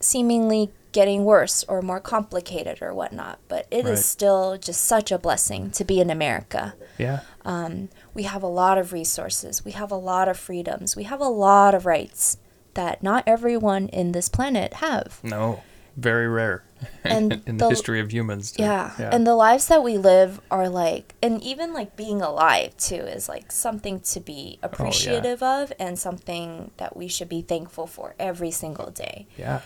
[0.00, 3.38] seemingly getting worse or more complicated or whatnot.
[3.48, 3.98] But it is Right.
[4.16, 6.74] still just such a blessing to be in America.
[6.98, 7.20] Yeah.
[7.44, 11.20] Um, we have a lot of resources, we have a lot of freedoms, we have
[11.20, 12.38] a lot of rights
[12.74, 15.20] that not everyone in this planet have.
[15.22, 15.60] No.
[15.98, 16.62] Very rare.
[17.04, 18.52] And in the the- history of humans.
[18.52, 18.90] to- Yeah.
[18.98, 23.28] And the lives that we live are like, and even like being alive too is
[23.28, 28.50] like something to be appreciative of and something that we should be thankful for every
[28.50, 29.26] single day.
[29.38, 29.60] yeah.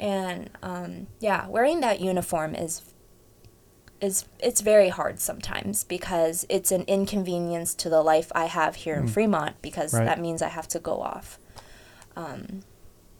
[0.00, 2.82] And um, yeah, wearing that uniform is
[4.00, 8.96] is it's very hard sometimes because it's an inconvenience to the life I have here
[8.96, 10.04] in Fremont because Right.
[10.04, 11.38] that means I have to go off.
[12.16, 12.62] Um,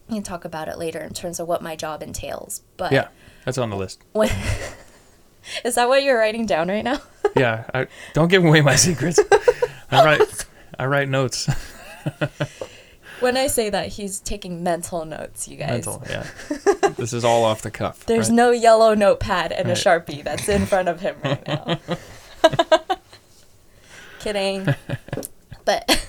[0.09, 2.61] we can talk about it later in terms of what my job entails.
[2.77, 3.09] But Yeah,
[3.45, 4.03] that's on the list.
[4.13, 4.29] when,
[5.65, 7.01] is that what you're writing down right now?
[7.37, 9.19] Yeah, I, don't give away my secrets.
[9.91, 10.47] I write,
[10.79, 11.49] I write notes.
[13.21, 15.87] When I say that, he's taking mental notes, you guys.
[15.87, 16.27] Mental, yeah.
[16.97, 18.05] this is all off the cuff.
[18.07, 18.35] There's right?
[18.37, 19.79] no yellow notepad and Right.
[19.79, 21.79] a sharpie that's in front of him right now.
[24.21, 24.75] Kidding.
[25.67, 26.07] But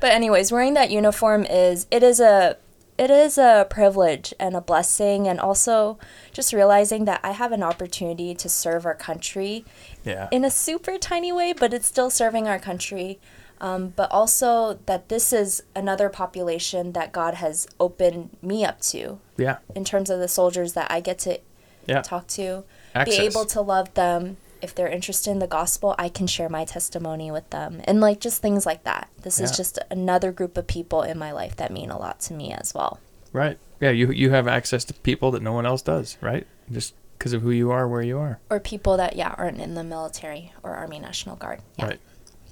[0.00, 2.58] but anyways, wearing that uniform is it is a
[2.98, 5.98] it is a privilege and a blessing and also
[6.30, 9.64] just realizing that I have an opportunity to serve our country
[10.04, 13.18] Yeah, in a super tiny way, but it's still serving our country.
[13.60, 19.18] Um, but also that this is another population that God has opened me up to
[19.36, 21.40] yeah, in terms of the soldiers that I get to
[21.86, 22.02] yeah.
[22.02, 22.64] talk to,
[22.94, 23.18] Access.
[23.18, 24.38] be able to love them.
[24.62, 27.80] If they're interested in the gospel, I can share my testimony with them.
[27.84, 29.08] And like just things like that.
[29.22, 32.34] This is just another group of people in my life that mean a lot to
[32.34, 33.00] me as well.
[33.32, 33.58] Right.
[33.80, 36.46] Yeah, you you have access to people that no one else does, right?
[36.70, 38.38] Just because of who you are, where you are.
[38.48, 41.60] Or people that, yeah, aren't in the military or Army National Guard.
[41.78, 41.86] Yeah.
[41.86, 42.00] Right.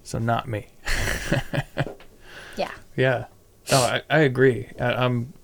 [0.09, 0.69] So not me.
[2.57, 2.71] Yeah.
[2.97, 3.27] Yeah.
[3.71, 4.69] No, I, I agree.
[4.81, 5.35] I, I'm,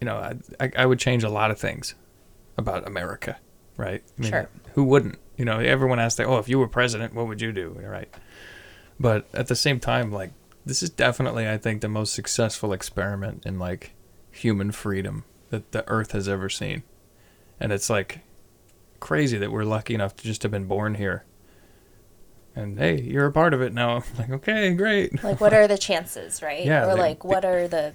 [0.00, 1.94] you know, I, I I would change a lot of things
[2.58, 3.38] about America,
[3.76, 4.02] right?
[4.18, 4.48] I mean, Sure.
[4.74, 5.18] Who wouldn't?
[5.36, 7.76] You know, everyone asks, like, oh, if you were president, what would you do?
[7.80, 8.12] Right.
[8.98, 10.32] But at the same time, like,
[10.66, 13.92] this is definitely, I think, the most successful experiment in like
[14.32, 16.82] human freedom that the Earth has ever seen,
[17.60, 18.18] and it's like
[18.98, 21.24] crazy that we're lucky enough to just have been born here.
[22.56, 24.02] And hey, you're a part of it now.
[24.18, 25.22] Like, okay, great.
[25.22, 26.64] Like, what are the chances, right?
[26.64, 27.92] Yeah, Or like- like, what are the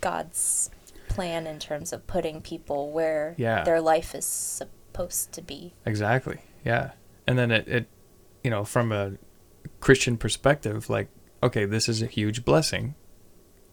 [0.00, 0.70] God's
[1.08, 3.64] plan in terms of putting people where Yeah.
[3.64, 5.74] their life is supposed to be?
[5.86, 6.38] Exactly.
[6.64, 6.90] Yeah.
[7.26, 7.86] And then it, it,
[8.44, 9.12] you know, from a
[9.80, 11.08] Christian perspective, like,
[11.42, 12.94] okay, this is a huge blessing.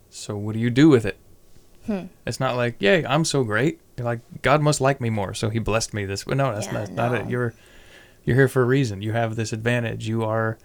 [0.10, 1.18] So what do you do with it?
[1.88, 2.06] Hmm.
[2.26, 3.82] It's not like, yay, I'm so great.
[3.98, 6.36] You're like, God must like me more, so he blessed me this way.
[6.36, 7.30] No, that's Yeah, not, not it.
[7.30, 7.54] You're
[8.24, 9.02] you're here for a reason.
[9.02, 10.08] You have this advantage.
[10.08, 10.58] You are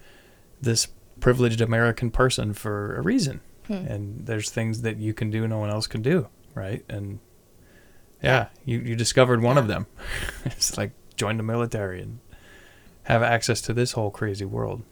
[0.61, 0.87] this
[1.19, 3.41] privileged American person for a reason.
[3.67, 3.73] Hmm.
[3.73, 6.83] And there's things that you can do no one else can do, right?
[6.89, 7.19] And
[8.23, 9.87] yeah, you, you discovered one of them.
[10.45, 12.19] it's like join the military and
[13.03, 14.83] have access to this whole crazy world.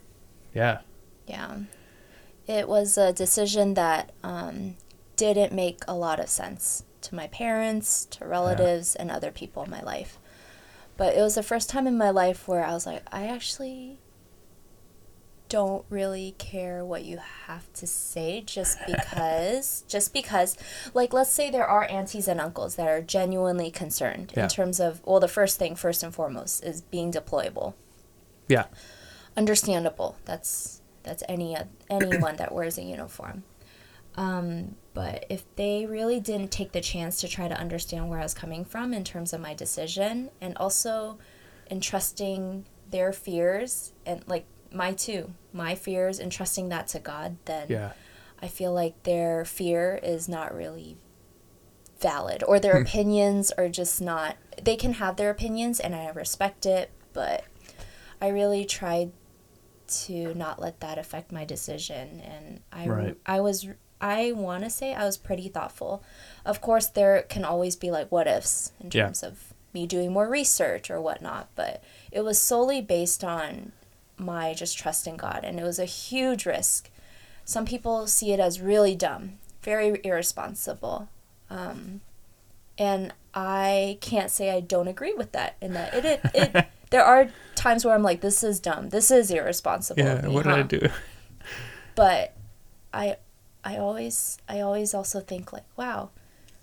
[0.53, 0.79] Yeah.
[1.25, 1.59] Yeah.
[2.47, 4.75] It was a decision that um,
[5.15, 9.69] didn't make a lot of sense to my parents, to relatives, and other people in
[9.69, 10.17] my life.
[10.97, 13.99] But it was the first time in my life where I was like, I actually
[15.49, 20.57] don't really care what you have to say just because just because
[20.93, 24.43] like let's say there are aunties and uncles that are genuinely concerned Yeah.
[24.43, 27.75] in terms of well the first thing first and foremost is being deployable
[28.49, 28.65] Yeah.
[29.37, 30.17] understandable.
[30.25, 31.55] That's that's any
[31.89, 33.43] anyone that wears a uniform.
[34.15, 38.23] Um, but if they really didn't take the chance to try to understand where I
[38.23, 41.19] was coming from in terms of my decision, and also
[41.69, 47.67] entrusting their fears and like my too, my fears, and trusting that to God, then
[47.69, 47.91] Yeah.
[48.41, 50.97] I feel like their fear is not really
[51.99, 52.87] valid or their hmm.
[52.87, 57.43] opinions are just not they can have their opinions and I respect it, but
[58.19, 59.11] I really tried
[60.05, 63.17] to not let that affect my decision and I Right.
[63.27, 63.67] I was
[63.99, 66.03] I want to say I was pretty thoughtful.
[66.45, 69.05] Of course there can always be like what ifs in Yeah.
[69.05, 73.71] terms of me doing more research or whatnot, but it was solely based on
[74.17, 76.89] my just trust in God and it was a huge risk.
[77.45, 81.09] Some people see it as really dumb, very irresponsible.
[81.49, 82.01] Um,
[82.77, 85.55] and I can't say I don't agree with that.
[85.61, 86.21] In that it, it,
[86.55, 90.01] it there are times where I'm like, this is dumb, this is irresponsible.
[90.03, 90.21] Yeah.
[90.21, 90.89] me, What did I do?
[91.95, 92.33] But
[92.93, 93.17] I,
[93.67, 96.11] I always, I always also think like, wow,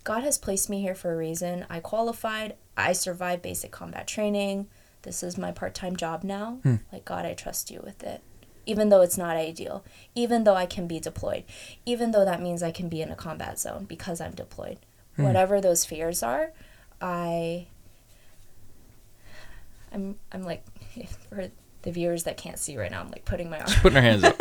[0.04, 1.66] God has placed me here for a reason.
[1.68, 2.56] I qualified.
[2.78, 4.68] I survived basic combat training.
[5.02, 6.60] This is my part-time job now.
[6.62, 6.76] Hmm.
[6.90, 8.22] Like God, I trust you with it.
[8.64, 11.44] Even though it's not ideal, even though I can be deployed,
[11.84, 14.78] even though that means I can be in a combat zone because I'm deployed.
[15.16, 15.24] Hmm.
[15.24, 16.52] Whatever those fears are,
[17.02, 17.66] I
[19.92, 20.64] I'm I'm like
[21.28, 21.50] for
[21.82, 24.24] the viewers that can't see right now, I'm like putting my arm Putting our hands
[24.24, 24.40] up.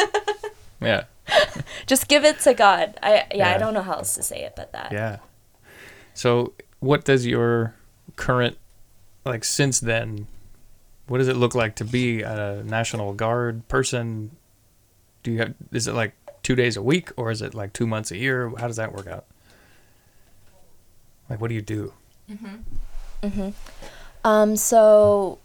[0.80, 1.03] Yeah.
[1.88, 2.98] just give it to God.
[3.02, 3.56] I yeah, Yeah.
[3.56, 4.91] I don't know how else to say it, but that.
[4.91, 5.18] Yeah.
[6.14, 7.74] So, what does your
[8.16, 8.58] current,
[9.26, 10.28] like, since then,
[11.08, 14.32] what does it look like to be a National Guard person?
[15.24, 16.14] Do you have, is it like
[16.44, 18.52] two days a week or is it like two months a year?
[18.60, 19.26] How does that work out?
[21.30, 21.94] Like, what do you do?
[22.30, 22.64] Mhm.
[23.24, 23.54] Mhm.
[24.24, 24.56] Um.
[24.56, 25.40] So.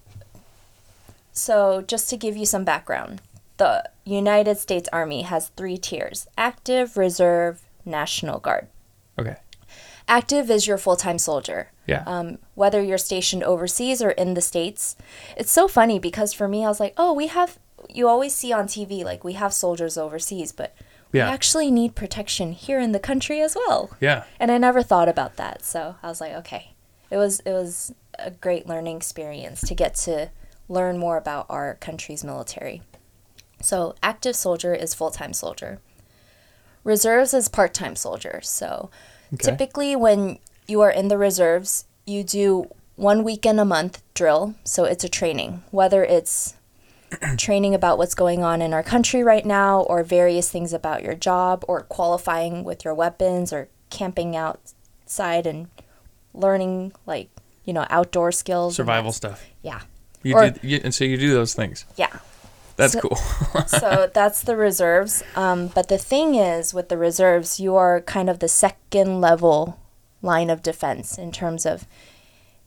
[1.33, 3.21] So just to give you some background,
[3.59, 8.67] the United States Army has three tiers: active, reserve, National Guard.
[9.19, 9.37] Okay.
[10.07, 11.71] active is your full time soldier.
[11.87, 12.03] Yeah.
[12.07, 14.97] Um, whether you're stationed overseas or in the States.
[15.37, 17.59] It's so funny because for me, I was like, oh, we have,
[17.89, 20.75] you always see on TV, like, we have soldiers overseas, but
[21.13, 21.29] Yeah.
[21.29, 23.91] we actually need protection here in the country as well.
[24.01, 24.25] yeah.
[24.39, 25.65] And I never thought about that.
[25.65, 26.73] So I was like, okay.
[27.11, 30.31] It was, it was a great learning experience to get to
[30.69, 32.83] learn more about our country's military.
[33.61, 35.81] So active soldier is full time soldier.
[36.85, 38.41] Reserves is part time soldier.
[38.43, 38.91] So
[39.35, 39.51] Okay.
[39.51, 44.55] typically when you are in the reserves, you do one weekend a month drill.
[44.65, 46.55] So it's a training, whether it's
[47.37, 51.15] training about what's going on in our country right now or various things about your
[51.15, 55.69] job or qualifying with your weapons or camping outside and
[56.35, 57.29] learning like,
[57.65, 58.77] you know, outdoor skills.
[58.77, 59.45] Survival stuff.
[59.63, 59.81] Yeah.
[60.23, 61.85] You Or- did, you, and so you do those things.
[61.97, 62.19] Yeah.
[62.79, 63.17] That's So- cool.
[63.67, 65.23] so that's the reserves.
[65.37, 69.79] Um, but the thing is, with the reserves, you are kind of the second level
[70.23, 71.87] line of defense in terms of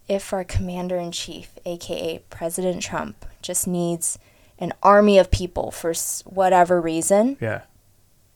[0.08, 4.20] if our commander in chief, aka President Trump, just needs
[4.60, 5.94] an army of people for
[6.26, 7.62] whatever reason, yeah.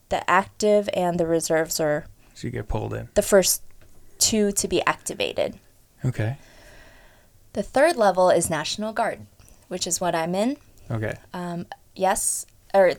[0.08, 3.08] the active and the reserves are So you get pulled in.
[3.14, 3.62] the first
[4.18, 5.58] two to be activated.
[6.04, 6.38] Okay.
[7.52, 9.20] The third level is National Guard,
[9.68, 10.56] which is what I'm in.
[10.90, 11.16] Okay.
[11.32, 12.94] Um, yes, or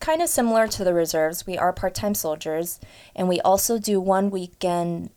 [0.00, 2.80] kind of similar to the reserves, we are part time soldiers,
[3.16, 5.10] and we also do one weekend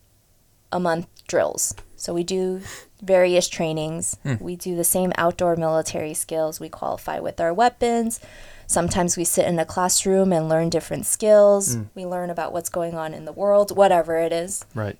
[0.72, 1.74] a month drills.
[1.96, 2.60] So we do
[3.02, 4.16] various trainings.
[4.40, 6.58] We do the same outdoor military skills.
[6.60, 8.20] We qualify with our weapons.
[8.66, 11.76] Sometimes we sit in a classroom and learn different skills.
[11.94, 14.64] We learn about what's going on in the world, whatever it is.
[14.74, 14.98] Right.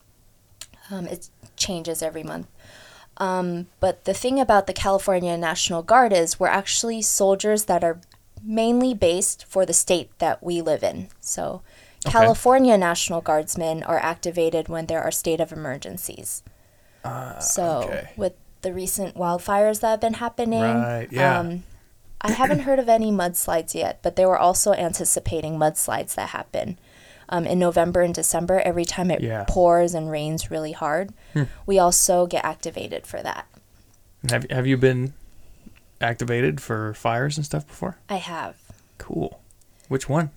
[0.91, 2.47] Um, it changes every month.
[3.19, 8.01] Um, but the thing about the California National Guard is we're actually soldiers that are
[8.45, 11.09] mainly based for the state that we live in.
[11.21, 11.63] So,
[12.07, 12.13] Okay.
[12.13, 16.45] California National Guardsmen are activated when there are state of emergencies.
[17.41, 18.11] so, Ah, okay.
[18.17, 21.39] with the recent wildfires that have been happening, Right, yeah.
[21.41, 21.65] um,
[22.21, 26.79] I haven't heard of any mudslides yet, but they were also anticipating mudslides that happen
[27.29, 28.61] um, in November and December.
[28.61, 29.45] Every time it Yeah.
[29.49, 31.13] pours and rains really hard,
[31.67, 33.47] we also get activated for that.
[34.31, 35.15] Have Have you been
[36.01, 37.99] activated for fires and stuff before?
[38.09, 38.57] I have.
[38.99, 39.41] Cool.
[39.89, 40.31] Which one?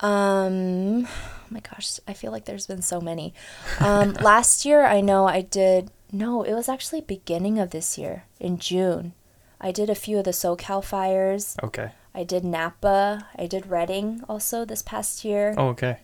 [0.00, 1.08] Um, oh
[1.50, 3.34] my gosh, I feel like there's been so many.
[3.80, 5.90] Um, last year, I know I did.
[6.12, 9.12] No, it was actually beginning of this year in June.
[9.60, 11.56] I did a few of the SoCal fires.
[11.62, 11.90] Okay.
[12.14, 13.28] I did Napa.
[13.36, 15.54] I did Redding also this past year.
[15.58, 15.98] Oh, okay.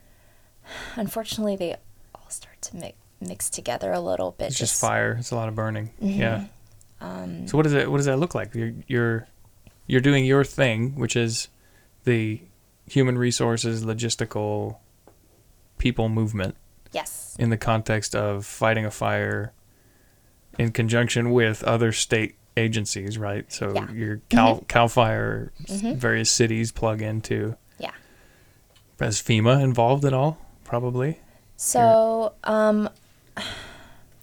[0.96, 1.76] Unfortunately, they
[2.14, 4.48] all start to mix mix together a little bit.
[4.48, 5.16] It's just fire.
[5.18, 5.90] It's a lot of burning.
[6.00, 6.44] Yeah.
[7.00, 7.06] Mm-hmm.
[7.06, 8.54] Um, So what does it what does that look like?
[8.54, 9.28] You're you're
[9.86, 11.48] you're doing your thing, which is
[12.04, 12.40] the
[12.88, 14.76] human resources logistical
[15.78, 16.56] people movement
[16.92, 17.36] yes.
[17.38, 19.52] in the context of fighting a fire
[20.58, 23.50] in conjunction with other state agencies, right?
[23.52, 23.80] So Yeah.
[23.82, 23.98] Mm-hmm.
[23.98, 27.56] your Cal Cal Fire s- various cities plug into.
[27.78, 27.92] Yeah.
[29.00, 30.38] Is FEMA involved at all?
[30.66, 31.18] Probably.
[31.56, 32.90] So, um,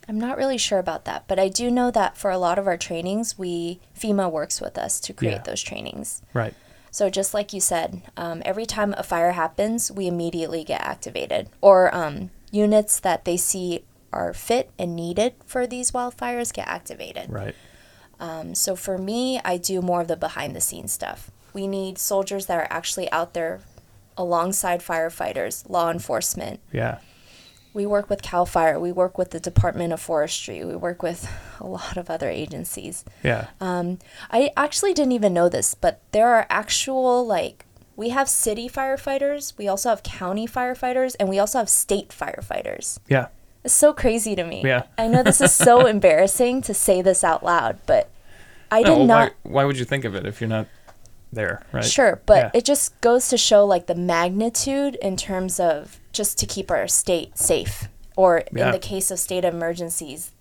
[0.07, 2.68] I'm not really sure about that, but I do know that for a lot of
[2.68, 5.44] our trainings, we FEMA works with us to create Yeah.
[5.44, 6.22] those trainings.
[6.34, 6.53] Right.
[6.91, 11.49] So just like you said, um, every time a fire happens, we immediately get activated,
[11.61, 17.32] or um, units that they see are fit and needed for these wildfires get activated.
[17.32, 17.56] Right.
[18.20, 21.32] Um, so for me, I do more of the behind the scenes stuff.
[21.53, 23.61] We need soldiers that are actually out there
[24.18, 26.98] alongside firefighters, law enforcement, Yeah.
[27.73, 31.27] we work with CAL FIRE, we work with the Department of Forestry, we work with
[31.60, 33.03] a lot of other agencies.
[33.23, 33.48] Yeah.
[33.60, 33.99] Um,
[34.31, 37.65] I actually didn't even know this, but there are actual, like,
[37.95, 42.99] we have city firefighters, we also have county firefighters, and we also have state firefighters.
[43.07, 43.27] yeah.
[43.65, 44.61] It's so crazy to me.
[44.61, 44.84] Yeah.
[44.98, 48.10] I know this is so embarrassing to say this out loud, but
[48.69, 49.34] I No, did well, not.
[49.44, 50.68] why, why would you think of it if you're not
[51.35, 51.84] there, right?
[51.85, 52.51] Sure, but Yeah.
[52.53, 56.88] it just goes to show like the magnitude in terms of just to keep our
[56.88, 57.88] state safe.
[58.15, 58.68] Or Yeah.
[58.68, 60.31] in the case of state emergencies,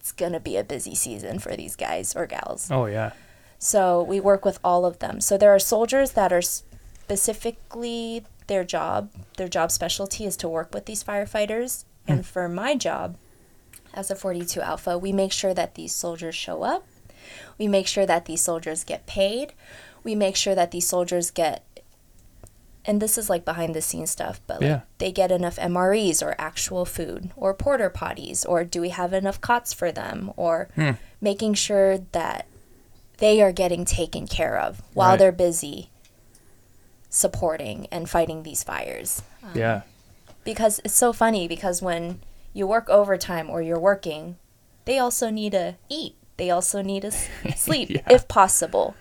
[0.00, 2.68] it's going to be a busy season for these guys or gals.
[2.70, 3.10] Oh yeah.
[3.58, 5.20] So we work with all of them.
[5.20, 10.72] So there are soldiers that are specifically their job, their job specialty is to work
[10.72, 11.84] with these firefighters.
[12.06, 12.12] Hmm.
[12.12, 13.16] And for my job
[13.92, 16.86] as a 42 Alpha, we make sure that these soldiers show up.
[17.58, 19.52] We make sure that these soldiers get paid.
[20.04, 21.64] We make sure that these soldiers get
[22.84, 24.80] and this is like behind the scenes stuff, but like Yeah.
[24.96, 29.40] they get enough MREs or actual food or porter potties or do we have enough
[29.42, 30.92] cots for them or Hmm.
[31.20, 32.46] making sure that
[33.18, 35.18] they are getting taken care of while Right.
[35.18, 35.90] they're busy
[37.10, 39.22] supporting and fighting these fires.
[39.42, 39.80] Um, Yeah.
[40.44, 42.20] Because it's so funny because when
[42.54, 44.36] you work overtime or you're working,
[44.86, 46.14] they also need to eat.
[46.38, 47.10] They also need to
[47.56, 48.00] sleep Yeah.
[48.08, 48.94] if possible.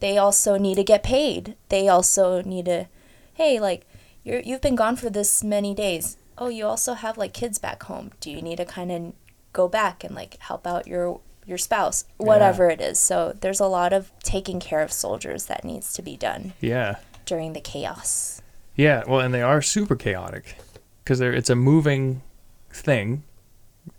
[0.00, 1.54] They also need to get paid.
[1.68, 2.86] They also need to,
[3.34, 3.86] hey, like
[4.24, 6.16] you're you've been gone for this many days.
[6.38, 8.10] Oh, you also have like kids back home.
[8.20, 9.12] Do you need to kind of
[9.52, 12.98] go back and like help out your your spouse, whatever it is.
[13.00, 16.96] So there's a lot of taking care of soldiers that needs to be done Yeah.
[17.26, 18.40] during the chaos.
[18.76, 20.56] Yeah, well, and they are super chaotic
[21.02, 22.22] because they're it's a moving
[22.70, 23.24] thing,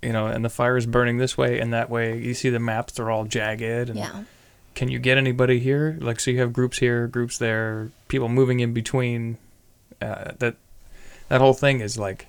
[0.01, 2.17] you know, and the fire is burning this way and that way.
[2.17, 3.89] You see the maps; they're all jagged.
[3.89, 4.23] And Yeah.
[4.81, 5.95] Can you get anybody here?
[6.01, 9.37] Like, so you have groups here, groups there, people moving in between.
[10.01, 10.55] Uh, that
[11.29, 12.25] that whole thing is like,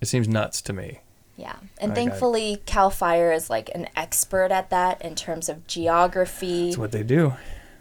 [0.00, 1.00] it seems nuts to me.
[1.36, 1.56] Yeah.
[1.78, 1.96] And I it.
[1.96, 6.90] thankfully Cal Fire is like an expert at that in terms of geography, It's what
[6.92, 7.34] they do.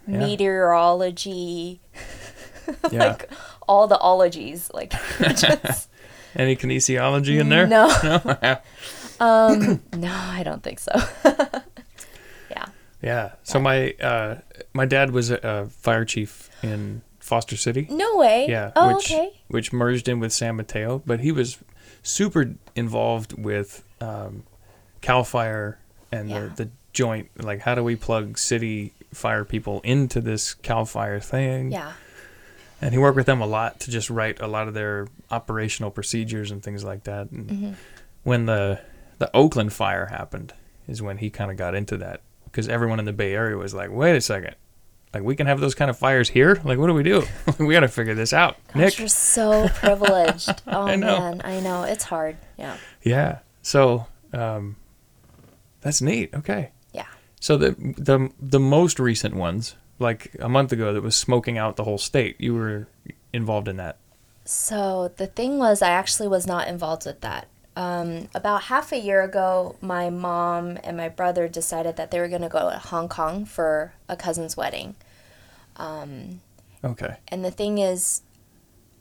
[0.06, 0.20] Yeah.
[0.20, 1.80] meteorology,
[2.92, 3.06] Yeah.
[3.06, 3.30] like
[3.70, 4.70] all the ologies.
[4.74, 5.88] Like just
[6.36, 7.68] Any kinesiology in there?
[7.68, 7.88] No.
[8.04, 8.58] No.
[9.22, 10.92] um no, I don't think so.
[13.02, 13.32] Yeah.
[13.44, 14.40] So my uh,
[14.74, 17.88] my dad was a, a fire chief in Foster City.
[17.90, 18.48] No way.
[18.50, 19.32] Yeah, Oh, which okay.
[19.48, 21.58] which merged in with San Mateo, but he was
[22.04, 24.44] super involved with um,
[25.02, 25.78] Cal Fire
[26.12, 26.40] and Yeah.
[26.56, 27.30] the, the joint.
[27.42, 31.72] Like, how do we plug city fire people into this Cal Fire thing?
[31.72, 31.94] Yeah.
[32.82, 35.92] And he worked with them a lot to just write a lot of their operational
[35.92, 37.30] procedures and things like that.
[37.32, 37.72] And Mm-hmm.
[38.24, 38.80] when the
[39.20, 40.54] the Oakland fire happened,
[40.88, 42.22] is when he kind of got into that
[42.52, 44.56] because everyone in the Bay Area was like, "Wait a second.
[45.14, 46.62] Like we can have those kind of fires here.
[46.64, 47.24] Like, what do we do?
[47.60, 49.00] we got to figure this out, Gosh, Nick.
[49.00, 50.50] you're so privileged.
[50.68, 51.84] Oh I man, I know.
[51.84, 52.38] It's hard.
[52.58, 52.78] Yeah.
[53.04, 53.40] Yeah.
[53.62, 54.78] So um,
[55.82, 56.34] that's neat.
[56.34, 56.72] Okay.
[56.94, 57.08] Yeah.
[57.40, 61.76] So the the the most recent ones, like a month ago, that was smoking out
[61.76, 62.40] the whole state.
[62.40, 62.88] You were
[63.34, 63.98] involved in that.
[64.46, 67.48] So the thing was, I actually was not involved with that.
[67.76, 72.28] Um, about half a year ago, my mom and my brother decided that they were
[72.28, 74.96] going to go to Hong Kong for a cousin's wedding.
[76.84, 77.18] Okay.
[77.28, 78.24] And the thing is,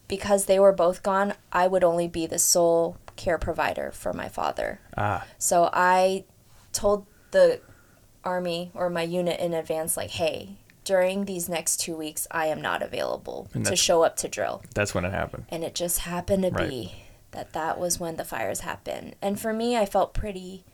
[0.09, 4.28] because they were both gone, I would only be the sole care provider for my
[4.28, 4.80] father.
[4.97, 5.26] Ah.
[5.38, 6.24] So I
[6.72, 7.60] told the
[8.24, 12.60] army or my unit in advance, like, hey, during these next two weeks, I am
[12.60, 14.62] not available to show up to drill.
[14.74, 15.44] That's when it happened.
[15.48, 16.68] And it just happened to Right.
[16.68, 16.94] be
[17.32, 19.15] that that was when the fires happened.
[19.23, 20.65] And for me, I felt pretty,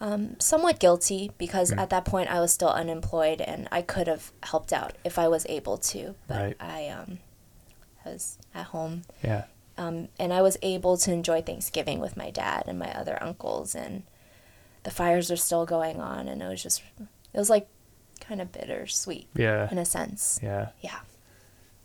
[0.00, 1.78] um, somewhat guilty because Mm.
[1.78, 5.26] at that point I was still unemployed and I could have helped out if I
[5.28, 6.14] was able to.
[6.28, 6.56] But Right.
[6.60, 7.18] I um,
[8.04, 9.44] was at home Yeah.
[9.76, 13.74] um, and I was able to enjoy Thanksgiving with my dad and my other uncles,
[13.74, 14.02] and
[14.84, 17.68] the fires were still going on, and it was just, it was like
[18.20, 19.68] kind of bittersweet Yeah.
[19.70, 20.38] in a sense.
[20.42, 20.68] Yeah.
[20.80, 21.00] Yeah.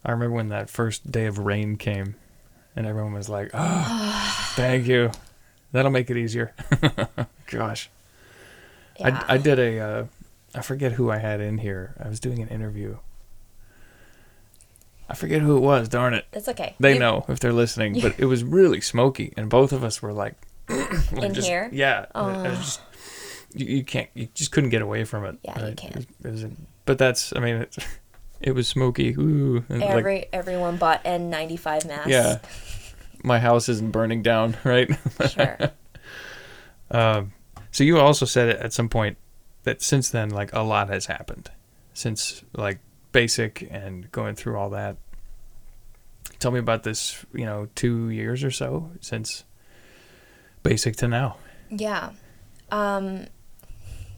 [0.05, 2.15] I remember when that first day of rain came,
[2.75, 5.11] and everyone was like, "Oh, thank you.
[5.71, 6.53] That'll make it easier."
[7.47, 7.89] Gosh.
[8.99, 9.23] Yeah.
[9.27, 10.05] I, I did a, uh,
[10.53, 11.95] I forget who I had in here.
[12.03, 12.97] I was doing an interview.
[15.09, 15.89] I forget who it was.
[15.89, 16.25] Darn it.
[16.33, 16.75] It's okay.
[16.79, 20.01] They You- know if they're listening, but it was really smoky, and both of us
[20.01, 20.35] were like,
[20.69, 21.69] like In just- here?
[21.71, 22.05] Yeah.
[22.15, 22.43] Oh.
[22.55, 22.81] Just,
[23.53, 25.37] you, you can't, you just couldn't get away from it.
[25.43, 25.95] Yeah, you can't.
[25.97, 27.77] It was, it was- but that's, I mean, it,
[28.43, 29.15] it was smoky.
[29.17, 32.07] Ooh, and like, everyone bought N95 masks.
[32.07, 32.39] yeah.
[33.23, 34.89] My house isn't burning down, right?
[35.29, 35.57] Sure.
[36.91, 37.33] Um,
[37.71, 39.17] so you also said it at some point
[39.63, 41.49] that since then, like a lot has happened
[41.95, 42.77] since like
[43.13, 44.97] basic and going through all that.
[46.37, 49.43] Tell me about this, you know, two years or so since
[50.61, 51.37] basic to now.
[51.71, 52.11] Yeah.
[52.69, 53.25] Um,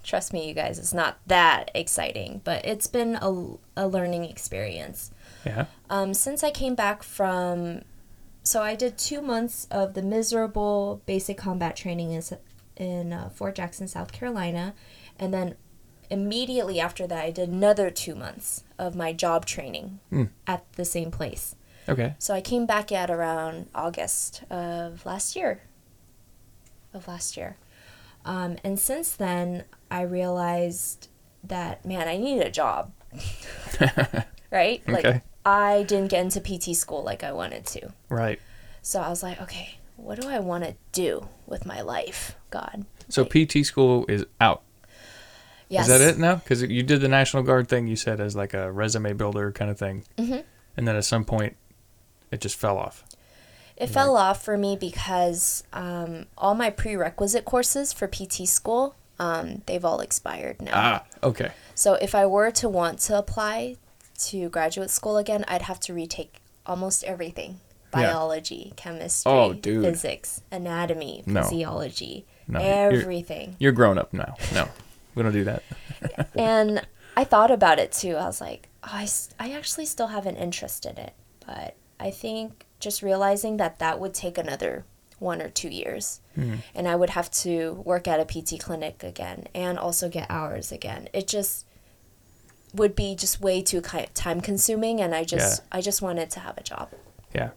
[0.05, 5.11] trust me, you guys, it's not that exciting, but it's been a, a learning experience.
[5.45, 5.65] Yeah.
[5.89, 7.81] Um, since I came back from,
[8.43, 12.21] so I did two months of the miserable basic combat training in,
[12.77, 14.73] in uh, Fort Jackson, South Carolina,
[15.19, 15.55] and then
[16.09, 20.29] immediately after that, I did another two months of my job training Mm.
[20.45, 21.55] at the same place.
[21.89, 22.13] Okay.
[22.19, 25.61] So I came back at around August of last year.
[26.93, 27.57] Of last year.
[28.25, 31.07] Um, and since then, I realized
[31.43, 32.91] that, man, I need a job.
[34.51, 34.81] right?
[34.87, 37.93] Like, I didn't get into PT school like I wanted to.
[38.09, 38.39] Right.
[38.81, 42.35] So I was like, okay, what do I want to do with my life?
[42.49, 42.85] God.
[43.09, 44.63] So PT school is out.
[45.69, 45.87] Yes.
[45.87, 46.35] Is that it now?
[46.35, 47.87] Because you did the National Guard thing.
[47.87, 50.43] You said as like a resume builder kind of thing, Mhm.
[50.77, 51.57] and then at some point,
[52.31, 53.03] it just fell off.
[53.77, 59.63] It fell off for me because um, all my prerequisite courses for PT school, um,
[59.65, 60.71] they've all expired now.
[60.73, 61.03] Ah.
[61.23, 61.51] Okay.
[61.73, 63.75] So if I were to want to apply
[64.19, 67.59] to graduate school again, I'd have to retake almost everything
[67.91, 69.83] biology, chemistry, Oh, dude.
[69.85, 71.41] physics, anatomy, No.
[71.43, 73.55] physiology, No, you're- everything.
[73.59, 74.35] You're grown up now.
[74.53, 74.67] No,
[75.15, 75.63] we don't do that.
[76.35, 76.85] and
[77.15, 78.15] I thought about it too.
[78.17, 79.07] I was like, oh, I,
[79.39, 81.13] I actually still have an interest in it.
[81.45, 84.85] But I think just realizing that that would take another
[85.19, 86.21] one or two years.
[86.75, 90.71] And I would have to work at a PT clinic again and also get hours
[90.71, 91.07] again.
[91.13, 91.65] It just
[92.73, 94.99] would be just way too time consuming.
[94.99, 95.77] And I just, Yeah.
[95.77, 96.89] I just wanted to have a job.
[97.33, 97.51] Yeah.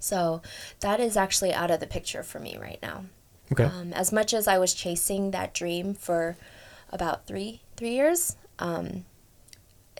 [0.00, 0.42] So
[0.80, 3.04] that is actually out of the picture for me right now.
[3.52, 3.64] Okay.
[3.64, 6.36] Um, as much as I was chasing that dream for
[6.90, 9.04] about three three years, um,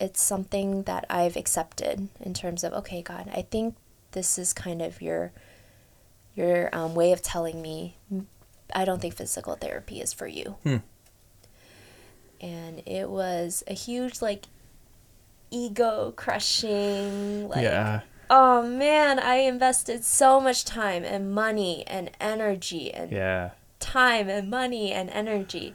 [0.00, 3.74] it's something that I've accepted in terms of okay, God, I think
[4.12, 5.32] this is kind of your
[6.34, 8.26] your um, way of telling me "Mm,
[8.74, 10.56] I don't think physical therapy is for you.
[10.62, 10.76] Hmm.
[12.40, 14.46] And it was a huge like
[15.50, 18.00] ego crushing like yeah.
[18.30, 23.50] oh man, I invested so much time and money and energy and Yeah.
[23.80, 25.74] time and money and energy.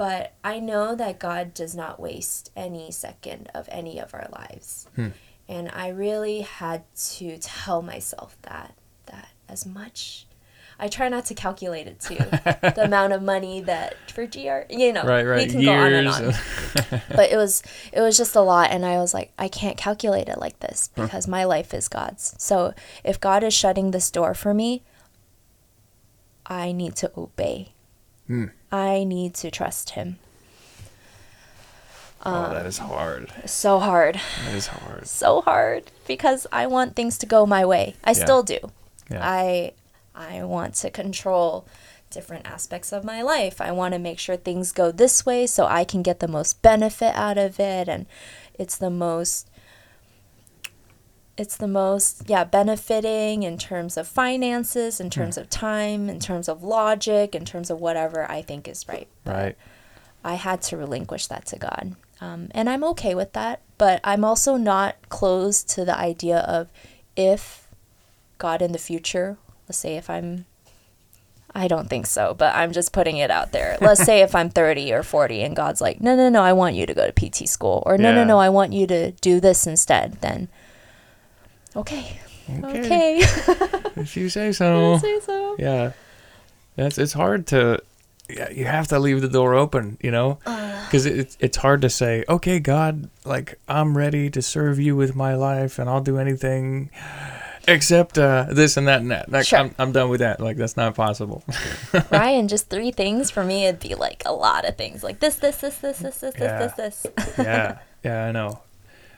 [0.00, 4.86] But I know that God does not waste any second of any of our lives.
[4.96, 5.08] Hmm.
[5.46, 6.84] And I really had
[7.18, 8.74] to tell myself that
[9.06, 10.26] that as much
[10.82, 12.14] I try not to calculate it too.
[12.76, 15.26] the amount of money that for GR, you know, Right.
[15.26, 15.46] Right.
[15.46, 16.36] we can go on and Years.
[16.92, 17.62] on but it was
[17.92, 20.88] it was just a lot and i was like i can't calculate it like this
[20.94, 22.72] because my life is god's so
[23.04, 24.82] if god is shutting this door for me
[26.46, 27.72] i need to obey
[28.26, 28.46] Hmm.
[28.72, 30.16] I need to trust him
[32.24, 33.32] oh, um, that is hard.
[33.46, 35.06] so hard That is hard.
[35.22, 38.58] so hard because i want things to go my way i still do
[39.10, 39.20] Yeah.
[39.22, 39.72] i
[40.14, 41.66] i want to control
[42.10, 45.66] different aspects of my life i want to make sure things go this way so
[45.66, 48.06] i can get the most benefit out of it and
[48.54, 49.48] it's the most
[51.40, 56.48] it's the most yeah benefiting in terms of finances in terms of time in terms
[56.48, 59.56] of logic in terms of whatever i think is right But right.
[60.22, 61.96] I had to relinquish that to God.
[62.20, 63.62] Um, and I'm okay with that.
[63.78, 66.68] But I'm also not closed to the idea of
[67.16, 67.68] if
[68.38, 70.44] God in the future, let's say if I'm,
[71.54, 73.76] I don't think so, but I'm just putting it out there.
[73.80, 76.76] Let's say if I'm 30 or 40 and God's like, no, no, no, I want
[76.76, 79.40] you to go to PT school, or no, no, no, I want you to do
[79.40, 80.48] this instead, then
[81.76, 82.20] okay.
[82.64, 83.22] Okay.
[83.96, 84.98] If you say so.
[84.98, 85.56] Say so.
[85.58, 85.92] Yeah.
[86.76, 87.82] That's it's hard to
[88.28, 90.38] yeah, you have to leave the door open, you know?
[90.90, 95.14] Cuz it, it's hard to say, "Okay, God, like I'm ready to serve you with
[95.14, 96.90] my life and I'll do anything
[97.68, 99.58] except uh, this and that and that." Like Sure.
[99.58, 100.40] I'm I'm done with that.
[100.40, 101.44] Like that's not possible.
[102.10, 105.02] Ryan, just three things for me, it'd be like a lot of things.
[105.04, 106.58] Like this, this, this, this, this, this, Yeah.
[106.58, 107.06] this, this,
[107.36, 107.38] this.
[107.38, 108.60] yeah, yeah, I know.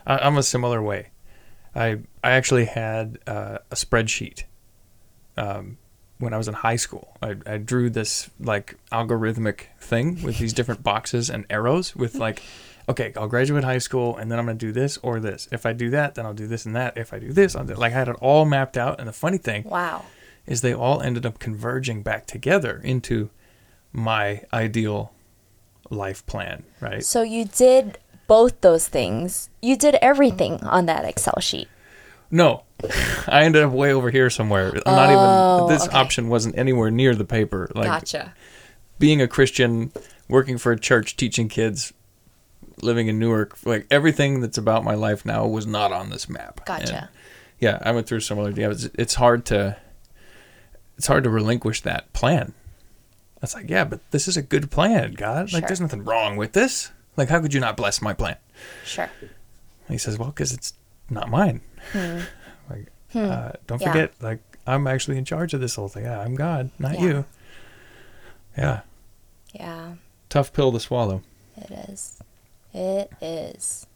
[0.06, 1.11] I, I'm a similar way.
[1.74, 4.44] I I actually had uh, a spreadsheet
[5.36, 5.78] um,
[6.18, 7.16] when I was in high school.
[7.22, 12.42] I, I drew this like algorithmic thing with these different boxes and arrows with like,
[12.88, 15.48] okay, I'll graduate high school and then I'm gonna do this or this.
[15.50, 16.96] If I do that, then I'll do this and that.
[16.96, 18.98] If I do this, I'll do like I had it all mapped out.
[18.98, 20.04] And the funny thing Wow.
[20.46, 23.30] is they all ended up converging back together into
[23.92, 25.12] my ideal
[25.90, 27.04] life plan, right?
[27.04, 29.50] So you did both those things.
[29.60, 31.68] You did everything on that Excel sheet.
[32.30, 32.62] No,
[33.28, 34.72] I ended up way over here somewhere.
[34.86, 35.96] Oh, Not Oh, even this okay.
[35.96, 37.70] option wasn't anywhere near the paper.
[37.74, 38.34] Like gotcha.
[38.98, 39.92] being a Christian,
[40.28, 41.92] working for a church, teaching kids,
[42.80, 46.64] living in Newark, like everything that's about my life now was not on this map.
[46.64, 46.94] Gotcha.
[46.96, 47.08] And,
[47.60, 48.50] yeah, I went through similar.
[48.50, 49.76] Yeah, it's, it's hard to
[50.96, 52.54] it's hard to relinquish that plan.
[53.40, 55.52] That's like, yeah, but this is a good plan, God.
[55.52, 55.68] Like, Sure.
[55.68, 56.92] there's nothing wrong with this.
[57.16, 58.36] Like, how could you not bless my plan?
[58.84, 59.10] Sure.
[59.20, 59.30] And
[59.90, 60.72] he says, well, because it's
[61.10, 61.60] not mine.
[61.94, 63.82] like, uh, don't Hmm.
[63.82, 63.92] Yeah.
[63.92, 66.04] forget, like, I'm actually in charge of this whole thing.
[66.04, 67.04] Yeah, I'm God, not Yeah.
[67.04, 67.24] you.
[68.56, 68.80] Yeah,
[69.54, 69.94] Yeah,
[70.28, 71.22] tough pill to swallow.
[71.56, 72.20] it is.
[72.74, 73.86] It is.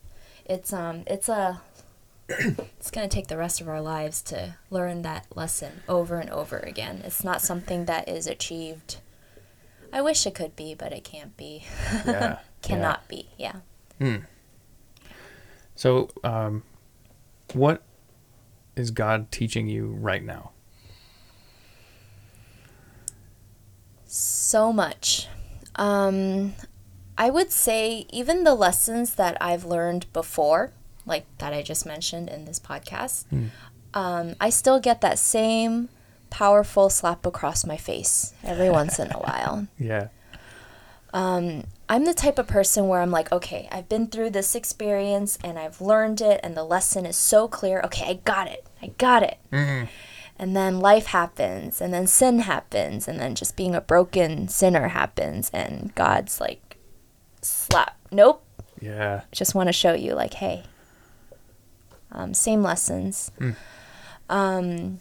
[0.44, 1.60] It's um it's a
[2.28, 6.28] it's going to take the rest of our lives to learn that lesson over and
[6.30, 7.02] over again.
[7.04, 8.96] It's not something that is achieved.
[9.96, 11.64] I wish it could be, but it can't be.
[12.06, 13.30] Yeah, Cannot be.
[13.38, 13.60] Yeah.
[13.98, 14.16] Hmm.
[15.74, 16.64] So, um,
[17.54, 17.82] what
[18.76, 20.50] is God teaching you right now?
[24.04, 25.28] So much.
[25.76, 26.52] Um,
[27.16, 30.72] I would say even the lessons that I've learned before,
[31.06, 33.24] like that I just mentioned in this podcast,
[33.94, 35.88] um, I still get that same
[36.36, 39.66] powerful slap across my face every once in a while.
[39.78, 40.08] Yeah,
[41.88, 45.58] I'm the type of person where I'm like, okay, I've been through this experience and
[45.58, 47.80] I've learned it, and the lesson is so clear.
[47.84, 48.66] Okay, I got it.
[48.82, 49.38] I got it.
[50.38, 54.88] And then life happens, and then sin happens, and then just being a broken sinner
[54.88, 56.76] happens, and God's like,
[57.40, 57.96] slap.
[58.12, 58.44] Nope.
[58.78, 59.22] Yeah.
[59.32, 60.64] Just want to show you, like, hey,
[62.12, 63.30] um, same lessons.
[64.28, 64.98] Um,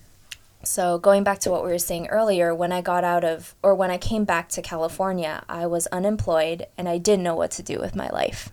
[0.65, 3.75] so going back to what we were saying earlier, when I got out of, or
[3.75, 7.63] when I came back to California, I was unemployed and I didn't know what to
[7.63, 8.49] do with my life.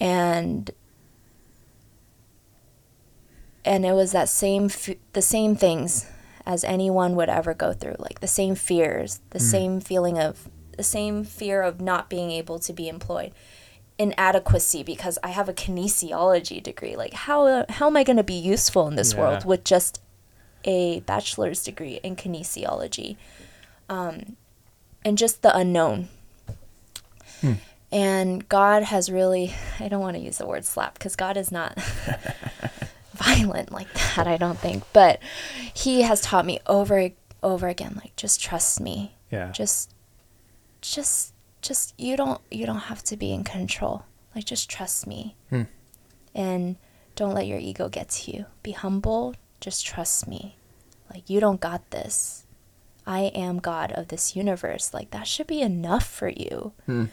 [0.00, 0.70] And
[3.64, 6.06] and it was that same f- the same things
[6.44, 9.42] as anyone would ever go through, like the same fears, the mm.
[9.42, 13.32] same feeling of the same fear of not being able to be employed
[13.98, 16.96] inadequacy because I have a kinesiology degree.
[16.96, 20.00] Like how how am I going to be useful in this world with just
[20.64, 23.16] a bachelor's degree in kinesiology?
[23.88, 24.36] Um,
[25.04, 26.08] and just the unknown.
[27.92, 31.52] And God has really I don't want to use the word slap because God is
[31.52, 31.78] not
[33.14, 34.82] violent like that, I don't think.
[34.92, 35.20] But
[35.72, 37.10] he has taught me over
[37.42, 39.50] over again like just trust me Yeah.
[39.52, 39.92] just
[40.80, 44.04] just just you don't you don't have to be in control
[44.34, 45.62] like just trust me Hmm.
[46.34, 46.76] and
[47.16, 49.34] don't let your ego get to you be humble
[49.64, 50.56] just trust me.
[51.12, 52.44] Like you don't got this.
[53.06, 54.92] I am god of this universe.
[54.92, 56.72] Like that should be enough for you.
[56.86, 57.06] Hmm.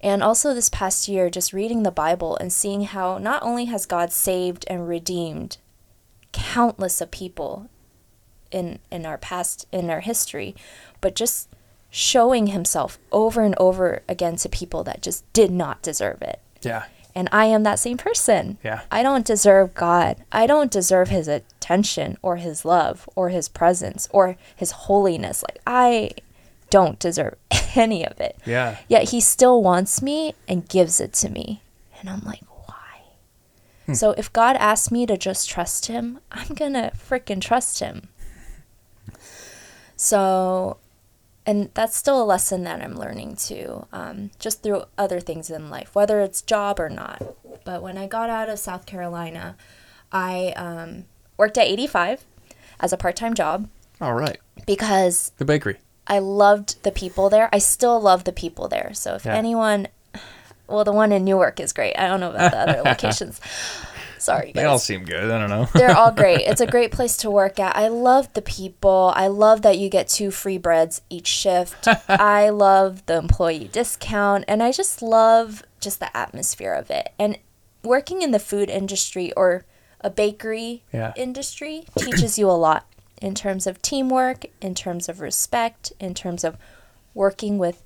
[0.00, 3.84] and also this past year just reading the bible and seeing how not only has
[3.84, 5.58] god saved and redeemed
[6.32, 7.68] countless of people
[8.50, 10.54] in in our past in our history
[11.02, 11.48] but just
[11.90, 16.40] showing himself over and over again to people that just did not deserve it.
[16.62, 16.84] Yeah.
[17.14, 18.80] And i am that same person Yeah.
[18.90, 24.08] i don't deserve god i don't deserve his attention or his love or his presence
[24.12, 26.10] or his holiness like i
[26.70, 27.36] don't deserve
[27.74, 28.76] any of it Yeah.
[28.88, 31.62] Yet he still wants me and gives it to me.
[31.98, 33.02] And I'm like, why?
[33.86, 33.94] Hmm.
[33.94, 38.08] So if God asks me to just trust him, I'm going to freaking trust him.
[39.96, 40.78] So,
[41.50, 45.68] and that's still a lesson that I'm learning too, um, just through other things in
[45.68, 47.20] life, whether it's job or not.
[47.64, 49.56] But when I got out of South Carolina,
[50.12, 51.06] I um,
[51.36, 52.24] worked at 85
[52.78, 53.68] as a part time job
[54.00, 54.38] All right.
[54.64, 55.78] because The bakery.
[56.06, 57.48] I loved the people there.
[57.52, 58.92] I still love the people there.
[58.94, 59.34] So if Yeah.
[59.36, 59.88] anyone,
[60.68, 61.96] well, the one in Newark is great.
[61.98, 63.40] I don't know about the other locations.
[64.30, 65.30] Sorry, They all seem good.
[65.30, 65.68] I don't know.
[65.74, 66.42] They're all great.
[66.42, 67.74] It's a great place to work at.
[67.76, 69.12] I love the people.
[69.16, 71.88] I love that you get two free breads each shift.
[72.08, 74.44] I love the employee discount.
[74.46, 77.12] And I just love just the atmosphere of it.
[77.18, 77.38] And
[77.82, 79.64] working in the food industry or
[80.02, 81.12] a bakery Yeah.
[81.16, 82.86] industry teaches you a lot
[83.22, 86.56] in terms of teamwork, in terms of respect, in terms of
[87.14, 87.82] working with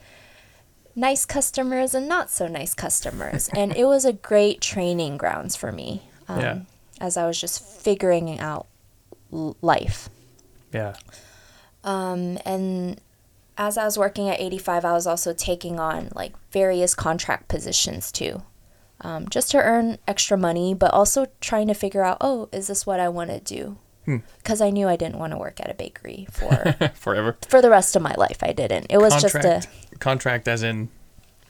[0.97, 3.49] nice customers and not so nice customers.
[3.57, 6.59] and it was a great training grounds for me um, Yeah.
[7.01, 8.67] as I was just figuring out
[9.33, 10.09] l- life.
[10.73, 10.95] yeah.
[11.83, 13.01] Um, and
[13.59, 18.11] as I was working at 85, I was also taking on like various contract positions
[18.11, 18.43] too,
[19.03, 22.87] um, just to earn extra money, but also trying to figure out, oh, is this
[22.87, 23.77] what I want to do?
[24.07, 24.19] Hmm.
[24.39, 27.37] Because I knew I didn't want to work at a bakery for Forever.
[27.47, 28.39] for the rest of my life.
[28.43, 28.87] I didn't.
[28.91, 29.69] It was just a contract.
[30.01, 30.89] Contract as in,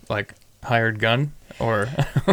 [0.08, 0.34] like
[0.64, 1.88] hired gun or.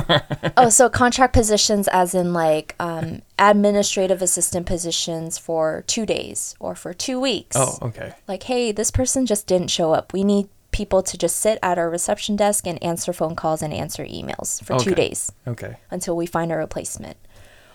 [0.57, 6.75] oh, so contract positions, as in like um, administrative assistant positions for two days or
[6.75, 7.55] for two weeks.
[7.57, 8.13] oh, okay.
[8.27, 10.13] like, hey, this person just didn't show up.
[10.13, 13.73] We need people to just sit at our reception desk and answer phone calls and
[13.73, 15.75] answer emails for two days Okay.
[15.91, 17.17] until we find a replacement.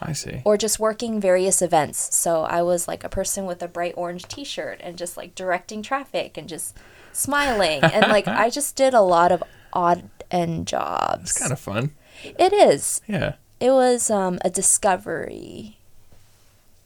[0.01, 0.41] I see.
[0.45, 2.15] Or just working various events.
[2.16, 5.35] So I was like a person with a bright orange t shirt and just like
[5.35, 6.77] directing traffic and just
[7.12, 7.83] smiling.
[7.83, 9.43] and like I just did a lot of
[9.73, 11.31] odd end jobs.
[11.31, 11.93] It's kind of fun.
[12.24, 13.01] it is.
[13.07, 13.35] Yeah.
[13.61, 15.78] It was um, a discovery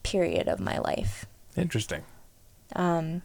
[0.03, 1.27] period of my life.
[1.57, 2.03] Interesting.
[2.77, 3.23] Um,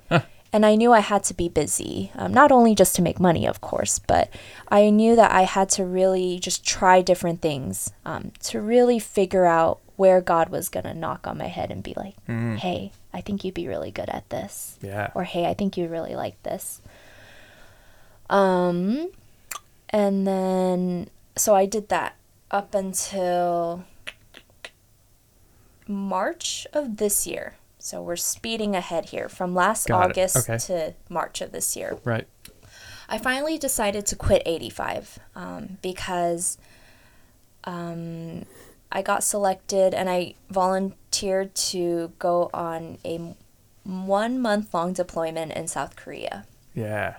[0.53, 3.45] And I knew I had to be busy, um, not only just to make money,
[3.45, 4.29] of course, but
[4.69, 9.45] I knew that I had to really just try different things um, to really figure
[9.45, 12.57] out where God was going to knock on my head and be like, Mhm.
[12.57, 14.77] hey, I think you'd be really good at this.
[14.81, 15.11] Yeah.
[15.13, 16.79] Or hey, I think you really like this.
[18.29, 19.09] Um,
[19.89, 22.15] and then, so I did that
[22.51, 23.83] up until
[25.87, 27.55] March of this year.
[27.77, 30.11] So we're speeding ahead here from last Got.
[30.11, 30.57] August Okay.
[30.57, 31.99] to March of this year.
[32.03, 32.27] Right.
[33.07, 36.57] I finally decided to quit 85 um, because
[37.65, 38.45] um,
[38.91, 43.35] I got selected and I volunteered to go on a
[43.83, 46.47] one month long deployment in South Korea.
[46.73, 47.17] Yeah.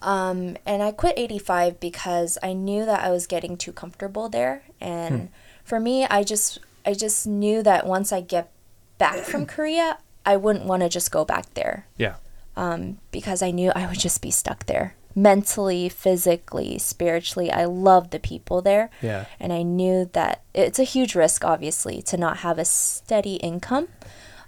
[0.00, 4.62] Um, and I quit 85 because I knew that I was getting too comfortable there.
[4.80, 5.30] And
[5.64, 8.50] for me, I just I just knew that once I get
[8.98, 12.16] back from Korea, I wouldn't want to just go back there Yeah.
[12.56, 17.50] um, because I knew I would just be stuck there mentally, physically, spiritually.
[17.50, 18.88] I love the people there.
[19.02, 19.24] Yeah.
[19.40, 23.88] And I knew that it's a huge risk, obviously, to not have a steady income.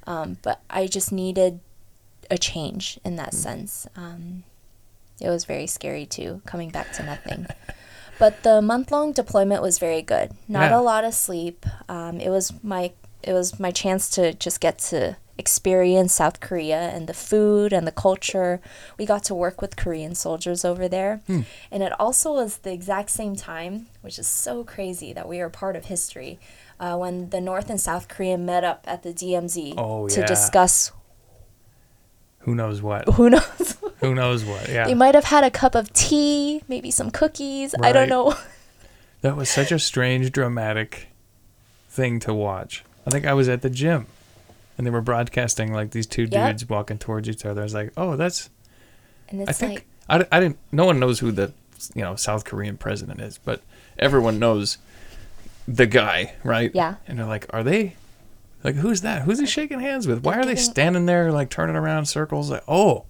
[0.07, 1.59] Um, but I just needed
[2.31, 3.87] a change in that sense.
[3.97, 4.45] Um,
[5.21, 7.47] it was very scary too, coming back to nothing.
[8.19, 10.33] but the month long deployment was very good.
[10.49, 10.79] Not Yeah.
[10.79, 11.67] a lot of sleep.
[11.89, 12.93] Um, it was my
[13.23, 17.87] it was my chance to just get to experience South Korea and the food and
[17.87, 18.61] the culture.
[18.99, 21.21] We got to work with Korean soldiers over there.
[21.29, 25.49] And it also was the exact same time, which is so crazy that we are
[25.51, 26.39] part of history,
[26.79, 30.27] uh, when the North and South Korea met up at the DMZ Oh, to yeah.
[30.27, 30.93] discuss
[32.41, 33.07] Who knows what?
[33.15, 33.77] who knows.
[34.01, 34.69] Who knows what?
[34.69, 34.87] Yeah.
[34.87, 37.75] They might have had a cup of tea, maybe some cookies.
[37.83, 38.35] I don't know.
[39.23, 41.09] That was such a strange, dramatic
[41.91, 42.85] thing to watch.
[43.07, 44.07] I think I was at the gym
[44.79, 46.31] and they were broadcasting like these two Yep.
[46.53, 47.61] dudes walking towards each other.
[47.61, 48.49] I was like, oh, that's.
[49.29, 49.85] And I think.
[50.09, 50.57] like, I, I didn't.
[50.73, 51.53] No one knows who the
[51.95, 53.61] you know South Korean president is, but
[53.99, 54.79] everyone knows
[55.69, 56.71] the guy, right?
[56.75, 56.95] Yeah.
[57.07, 57.97] And they're like, are they.
[58.65, 59.23] Like, who's that?
[59.23, 60.25] Who's he shaking hands with?
[60.25, 62.51] Why They're they standing there, like, turning around in circles?
[62.51, 63.05] Like, oh.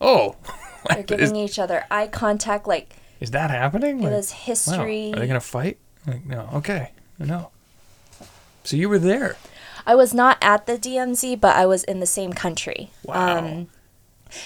[0.00, 0.36] Oh.
[0.88, 2.66] they're giving is, each other eye contact.
[2.66, 4.00] Like, is that happening?
[4.00, 4.36] it Like, Wow.
[4.44, 5.12] history.
[5.14, 5.78] Are they gonna fight?
[6.06, 6.48] Like, no.
[6.54, 6.90] Okay.
[7.18, 7.50] No.
[8.64, 9.36] So you were there.
[9.86, 12.90] I was not at the DMZ, but I was in the same country.
[13.04, 13.38] Wow.
[13.38, 13.68] Um,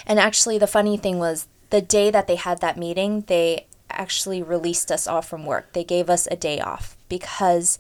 [0.07, 4.43] and actually, the funny thing was the day that they had that meeting, they actually
[4.43, 5.73] released us all from work.
[5.73, 7.79] They gave us a day off because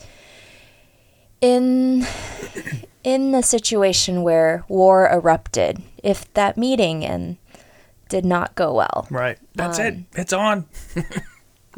[1.40, 2.06] in
[3.04, 7.36] in the situation where war erupted, if that meeting and
[8.10, 9.38] did not go well, Right.
[9.54, 9.94] That's it.
[9.94, 10.66] Um, It's on.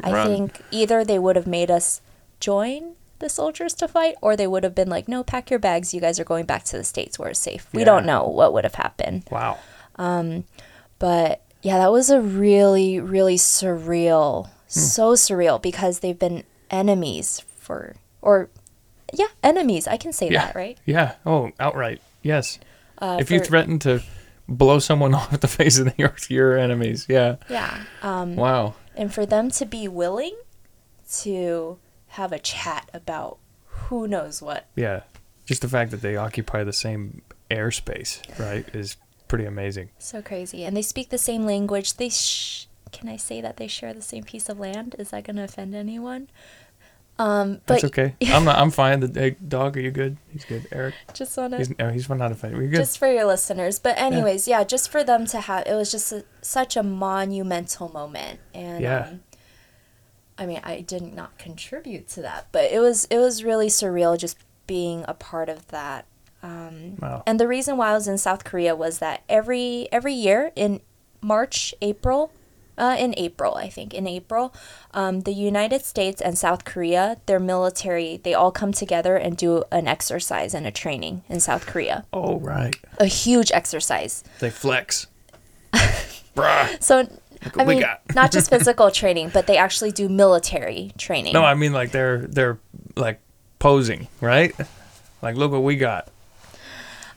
[0.03, 0.27] I Run.
[0.27, 2.01] think either they would have made us
[2.41, 5.93] join the soldiers to fight, or they would have been like, "No, pack your bags.
[5.93, 7.85] You guys are going back to the states where it's safe." We Yeah.
[7.85, 9.59] don't know what would have happened, Wow.
[9.95, 10.43] Um,
[10.99, 14.51] but yeah, that was a really, really surreal, Hmm.
[14.79, 18.49] so surreal because they've been enemies for, or
[19.13, 19.87] yeah, enemies.
[19.87, 20.47] I can say Yeah.
[20.47, 20.77] that, right?
[20.85, 21.13] Yeah.
[21.25, 22.01] Oh, outright.
[22.23, 22.57] Yes.
[22.97, 24.01] Uh, if you for- threaten to
[24.47, 27.05] blow someone off the face of the earth, you're enemies.
[27.09, 27.37] Yeah.
[27.49, 28.75] yeah, um, Wow.
[28.95, 30.35] and for them to be willing
[31.21, 31.77] to
[32.09, 35.01] have a chat about who knows what Yeah.
[35.45, 37.21] Just the fact that they occupy the same
[37.51, 38.95] airspace, right, is
[39.27, 39.89] pretty amazing.
[39.99, 40.63] So crazy.
[40.63, 41.95] And they speak the same language.
[41.97, 44.95] They sh- can I say that they share the same piece of land?
[44.99, 46.29] Is that going to offend anyone?
[47.19, 48.15] Um, but That's okay.
[48.27, 48.57] I'm not.
[48.57, 48.99] I'm fine.
[48.99, 49.77] The hey, dog.
[49.77, 50.17] Are you good?
[50.29, 50.67] He's good.
[50.71, 50.95] Eric.
[51.13, 51.89] just want He's no.
[51.89, 52.59] He's not offended.
[52.59, 52.77] We're good.
[52.77, 53.77] just for your listeners.
[53.79, 57.89] But anyways, yeah, just for them to have it was just a, such a monumental
[57.89, 58.39] moment.
[58.53, 59.07] And Yeah.
[59.09, 59.19] um,
[60.37, 64.17] I mean, I did not contribute to that, but it was it was really surreal
[64.17, 66.05] just being a part of that.
[66.41, 67.21] Um, wow.
[67.27, 70.81] And the reason why I was in South Korea was that every every year in
[71.21, 72.31] March, April,
[72.77, 74.53] uh, in April, I think in April,
[74.93, 79.63] um, the United States and South Korea, their military, they all come together and do
[79.71, 82.05] an exercise and a training in South Korea.
[82.11, 82.75] Oh right.
[82.97, 84.23] A huge exercise.
[84.39, 85.07] They flex.
[85.73, 86.81] Bruh.
[86.81, 87.07] So,
[87.45, 88.01] Look I we mean, got.
[88.15, 91.33] not just physical training, but they actually do military training.
[91.33, 92.57] No, I mean like they're they're
[92.95, 93.19] like
[93.59, 94.55] posing, right?
[95.21, 96.09] Like look what we got.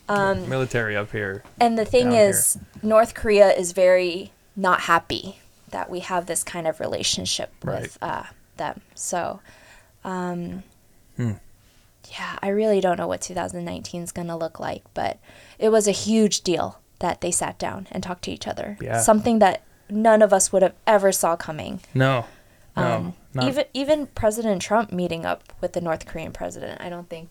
[0.08, 1.42] Um, military up here.
[1.58, 5.40] And the thing is, North Korea is very not happy
[5.76, 8.22] that we have this kind of relationship with uh,
[8.56, 8.80] them.
[8.94, 9.40] So,
[10.04, 10.62] um,
[11.18, 11.32] Hmm.
[12.12, 15.18] yeah, I really don't know what 2019 is going to look like, but
[15.58, 18.78] it was a huge deal that they sat down and talked to each other.
[18.80, 19.00] Yeah.
[19.02, 21.80] Something that none of us would have ever saw coming.
[21.92, 22.24] No.
[22.74, 22.82] No.
[22.82, 26.80] Um, not, even even President Trump meeting up with the North Korean president.
[26.80, 27.28] I don't think,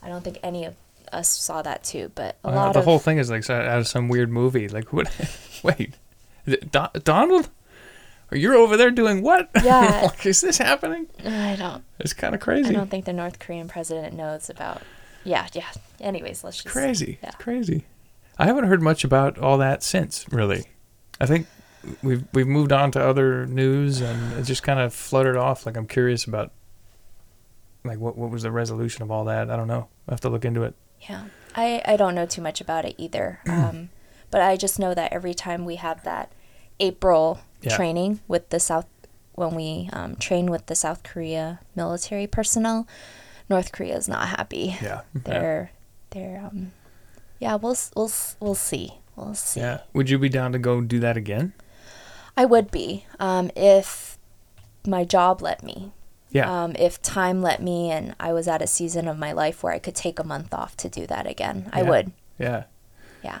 [0.00, 0.74] I don't think any of
[1.12, 2.12] us saw that too.
[2.14, 4.68] But a uh, lot the of whole thing is like out of some weird movie.
[4.68, 5.08] Like what?
[5.64, 5.94] Wait,
[6.70, 7.48] Don- Donald?
[8.30, 9.50] Are you over there doing what?
[9.64, 10.02] Yeah.
[10.04, 11.06] like, is this happening?
[11.24, 11.84] I don't.
[11.98, 12.70] It's kind of crazy.
[12.70, 14.82] I don't think the North Korean president knows about.
[15.24, 15.66] Yeah, yeah.
[16.00, 16.72] Anyways, let's just.
[16.72, 17.18] crazy.
[17.22, 17.28] Yeah.
[17.30, 17.84] It's crazy.
[18.38, 20.64] I haven't heard much about all that since, really.
[21.20, 21.46] I think
[22.02, 25.66] we've we've moved on to other news and it just kind of fluttered off.
[25.66, 26.52] Like I'm curious about
[27.84, 29.50] like what what was the resolution of all that?
[29.50, 29.88] I don't know.
[30.08, 30.74] I have to look into it.
[31.08, 31.24] Yeah,
[31.54, 33.40] I I don't know too much about it either.
[33.48, 33.90] um,
[34.30, 36.32] but I just know that every time we have that
[36.78, 37.76] April Yeah.
[37.76, 38.86] training with the South,
[39.34, 42.86] when we um, train with the South Korea military personnel,
[43.48, 44.76] North Korea is not happy.
[44.82, 45.02] Yeah.
[45.14, 45.70] They're
[46.10, 46.72] they're um,
[47.38, 47.54] yeah.
[47.56, 48.10] We'll we'll
[48.40, 48.94] we'll see.
[49.16, 49.60] We'll see.
[49.60, 49.80] Yeah.
[49.92, 51.52] Would you be down to go do that again?
[52.36, 54.18] I would be um, if
[54.86, 55.92] my job let me.
[56.30, 56.48] Yeah.
[56.64, 59.72] Um, if time let me and I was at a season of my life where
[59.72, 61.88] I could take a month off to do that again, I Yeah.
[61.90, 62.12] would.
[62.38, 62.64] yeah.
[63.24, 63.40] Yeah.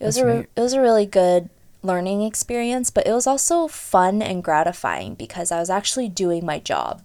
[0.00, 1.48] It was a re- it was a really good
[1.84, 6.58] learning experience, but it was also fun and gratifying because I was actually doing my
[6.58, 7.02] job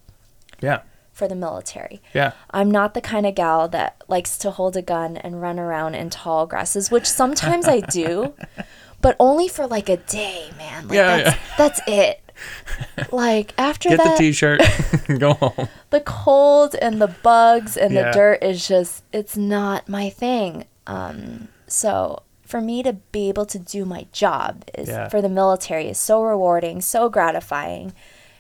[0.62, 0.80] Yeah.
[1.14, 2.02] for the military.
[2.14, 2.32] Yeah.
[2.52, 5.96] I'm not the kind of gal that likes to hold a gun and run around
[5.96, 8.34] in tall grasses, which sometimes I do,
[9.02, 10.88] but only for like a day, man.
[10.88, 11.42] Like Yeah, that's, yeah.
[11.58, 12.22] that's it.
[13.12, 14.62] Like after Get the t-shirt.
[15.20, 15.68] Go home.
[15.90, 18.06] the cold and the bugs and Yeah.
[18.06, 23.46] the dirt is just it's not my thing um so for me to be able
[23.46, 25.08] to do my job is Yeah.
[25.10, 27.94] for the military is so rewarding so gratifying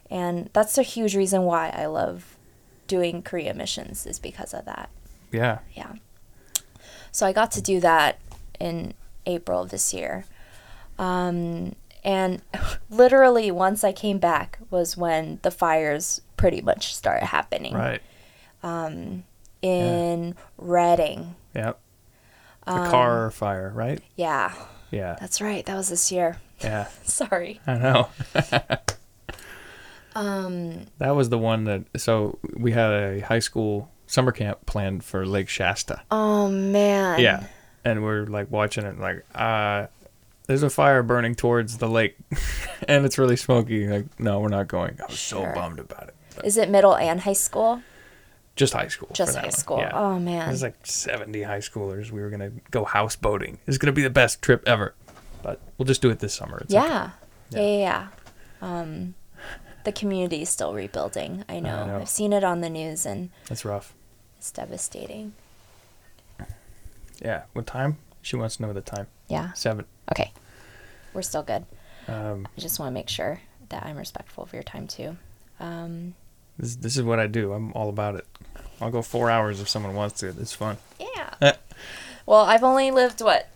[0.09, 2.35] and that's a huge reason why i love
[2.87, 4.89] doing korea missions is because of that
[5.31, 5.59] Yeah.
[5.75, 5.93] yeah
[7.11, 8.19] so i got to do that
[8.59, 8.93] in
[9.27, 10.25] april of this year
[10.97, 12.41] um, and
[12.89, 18.01] literally once i came back was when the fires pretty much started happening Right.
[18.63, 19.23] Um,
[19.61, 21.35] in Redding.
[21.53, 21.79] Yep.
[22.69, 23.99] The Um, Carr fire, right?
[24.15, 24.53] Yeah,
[24.91, 25.17] Yeah.
[25.19, 25.65] that's right.
[25.65, 26.37] That was this year.
[26.61, 26.87] Yeah.
[27.03, 27.59] Sorry.
[27.67, 28.09] I know.
[30.15, 35.03] Um, That was the one that so we had a high school summer camp planned
[35.03, 36.01] for Lake Shasta.
[36.11, 37.19] oh man.
[37.19, 37.43] Yeah.
[37.85, 39.87] And we're like watching it like uh
[40.47, 42.17] there's a fire burning towards the lake
[42.87, 43.87] and it's really smoky.
[43.87, 44.97] Like, no, we're not going.
[44.99, 45.47] I was Sure.
[45.53, 46.15] so bummed about it.
[46.35, 47.81] But Is it middle and high school?
[48.59, 49.09] Just high school.
[49.13, 49.51] Just high one.
[49.51, 49.77] school.
[49.79, 49.91] Yeah.
[49.93, 50.47] Oh man.
[50.47, 52.11] There's like 70 high schoolers.
[52.11, 53.57] We were going to go houseboating.
[53.65, 54.93] It's going to be the best trip ever.
[55.41, 56.57] But we'll just do it this summer.
[56.59, 57.11] It's yeah.
[57.51, 57.61] Yeah.
[57.61, 57.61] yeah.
[57.61, 58.07] Yeah.
[58.61, 58.79] Yeah.
[58.81, 59.15] Um,
[59.85, 61.45] the community is still rebuilding.
[61.47, 61.85] I know.
[61.85, 61.99] know.
[62.01, 63.95] I've seen it on the news, and That's rough.
[64.37, 65.33] it's devastating.
[67.23, 67.43] Yeah.
[67.53, 67.97] What time?
[68.21, 69.07] She wants to know the time.
[69.29, 69.53] Yeah.
[69.53, 69.85] Seven.
[70.11, 70.33] Okay.
[71.13, 71.65] We're still good.
[72.09, 75.15] Um, I just want to make sure that I'm respectful of your time too.
[75.61, 76.15] Um,
[76.59, 77.53] this, this is what I do.
[77.53, 78.27] I'm all about it.
[78.81, 80.27] I'll go four hours if someone wants to.
[80.27, 80.77] It's fun.
[80.99, 81.33] yeah.
[81.41, 81.53] Eh.
[82.25, 83.47] well, I've only lived what?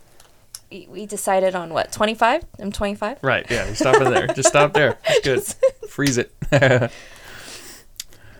[0.70, 1.92] We, we decided on what?
[1.92, 2.44] 25?
[2.58, 3.18] I'm 25?
[3.22, 3.46] Right.
[3.50, 3.68] Yeah.
[3.68, 4.26] You stop it there.
[4.28, 4.98] Just stop there.
[5.06, 5.42] It's good.
[5.90, 6.32] Freeze it.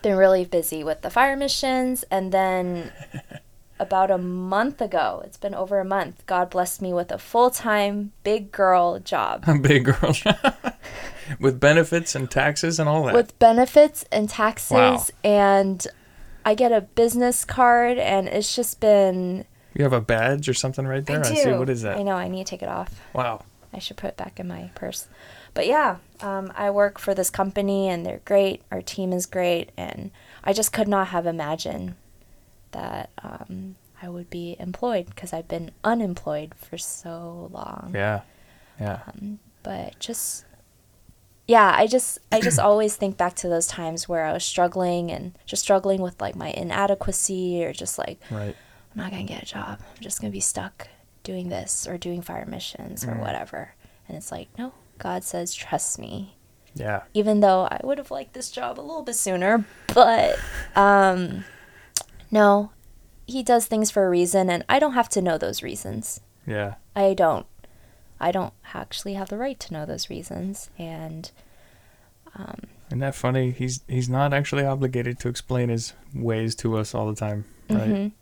[0.02, 2.04] Been really busy with the fire missions.
[2.10, 2.92] And then
[3.78, 7.50] about a month ago, it's been over a month, God blessed me with a full
[7.50, 10.12] time big girl job a Big girl.
[10.12, 10.36] Job
[11.40, 13.14] with benefits and taxes and all that.
[13.14, 14.70] with benefits and taxes.
[14.72, 15.04] Wow.
[15.24, 15.86] And
[16.44, 19.44] I get a business card, and it's just been.
[19.74, 21.20] you have a badge or something right there?
[21.24, 21.36] I do.
[21.36, 21.52] see.
[21.52, 21.96] What is that?
[21.96, 22.14] I know.
[22.14, 23.00] I need to take it off.
[23.12, 23.44] Wow.
[23.72, 25.08] I should put it back in my purse.
[25.52, 28.62] But yeah, um, I work for this company and they're great.
[28.70, 29.70] Our team is great.
[29.76, 30.10] And
[30.42, 31.94] I just could not have imagined
[32.72, 37.92] that um, I would be employed because I've been unemployed for so long.
[37.94, 38.22] Yeah.
[38.80, 39.00] Yeah.
[39.62, 40.44] But just,
[41.46, 45.10] yeah, I just, I just always think back to those times where I was struggling
[45.10, 48.56] and just struggling with like my inadequacy or just like, Right.
[48.94, 49.80] I'm not going to get a job.
[49.96, 50.88] I'm just going to be stuck
[51.22, 53.20] doing this or doing fire missions or Mm.
[53.20, 53.74] whatever.
[54.08, 56.36] And it's like, no, God says, trust me.
[56.74, 57.02] Yeah.
[57.14, 59.64] Even though I would have liked this job a little bit sooner,
[59.94, 60.38] but
[60.76, 61.44] um,
[62.30, 62.70] no,
[63.26, 66.20] He does things for a reason, and I don't have to know those reasons.
[66.46, 66.74] Yeah.
[66.94, 67.46] I don't.
[68.20, 70.70] I don't actually have the right to know those reasons.
[70.78, 71.30] And
[72.88, 73.50] Isn't that funny?
[73.50, 77.88] He's he's not actually obligated to explain his ways to us all the time, right?
[77.88, 78.12] Mhm.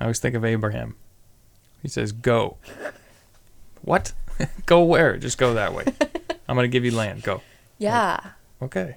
[0.00, 0.94] I always think of Abraham.
[1.82, 2.56] He says, "Go."
[3.82, 4.12] what?
[4.66, 5.16] go where?
[5.16, 5.84] Just go that way.
[6.48, 7.22] I'm gonna give you land.
[7.22, 7.42] Go.
[7.78, 8.20] yeah,
[8.62, 8.96] Okay.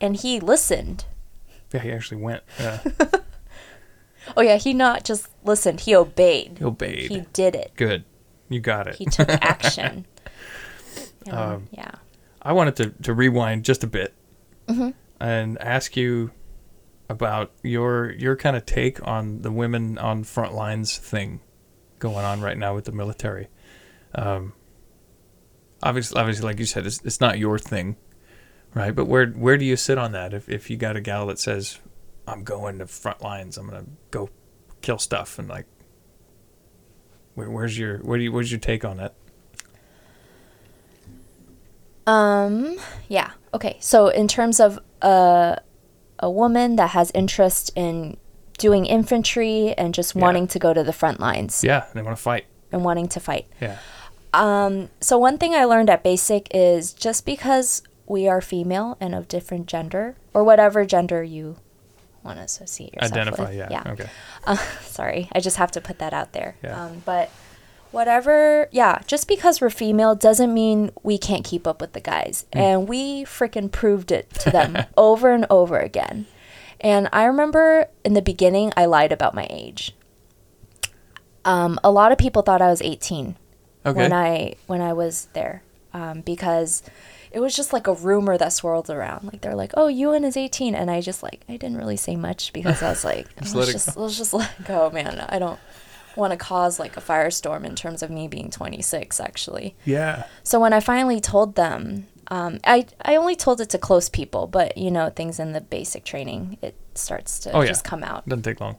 [0.00, 1.04] and he listened.
[1.72, 2.42] Yeah, he actually went.
[2.60, 2.80] Yeah.
[4.36, 6.56] Oh yeah, he not just listened; he obeyed.
[6.58, 7.10] He obeyed.
[7.12, 7.70] He did it.
[7.76, 8.02] Good.
[8.48, 8.94] You got it.
[8.96, 10.06] He took action.
[11.24, 11.90] You know, Um, yeah.
[12.42, 14.14] I wanted to, to rewind just a bit
[14.68, 14.90] Mm-hmm.
[15.20, 16.30] and ask you
[17.08, 21.40] about your your kind of take on the women on front lines thing
[22.00, 23.46] going on right now with the military.
[24.14, 24.52] Um,
[25.82, 27.96] obviously, obviously, like you said, it's, it's not your thing,
[28.74, 28.94] right?
[28.94, 30.34] But where where do you sit on that?
[30.34, 31.78] If if you got a gal that says,
[32.26, 34.30] "I'm going to front lines, I'm gonna go
[34.82, 35.66] kill stuff," and like,
[37.36, 39.14] where, where's your where do you where's your take on it?
[42.06, 42.76] Um.
[43.08, 43.30] Yeah.
[43.54, 43.76] Okay.
[43.80, 45.60] So in terms of a
[46.18, 48.16] a woman that has interest in
[48.58, 50.22] doing infantry and just Yeah.
[50.22, 52.46] wanting to go to the front lines Yeah, they want to fight.
[52.72, 53.46] and wanting to fight.
[53.60, 53.78] Yeah,
[54.32, 54.88] Um.
[55.00, 59.28] So one thing I learned at basic is just because we are female and of
[59.28, 61.56] different gender or whatever gender you
[62.26, 63.48] want to associate yourself identify.
[63.50, 63.54] with.
[63.56, 63.68] Yeah.
[63.70, 63.92] Yeah.
[63.92, 64.08] Okay.
[64.44, 66.54] Uh, sorry, I just have to put that out there.
[66.62, 66.84] Yeah.
[66.84, 67.30] Um, but
[67.90, 72.46] whatever, yeah, just because we're female doesn't mean we can't keep up with the guys.
[72.52, 76.26] And we freaking proved it to them over and over again.
[76.80, 79.94] And I remember in the beginning, I lied about my age.
[81.44, 83.36] Um, a lot of people thought I was 18
[83.84, 83.96] Okay.
[83.96, 85.62] when I when I was there,
[85.94, 86.82] um, because
[87.36, 89.24] it was just like a rumor that swirled around.
[89.24, 92.16] Like they're like, "Oh, Yuen is 18," and I just like I didn't really say
[92.16, 95.20] much because I was like, Just let's just let's just let go, man.
[95.28, 95.60] I don't
[96.16, 99.76] want to cause like a firestorm in terms of me being 26, actually.
[99.84, 100.24] yeah.
[100.44, 104.46] So when I finally told them, um, I I only told it to close people,
[104.46, 107.68] but you know things in the basic training, it starts to Oh, yeah.
[107.68, 108.76] just come out Doesn't take long.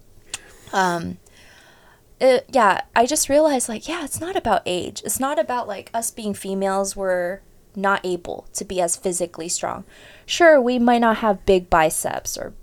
[2.19, 5.01] it, yeah, I just realized like, yeah, it's not about age.
[5.05, 7.41] It's not about like us being females we're
[7.78, 9.86] not able to be as physically strong.
[10.26, 12.54] Sure, we might not have big biceps or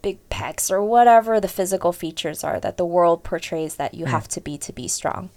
[0.00, 4.26] big pecs or whatever the physical features are that the world portrays that you have
[4.26, 5.30] to be to be strong.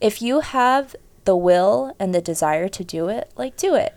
[0.00, 0.94] If you have
[1.24, 3.94] the will and the desire to do it, like do it.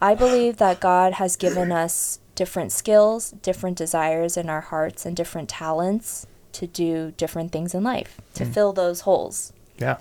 [0.00, 5.16] I believe that God has given us different skills, different desires in our hearts, and
[5.16, 9.52] different talents to do different things in life, to fill those holes.
[9.78, 9.98] Yeah.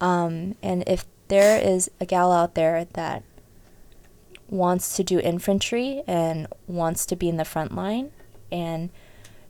[0.00, 3.22] Um, and if there is a gal out there that
[4.48, 8.10] wants to do infantry and wants to be in the front line,
[8.50, 8.90] and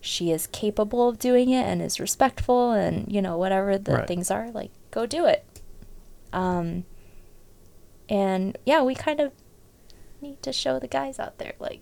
[0.01, 4.09] she is capable of doing it and is respectful and you know whatever the Right.
[4.09, 5.45] things are, like go do it.
[6.33, 6.85] Um,
[8.09, 9.33] and yeah, we kind of
[10.21, 11.81] need to show the guys out there like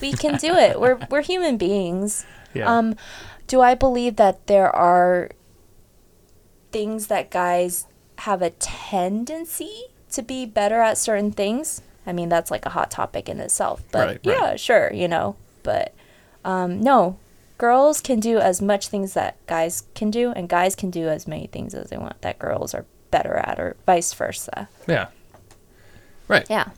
[0.00, 0.80] we can do it.
[0.80, 2.24] We're we're human beings.
[2.54, 2.72] Yeah.
[2.72, 2.96] Um,
[3.46, 5.30] do I believe that there are
[6.72, 7.86] things that guys
[8.20, 11.82] have a tendency to be better at certain things?
[12.06, 13.82] I mean, that's like a hot topic in itself.
[13.92, 14.60] But Right, yeah, right.
[14.60, 15.36] sure, you know.
[15.62, 15.94] But
[16.44, 17.18] um, no,
[17.58, 21.26] girls can do as much things that guys can do, and guys can do as
[21.28, 24.68] many things as they want that girls are better at, or vice versa.
[24.88, 25.08] yeah.
[26.28, 26.46] Right.
[26.48, 26.70] Yeah.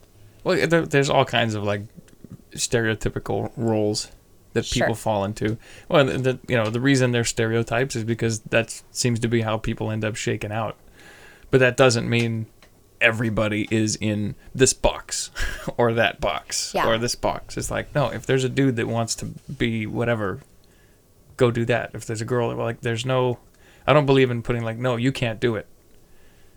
[0.45, 1.83] Well, there, there's all kinds of like
[2.55, 4.11] stereotypical roles
[4.55, 4.95] that people Sure.
[4.97, 5.57] fall into.
[5.89, 9.43] Well, the, the you know the reason they're stereotypes is because that seems to be
[9.43, 10.77] how people end up shaken out.
[11.53, 12.47] But that doesn't mean
[13.01, 15.31] everybody is in this box
[15.77, 16.89] or that box Yeah.
[16.89, 17.57] or this box.
[17.57, 20.41] It's like no, if there's a dude that wants to be whatever,
[21.37, 21.91] go do that.
[21.95, 23.39] If there's a girl, like there's no,
[23.87, 25.67] I don't believe in putting like no, you can't do it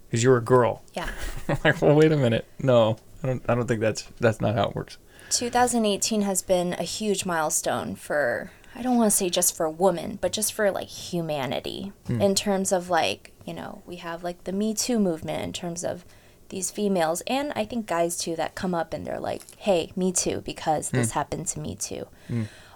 [0.08, 0.82] because you're a girl.
[0.94, 1.10] Yeah.
[1.64, 2.46] Like, well, wait a minute.
[2.58, 3.44] No, I don't.
[3.48, 4.98] I don't think that's that's not how it works.
[5.30, 10.18] 2018 has been a huge milestone for I don't want to say just for women,
[10.22, 14.52] but just for like humanity in terms of like, you know, we have like the
[14.52, 16.04] Me Too movement in terms of
[16.50, 20.12] these females and I think guys too that come up and they're like, "Hey, me
[20.12, 22.08] too because this happened to me too."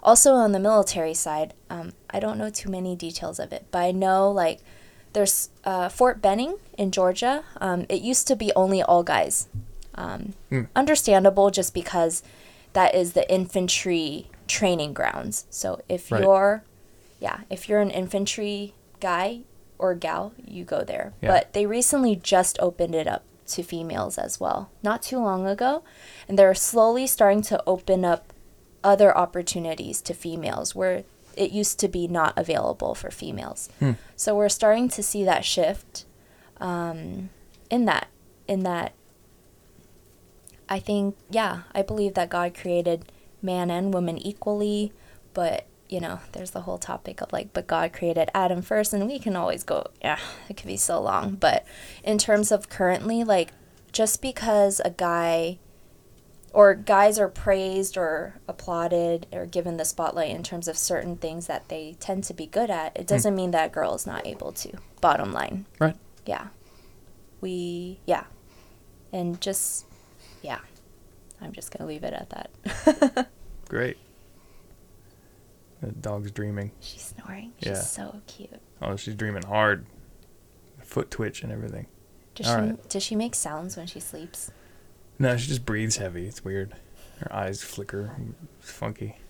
[0.02, 3.78] Also on the military side, um, I don't know too many details of it, but
[3.80, 4.60] I know like
[5.12, 7.44] there's uh, Fort Benning in Georgia.
[7.60, 9.48] Um, it used to be only all guys.
[9.94, 10.32] Um,
[10.74, 12.22] Understandable, just because
[12.72, 15.46] that is the infantry training grounds.
[15.50, 16.22] So if Right.
[16.22, 16.62] you're,
[17.20, 19.40] yeah, if you're an infantry guy
[19.78, 21.12] or gal, you go there.
[21.22, 21.28] Yeah.
[21.30, 25.82] But they recently just opened it up to females as well, not too long ago,
[26.28, 28.32] and they're slowly starting to open up
[28.84, 31.04] other opportunities to females where
[31.36, 33.68] it used to be not available for females.
[34.16, 36.04] So we're starting to see that shift
[36.60, 37.30] um,
[37.70, 38.08] in that
[38.46, 38.92] in that
[40.68, 43.10] I think yeah, I believe that God created
[43.42, 44.92] man and woman equally,
[45.34, 49.08] but you know, there's the whole topic of like, but God created Adam first, and
[49.08, 51.34] we can always go, yeah, it could be so long.
[51.34, 51.66] But
[52.04, 53.52] in terms of currently, like,
[53.92, 55.58] just because a guy
[56.52, 61.46] or guys are praised or applauded or given the spotlight in terms of certain things
[61.46, 63.06] that they tend to be good at, it hmm.
[63.06, 64.72] doesn't mean that a girl is not able to.
[65.00, 65.66] Bottom line.
[65.78, 65.96] Right.
[66.26, 66.48] Yeah.
[67.40, 68.24] We, yeah.
[69.12, 69.86] And just,
[70.42, 70.60] yeah.
[71.40, 73.28] I'm just going to leave it at that.
[73.68, 73.96] Great.
[75.80, 76.72] The dog's dreaming.
[76.80, 77.52] She's snoring.
[77.58, 77.80] She's Yeah.
[77.80, 78.60] so cute.
[78.82, 79.86] Oh, she's dreaming hard.
[80.82, 81.86] Foot twitch and everything.
[82.34, 82.88] Does All she, right.
[82.88, 84.50] does she make sounds when she sleeps?
[85.18, 86.26] No, she just breathes heavy.
[86.26, 86.74] It's weird.
[87.20, 88.16] Her eyes flicker.
[88.60, 89.16] It's funky.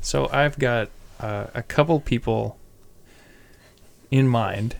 [0.00, 0.88] So I've got
[1.20, 2.56] uh, a couple people
[4.10, 4.76] in mind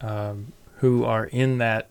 [0.00, 1.88] um, who are in that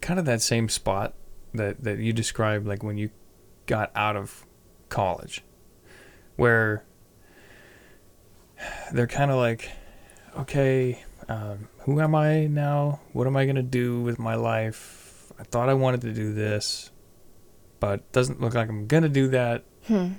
[0.00, 1.14] kind of that same spot
[1.54, 3.10] that, that you described, like when you
[3.66, 4.44] got out of
[4.88, 5.42] college,
[6.36, 6.84] where
[8.92, 9.70] they're kind of like,
[10.36, 13.00] okay, um, who am I now?
[13.12, 15.32] What am I going to do with my life?
[15.38, 16.90] I thought I wanted to do this,
[17.80, 19.64] but doesn't look like I'm going to do that.
[19.86, 20.12] Hmm.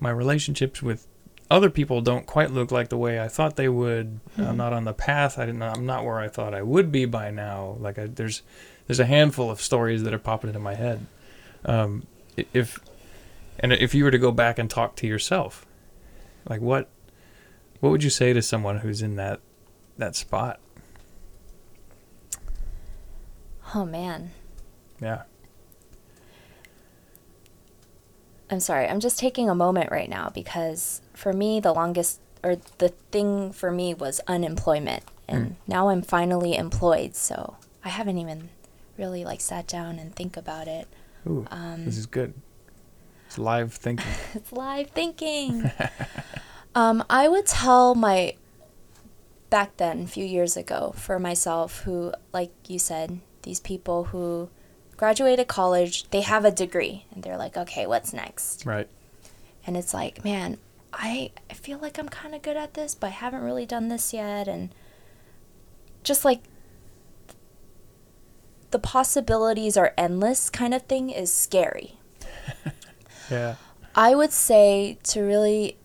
[0.00, 1.06] My relationships with
[1.50, 4.20] other people don't quite look like the way I thought they would.
[4.36, 4.42] Hmm.
[4.42, 5.38] I'm not on the path.
[5.38, 5.62] I didn't.
[5.62, 7.76] I'm not where I thought I would be by now.
[7.80, 8.42] Like I, there's
[8.86, 11.06] there's a handful of stories that are popping into my head.
[11.64, 12.06] Um,
[12.52, 12.78] if
[13.60, 15.64] and if you were to go back and talk to yourself,
[16.48, 16.88] like what
[17.80, 19.40] what would you say to someone who's in that
[19.98, 20.60] that spot?
[23.74, 24.30] Oh man.
[25.00, 25.22] Yeah.
[28.50, 28.86] I'm sorry.
[28.86, 33.52] I'm just taking a moment right now because for me, the longest or the thing
[33.52, 35.02] for me was unemployment.
[35.26, 35.54] And Mm.
[35.66, 37.16] now I'm finally employed.
[37.16, 38.50] So I haven't even
[38.98, 40.88] really like sat down and think about it.
[41.26, 42.34] Ooh, Um, this is good.
[43.26, 44.06] It's live thinking.
[44.34, 45.70] It's live thinking.
[46.74, 48.34] um, I would tell my
[49.50, 54.48] back then, a few years ago, for myself, who, like you said, these people who
[54.96, 58.66] graduated college, they have a degree, and they're like, okay, what's next?
[58.66, 58.88] right.
[59.66, 60.58] And it's like, man,
[60.92, 63.88] I, I feel like I'm kind of good at this, but I haven't really done
[63.88, 64.46] this yet.
[64.46, 64.74] And
[66.02, 66.40] just like
[68.74, 71.94] the possibilities are endless kind of thing is scary.
[73.30, 73.54] Yeah.
[73.94, 75.78] I would say to really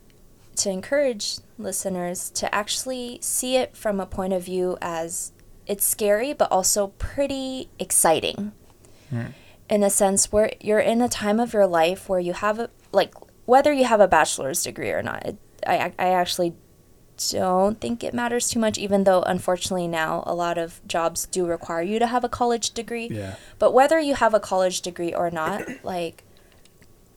[0.56, 5.32] to encourage listeners to actually see it from a point of view as
[5.66, 8.52] it's scary but also pretty exciting.
[9.08, 9.28] Hmm.
[9.70, 12.68] In a sense where you're in a time of your life where you have a
[12.92, 13.14] like
[13.46, 15.24] whether you have a bachelor's degree or not.
[15.24, 15.36] It,
[15.66, 16.52] I I actually
[17.30, 21.46] don't think it matters too much even though unfortunately now a lot of jobs do
[21.46, 23.08] require you to have a college degree.
[23.10, 23.36] Yeah.
[23.58, 26.24] But whether you have a college degree or not, like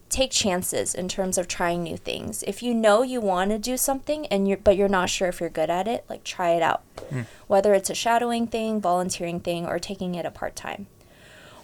[0.10, 2.44] take chances in terms of trying new things.
[2.44, 5.40] If you know you want to do something and you're but you're not sure if
[5.40, 6.84] you're good at it, like try it out.
[7.48, 10.88] Whether it's a shadowing thing, volunteering thing or taking it a part-time.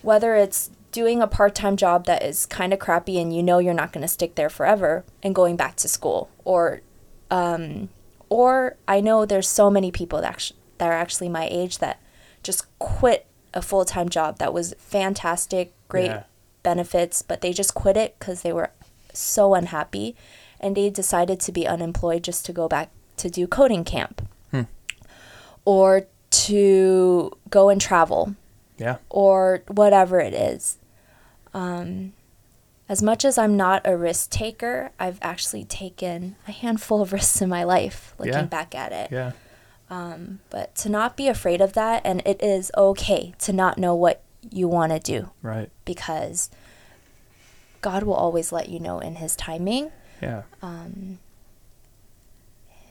[0.01, 3.73] Whether it's doing a part-time job that is kind of crappy and you know you're
[3.73, 6.81] not going to stick there forever and going back to school or
[7.29, 7.89] um
[8.29, 11.99] or I know there's so many people that actually, that are actually my age that
[12.43, 16.23] just quit a full-time job that was fantastic, great Yeah.
[16.63, 18.69] benefits, but they just quit it because they were
[19.13, 20.15] so unhappy
[20.59, 24.63] and they decided to be unemployed just to go back to do coding camp Hmm.
[25.65, 28.35] or to go and travel
[28.77, 28.97] Yeah.
[29.09, 30.77] or whatever it is.
[31.53, 32.13] Um,
[32.89, 37.41] as much as I'm not a risk taker, I've actually taken a handful of risks
[37.41, 38.43] in my life looking Yeah.
[38.45, 39.11] back at it.
[39.11, 39.31] Yeah.
[40.49, 44.21] But to not be afraid of that, and it is okay to not know what
[44.51, 45.69] you want to do Right.
[45.85, 46.49] because
[47.81, 49.91] God will always let you know in His timing.
[50.21, 50.43] Yeah.
[50.61, 51.19] Um,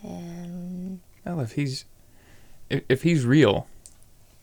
[0.02, 1.84] And Well, if he's
[2.70, 3.66] if, if he's real,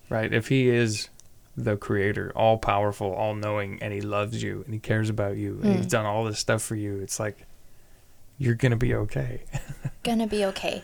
[0.10, 0.32] right?
[0.34, 1.10] If he is
[1.58, 5.60] the creator, all powerful, all knowing, and he loves you and he cares about you
[5.64, 5.90] and he's Mm.
[5.90, 7.46] done all this stuff for you, it's like
[8.38, 9.44] you're gonna be okay.
[10.04, 10.84] gonna be okay.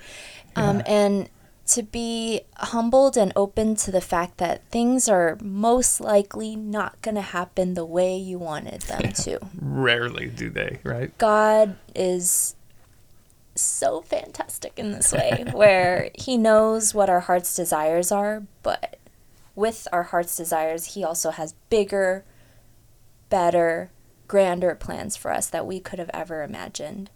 [0.55, 0.83] Um, Yeah.
[0.85, 1.29] and
[1.67, 7.21] to be humbled and open to the fact that things are most likely not gonna
[7.21, 9.39] happen the way you wanted them to.
[9.59, 11.15] Rarely do they, right?
[11.17, 12.55] God is
[13.55, 18.97] so fantastic in this way, where He knows what our heart's desires are, but
[19.55, 22.23] with our heart's desires, He also has bigger,
[23.29, 23.91] better,
[24.27, 27.09] grander plans for us that we could have ever imagined.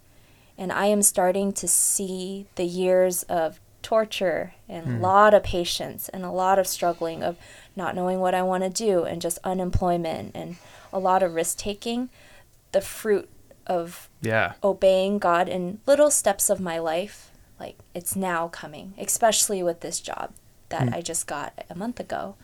[0.58, 6.08] And I am starting to see the years of torture and a lot of patience
[6.08, 7.36] and a lot of struggling of
[7.76, 10.56] not knowing what I want to do and just unemployment and
[10.92, 12.08] a lot of risk taking
[12.72, 13.28] the fruit
[13.66, 14.54] of Yeah.
[14.64, 17.30] obeying God in little steps of my life,
[17.60, 20.32] like it's now coming, especially with this job
[20.68, 22.34] that I just got a month ago.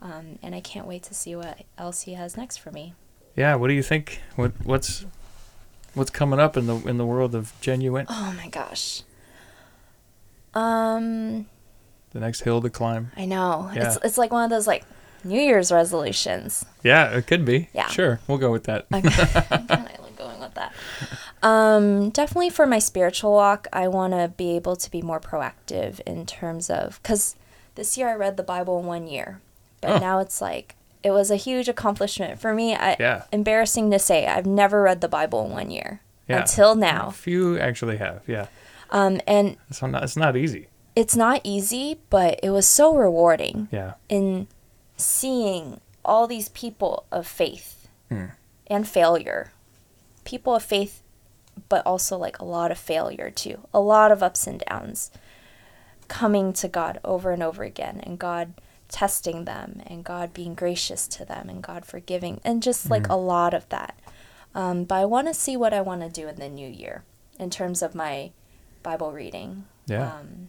[0.00, 2.94] Um, and I can't wait to see what else he has next for me.
[3.36, 3.56] Yeah.
[3.56, 4.20] What do you think?
[4.36, 5.04] What what's
[5.94, 8.06] what's coming up in the in the world of Jen Yuen?
[8.08, 9.02] Oh my gosh.
[10.54, 11.46] Um,
[12.12, 13.12] The next hill to climb.
[13.16, 13.70] I know.
[13.74, 13.88] Yeah.
[13.88, 14.84] It's it's like one of those like
[15.24, 16.64] New Year's resolutions.
[16.82, 17.68] Yeah, it could be.
[17.74, 17.88] Yeah.
[17.88, 18.86] Sure, we'll go with that.
[18.92, 19.08] Okay.
[19.50, 20.72] I'm kind of going with that.
[21.42, 26.00] Um, definitely for my spiritual walk, I want to be able to be more proactive
[26.06, 27.36] in terms of because
[27.78, 29.40] this year I read the Bible in one year,
[29.80, 29.98] but Oh.
[29.98, 30.74] now it's like
[31.04, 32.74] it was a huge accomplishment for me.
[32.74, 33.22] I, Yeah.
[33.32, 36.40] Embarrassing to say, I've never read the Bible in one year Yeah.
[36.40, 37.10] until now.
[37.10, 38.22] Few actually have.
[38.26, 38.46] Yeah.
[38.90, 40.02] Um, and It's not.
[40.02, 40.66] It's not easy.
[40.96, 43.92] it's not easy, but it was so rewarding Yeah.
[44.08, 44.48] in
[44.96, 48.26] seeing all these people of faith Hmm.
[48.66, 49.52] and failure.
[50.24, 51.02] People of faith,
[51.68, 53.60] but also like a lot of failure too.
[53.72, 55.10] A lot of ups and downs
[56.08, 58.54] coming to God over and over again, and God
[58.88, 63.14] testing them, and God being gracious to them, and God forgiving, and just like a
[63.16, 63.98] lot of that.
[64.54, 67.04] Um, but I want to see what I want to do in the new year
[67.38, 68.30] in terms of my
[68.82, 69.66] Bible reading.
[69.86, 70.14] Yeah.
[70.14, 70.48] Um,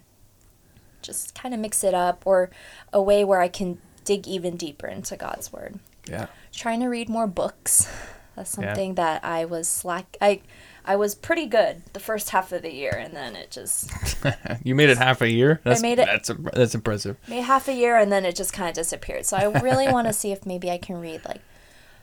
[1.01, 2.49] just kind of mix it up, or
[2.93, 5.79] a way where I can dig even deeper into God's Word.
[6.07, 6.27] yeah.
[6.51, 7.87] Trying to read more books.
[8.35, 8.67] That's Yeah.
[8.67, 10.17] something that I was slack.
[10.21, 10.41] I
[10.85, 13.91] I was pretty good the first half of the year, and then it just
[14.63, 15.59] you made it half a year.
[15.63, 17.17] That's, made it- That's that's impressive.
[17.27, 19.25] made half a year, and then it just kind of disappeared.
[19.25, 21.41] So I really want to see if maybe I can read like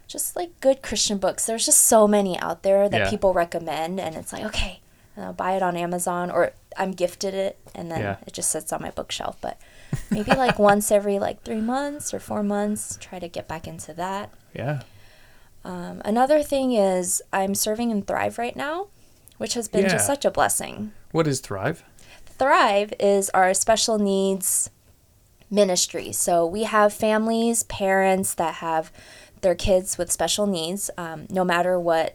[0.07, 1.47] just like good Christian books.
[1.47, 3.11] There's just so many out there that Yeah.
[3.11, 4.81] people recommend, and it's like okay,
[5.17, 8.17] I'll buy it on Amazon or I'm gifted it, and then Yeah.
[8.27, 9.37] it just sits on my bookshelf.
[9.41, 9.59] But
[10.11, 13.93] maybe like once every like three months or four months, try to get back into
[13.95, 14.31] that.
[14.55, 14.83] Yeah.
[15.67, 18.87] Um, another thing is I'm serving in Thrive right now,
[19.39, 19.89] which has been Yeah.
[19.95, 20.93] just such a blessing.
[21.11, 21.83] What is Thrive?
[22.39, 24.71] Thrive is our special needs
[25.51, 26.13] ministry.
[26.13, 28.93] So we have families, parents that have
[29.41, 30.89] their kids with special needs.
[30.97, 32.15] Um, no matter what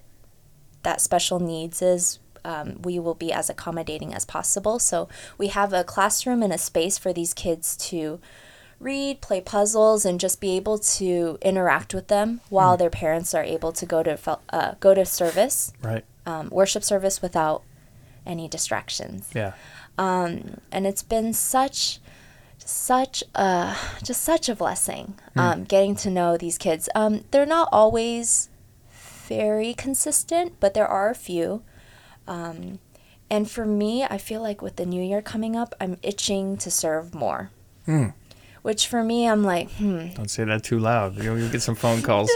[0.84, 4.80] that special needs is, um, we will be as accommodating as possible.
[4.80, 8.20] So we have a classroom and a space for these kids to
[8.82, 13.44] read, play puzzles, and just be able to interact with them while their parents are
[13.44, 14.18] able to go to
[14.50, 16.04] uh, go to service, Right.
[16.26, 17.64] um, worship service without
[18.26, 19.30] any distractions.
[19.36, 19.54] Yeah.
[19.98, 22.00] Um, and it's been such
[22.58, 26.88] such a just such a blessing um, getting to know these kids.
[26.96, 28.50] Um, they're not always
[29.28, 31.64] very consistent but there are a few.
[32.28, 32.80] Um,
[33.30, 36.70] and for me i feel like with the new year coming up i'm itching to
[36.72, 37.50] serve more.
[37.86, 38.10] Hmm.
[38.62, 41.22] Which for me i'm like hmm Don't say that too loud.
[41.22, 42.32] You'll, you'll get some phone calls.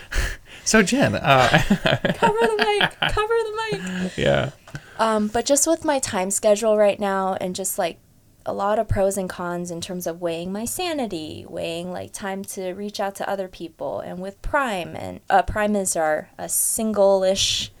[0.64, 4.50] so Jen, uh, cover the mic cover the mic yeah.
[4.98, 7.98] Um, but just with my time schedule right now and just like
[8.46, 12.44] a lot of pros and cons in terms of weighing my sanity, weighing like time
[12.44, 16.48] to reach out to other people, and with Prime and uh, Prime is our a
[16.48, 17.72] single-ish.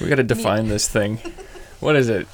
[0.00, 1.18] We got to define this thing.
[1.80, 2.28] What is it?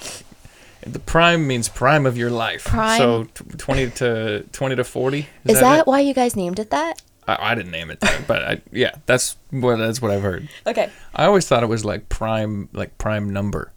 [0.92, 2.64] The prime means prime of your life.
[2.64, 5.28] Prime- So t- twenty to twenty to forty.
[5.44, 5.86] Is, that, it?
[5.86, 7.02] why you guys named it that?
[7.26, 10.48] I, I didn't name it that, but I, yeah, that's what that's what I've heard.
[10.66, 10.90] Okay.
[11.14, 13.72] I always thought it was like prime, like prime number,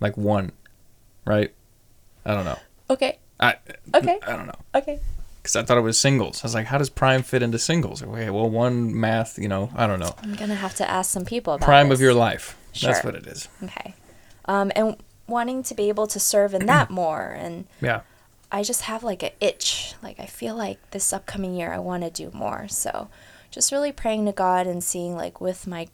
[0.00, 0.52] like one,
[1.24, 1.52] right?
[2.26, 2.58] I don't know.
[2.90, 3.18] Okay.
[3.40, 3.56] I
[3.94, 4.18] Okay.
[4.26, 5.00] I don't know Okay.
[5.42, 6.44] because I thought it was singles.
[6.44, 8.02] I was like, how does prime fit into singles?
[8.02, 10.14] Okay, well, one math, you know, I don't know.
[10.22, 12.58] I'm gonna have to ask some people about Prime of your life.
[12.72, 12.92] Sure.
[12.92, 13.48] That's what it is.
[13.64, 13.94] Okay.
[14.44, 14.96] Um, and
[15.30, 18.00] wanting to be able to serve in that more and Yeah.
[18.52, 19.94] I just have like an itch.
[20.02, 22.66] Like I feel like this upcoming year I want to do more.
[22.68, 23.08] So
[23.50, 25.86] just really praying to God and seeing like with my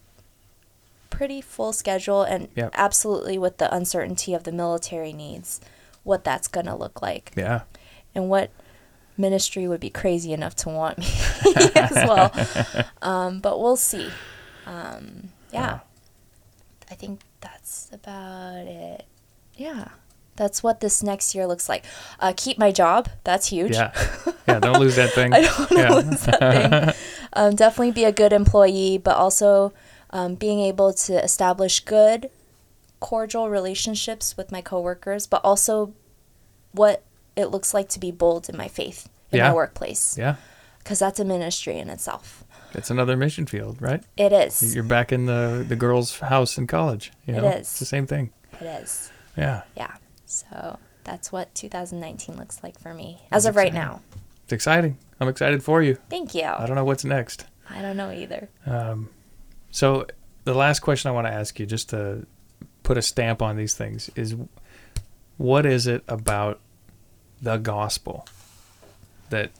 [1.10, 2.70] pretty full schedule and Yep.
[2.74, 5.60] absolutely with the uncertainty of the military needs,
[6.02, 7.62] what that's going to look like Yeah.
[8.14, 8.50] and what
[9.18, 11.06] ministry would be crazy enough to want me
[11.74, 12.32] as well.
[13.02, 14.08] Um, but we'll see.
[14.66, 15.80] Um, yeah.
[16.90, 19.04] I think that's about it.
[19.56, 19.88] Yeah.
[20.36, 21.84] That's what this next year looks like.
[22.20, 23.08] Uh, keep my job.
[23.24, 23.72] That's huge.
[23.72, 23.92] Yeah.
[24.48, 24.60] Yeah.
[24.60, 25.32] Don't lose that thing.
[25.34, 25.92] I don't Yeah.
[25.94, 26.38] lose that
[26.84, 26.94] thing.
[27.32, 29.72] Um, definitely be a good employee, but also
[30.10, 32.30] um, being able to establish good,
[33.00, 35.92] cordial relationships with my coworkers, but also
[36.72, 37.02] what
[37.34, 39.48] it looks like to be bold in my faith in Yeah.
[39.48, 40.36] my workplace, Yeah.
[40.78, 42.44] because that's a ministry in itself.
[42.72, 44.02] It's another mission field, right?
[44.16, 44.74] It is.
[44.74, 47.10] You're back in the the girl's house in college.
[47.26, 47.54] You know, is.
[47.60, 48.30] It's the same thing.
[48.60, 49.10] It is.
[49.36, 49.62] Yeah.
[49.76, 49.94] Yeah.
[50.24, 53.88] So that's what 2019 looks like for me That's as of right exciting.
[53.88, 54.00] now.
[54.44, 54.98] It's exciting.
[55.20, 55.96] I'm excited for you.
[56.08, 56.44] Thank you.
[56.44, 57.46] I don't know what's next.
[57.68, 58.48] I don't know either.
[58.64, 59.08] Um,
[59.70, 60.06] so
[60.44, 62.26] the last question I want to ask you, just to
[62.82, 64.36] put a stamp on these things, is
[65.36, 66.60] what is it about
[67.42, 68.26] the gospel
[69.30, 69.50] that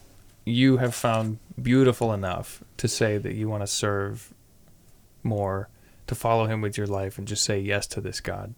[0.44, 4.32] you have found beautiful enough to say that you want to serve
[5.24, 5.68] more,
[6.06, 8.54] to follow Him with your life, and just say yes to this God?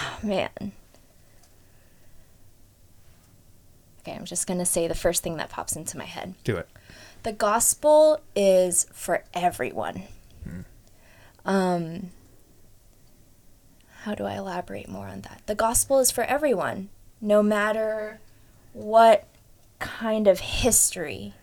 [0.22, 0.72] Man.
[4.00, 6.34] Okay, I'm just going to say the first thing that pops into my head.
[6.42, 6.68] Do it.
[7.22, 10.04] The gospel is for everyone.
[11.44, 12.10] Um,
[14.02, 15.42] how do I elaborate more on that?
[15.46, 16.88] The gospel is for everyone,
[17.20, 18.20] no matter
[18.72, 19.26] what
[19.78, 21.34] kind of history,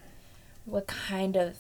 [0.66, 1.58] what kind of,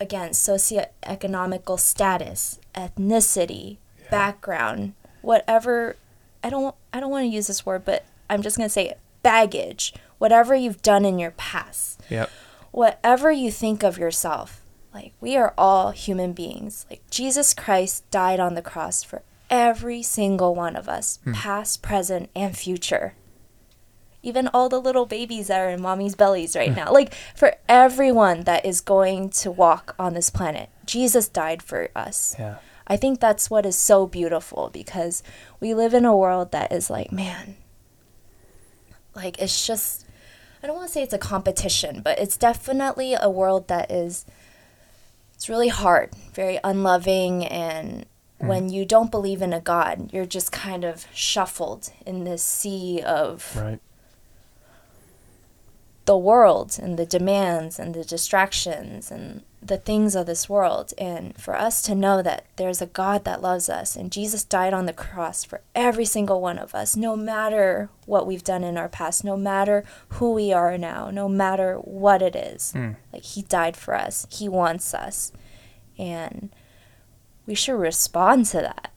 [0.00, 3.76] again, socioeconomical status, ethnicity,
[4.10, 5.96] background, whatever.
[6.44, 6.74] I don't.
[6.92, 9.94] I don't want to use this word, but I'm just gonna say it, baggage.
[10.18, 12.30] Whatever you've done in your past Yep.
[12.70, 14.62] whatever you think of yourself,
[14.92, 16.86] like we are all human beings.
[16.88, 21.32] Like Jesus Christ died on the cross for every single one of us, hmm.
[21.32, 23.14] past, present, and future.
[24.22, 26.76] Even all the little babies that are in mommy's bellies right hmm.
[26.76, 26.92] now.
[26.92, 32.36] Like for everyone that is going to walk on this planet, Jesus died for us.
[32.38, 32.56] Yeah.
[32.86, 35.22] I think that's what is so beautiful because
[35.58, 37.56] we live in a world that is like, man,
[39.14, 40.06] like it's just,
[40.62, 44.26] I don't want to say it's a competition, but it's definitely a world that is,
[45.34, 47.46] it's really hard, very unloving.
[47.46, 48.04] And
[48.40, 48.48] mm.
[48.48, 53.00] when you don't believe in a God, you're just kind of shuffled in this sea
[53.02, 53.80] of Right.
[56.04, 60.92] the world and the demands and the distractions and the things of this world.
[60.98, 64.74] And for us to know that there's a God that loves us and Jesus died
[64.74, 68.76] on the cross for every single one of us, no matter what we've done in
[68.76, 72.74] our past, no matter who we are now, no matter what it is.
[73.12, 75.32] Like, He died for us, He wants us.
[75.98, 76.50] And
[77.46, 78.90] we should respond to that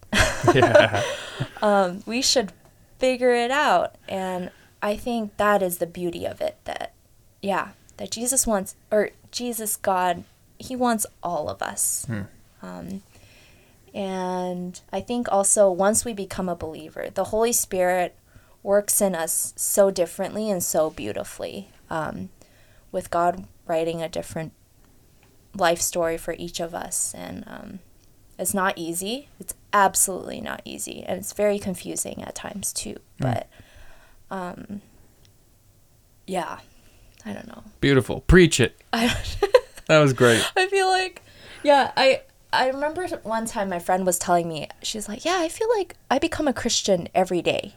[0.53, 1.03] Yeah.
[1.61, 2.51] um, we should
[2.99, 3.95] figure it out.
[4.07, 6.93] And I think that is the beauty of it that,
[7.41, 10.23] yeah, that Jesus wants, or Jesus, God,
[10.59, 12.05] He wants all of us.
[12.61, 13.01] Um,
[13.93, 18.15] and I think also once we become a believer, the Holy Spirit
[18.63, 22.29] works in us so differently and so beautifully, um,
[22.91, 24.53] with God writing a different
[25.55, 27.13] life story for each of us.
[27.17, 27.79] And um,
[28.37, 29.29] it's not easy.
[29.39, 31.03] It's absolutely not easy.
[31.03, 32.97] And it's very confusing at times too.
[33.19, 33.47] But
[34.29, 34.81] um,
[36.25, 36.59] yeah,
[37.25, 37.63] I don't know.
[37.81, 38.21] Beautiful.
[38.21, 38.75] Preach it.
[39.87, 40.43] That was great.
[40.57, 41.21] I feel like,
[41.63, 42.21] yeah, I.
[42.53, 45.95] I remember one time my friend was telling me, she's like, Yeah, I feel like
[46.09, 47.75] I become a Christian every day.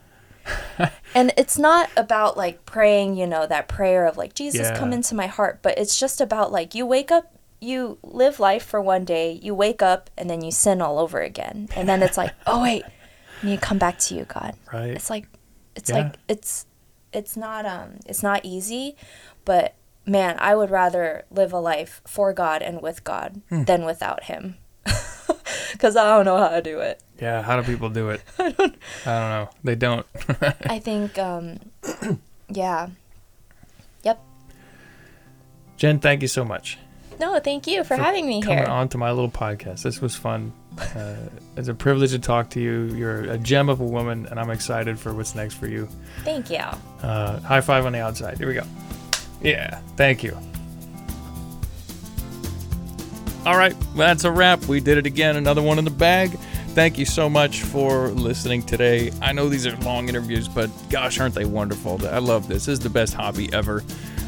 [1.14, 5.14] and it's not about like praying, you know, that prayer of like, Jesus, come into
[5.16, 9.04] my heart, but it's just about like, you wake up, you live life for one
[9.04, 11.68] day, you wake up, and then you sin all over again.
[11.74, 14.54] And then it's like, Oh, wait, I need to come back to you, God.
[14.72, 14.90] Right.
[14.90, 15.26] It's like,
[15.74, 15.96] it's Yeah.
[15.96, 16.64] like, it's,
[17.12, 18.94] it's not, um, it's not easy,
[19.44, 19.74] but
[20.06, 23.64] man, I would rather live a life for God and with God Hmm.
[23.64, 24.56] than without Him.
[25.72, 27.00] Because I don't know how to do it.
[27.20, 27.42] Yeah.
[27.42, 28.20] How do people do it?
[28.38, 29.48] I don't, know.
[29.62, 30.04] They don't.
[30.68, 31.58] I think, um,
[32.48, 32.88] yeah.
[34.02, 34.20] Yep.
[35.76, 36.76] Jen, thank you so much
[37.20, 38.66] No, thank you for, For having me coming here.
[38.66, 39.82] on to my little podcast.
[39.82, 40.52] This was fun.
[40.78, 41.14] Uh,
[41.56, 42.86] it's a privilege to talk to you.
[42.94, 45.88] You're a gem of a woman, and I'm excited for what's next for you.
[46.24, 46.64] Thank you.
[47.02, 48.38] Uh, high five on the outside.
[48.38, 48.64] Here we go.
[49.42, 50.36] Yeah, thank you.
[53.46, 54.64] All right, that's a wrap.
[54.66, 55.36] We did it again.
[55.36, 56.30] Another one in the bag.
[56.74, 59.10] Thank you so much for listening today.
[59.22, 62.06] I know these are long interviews, but gosh, aren't they wonderful?
[62.06, 62.66] I love this.
[62.66, 63.82] This is the best hobby ever.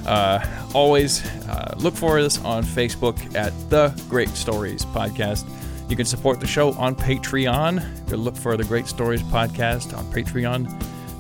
[0.07, 5.49] Uh, always uh, look for us on Facebook at The Great Stories Podcast.
[5.89, 8.08] You can support the show on Patreon.
[8.08, 10.10] Go look for the Great Stories Podcast on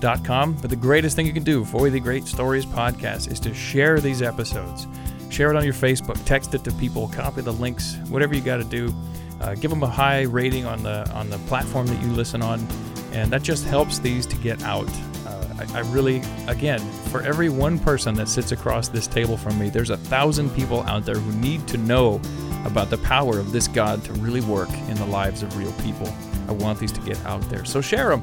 [0.02, 4.00] But the greatest thing you can do for the Great Stories Podcast is to share
[4.00, 4.88] these episodes.
[5.30, 8.56] Share it on your Facebook, text it to people, copy the links, whatever you got
[8.56, 8.92] to do.
[9.40, 12.66] Uh, give them a high rating on the on the platform that you listen on,
[13.12, 14.88] and that just helps these to get out.
[15.24, 19.56] Uh, I, I really, again, for every one person that sits across this table from
[19.56, 22.20] me, there's a thousand people out there who need to know
[22.64, 26.12] about the power of this God to really work in the lives of real people.
[26.48, 28.22] I want these to get out there, so share them.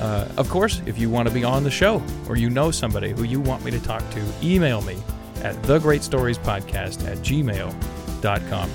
[0.00, 3.10] Uh, of course, if you want to be on the show or you know somebody
[3.10, 4.96] who you want me to talk to, email me
[5.42, 8.70] at thegreatstoriespodcast at gmail.com.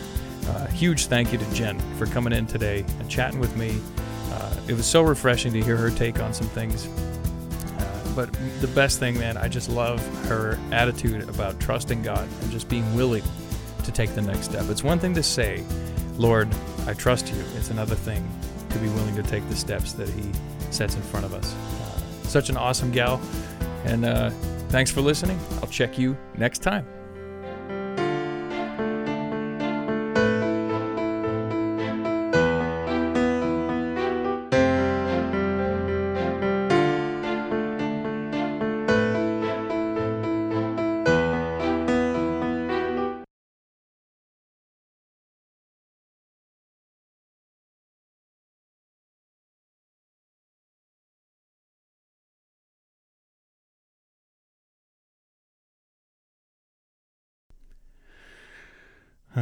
[0.48, 3.80] Uh, huge thank you to Jen for coming in today and chatting with me.
[4.32, 6.88] Uh, it was so refreshing to hear her take on some things.
[6.88, 8.32] Uh, but
[8.62, 12.96] the best thing, man, I just love her attitude about trusting God and just being
[12.96, 13.24] willing
[13.84, 14.70] to take the next step.
[14.70, 15.64] It's one thing to say,
[16.18, 16.50] Lord,
[16.88, 17.44] I trust you.
[17.56, 18.28] It's another thing
[18.70, 20.32] to be willing to take the steps that He
[20.74, 21.56] sets in front of us.
[22.30, 23.22] Such an awesome gal.
[23.86, 24.30] And uh,
[24.70, 25.40] thanks for listening.
[25.62, 26.99] I'll check you next time.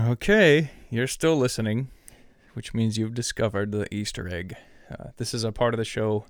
[0.05, 1.89] Okay, you're still listening,
[2.53, 4.55] which means you've discovered the Easter egg.
[4.91, 6.25] Uh, this is a part of the show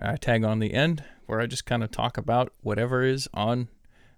[0.00, 3.68] I tag on the end where I just kind of talk about whatever is on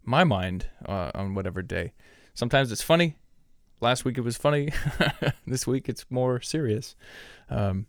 [0.05, 1.95] my mind uh, on whatever day.
[2.33, 3.17] Sometimes it's funny.
[3.81, 4.71] Last week it was funny.
[5.49, 6.95] this week it's more serious.
[7.51, 7.87] Um,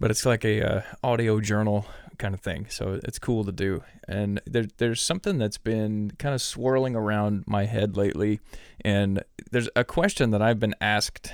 [0.00, 1.86] but it's like a uh, audio journal
[2.18, 3.82] kind of thing, so it's cool to do.
[4.08, 8.40] And there, there's something that's been kind of swirling around my head lately,
[8.80, 11.32] and there's a question that I've been asked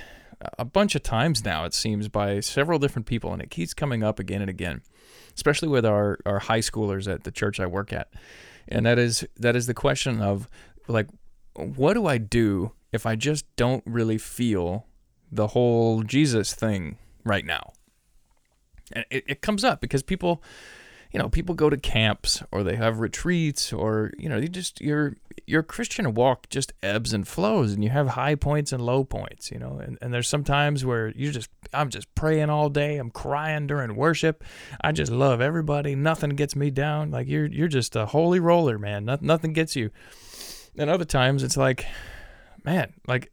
[0.59, 4.03] a bunch of times now, it seems, by several different people, and it keeps coming
[4.03, 4.81] up again and again,
[5.35, 8.09] especially with our, our high schoolers at the church I work at.
[8.67, 10.47] And that is that is the question of
[10.87, 11.07] like,
[11.55, 14.87] what do I do if I just don't really feel
[15.31, 17.73] the whole Jesus thing right now?
[18.93, 20.43] And it, it comes up because people
[21.13, 24.81] you know, people go to camps or they have retreats or, you know, you just
[24.81, 25.15] your
[25.45, 29.51] your Christian walk just ebbs and flows and you have high points and low points,
[29.51, 29.77] you know.
[29.77, 33.67] And, and there's some times where you just I'm just praying all day, I'm crying
[33.67, 34.43] during worship.
[34.81, 35.93] I just love everybody.
[35.93, 37.11] Nothing gets me down.
[37.11, 39.05] Like you're you're just a holy roller, man.
[39.05, 39.91] Nothing, nothing gets you.
[40.79, 41.85] And other times it's like,
[42.65, 43.31] man, like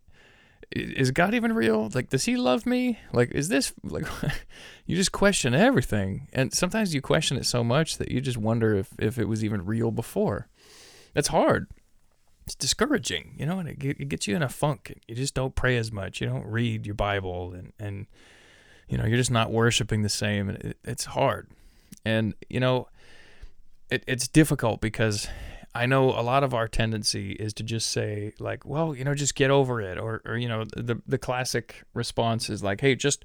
[0.72, 1.90] is God even real?
[1.92, 2.98] Like, does he love me?
[3.12, 4.06] Like, is this like
[4.86, 6.28] you just question everything?
[6.32, 9.44] And sometimes you question it so much that you just wonder if, if it was
[9.44, 10.48] even real before.
[11.14, 11.68] That's hard.
[12.46, 14.98] It's discouraging, you know, and it, it gets you in a funk.
[15.06, 16.20] You just don't pray as much.
[16.20, 18.06] You don't read your Bible, and, and
[18.88, 20.48] you know, you're just not worshiping the same.
[20.48, 21.48] And it, it's hard.
[22.04, 22.88] And, you know,
[23.90, 25.28] it, it's difficult because
[25.74, 29.14] I know a lot of our tendency is to just say like, well, you know,
[29.14, 32.96] just get over it, or or you know, the the classic response is like, hey,
[32.96, 33.24] just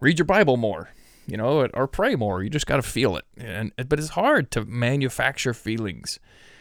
[0.00, 0.90] read your Bible more,
[1.26, 2.42] you know, or pray more.
[2.42, 6.18] You just got to feel it, and but it's hard to manufacture feelings.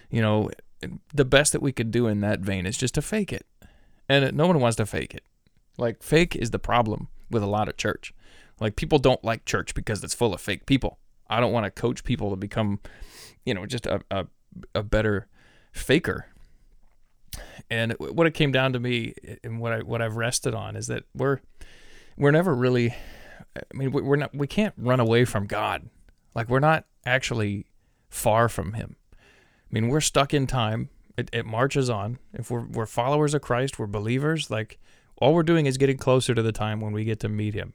[0.09, 0.49] You know,
[1.13, 3.45] the best that we could do in that vein is just to fake it,
[4.09, 5.23] and no one wants to fake it.
[5.77, 8.13] Like fake is the problem with a lot of church.
[8.59, 10.99] Like people don't like church because it's full of fake people.
[11.29, 12.79] I don't want to coach people to become,
[13.45, 14.27] you know, just a, a
[14.73, 15.27] a better
[15.71, 16.27] faker.
[17.69, 19.13] And what it came down to me,
[19.43, 21.39] and what I what I've rested on, is that we're
[22.17, 22.93] we're never really.
[23.55, 24.35] I mean, we're not.
[24.35, 25.89] We can't run away from God.
[26.35, 27.65] Like we're not actually
[28.09, 28.95] far from Him.
[29.13, 29.17] I
[29.69, 30.89] mean, we're stuck in time.
[31.17, 32.19] It, it marches on.
[32.33, 34.49] If we're we're followers of Christ, we're believers.
[34.49, 34.79] Like
[35.17, 37.73] all we're doing is getting closer to the time when we get to meet Him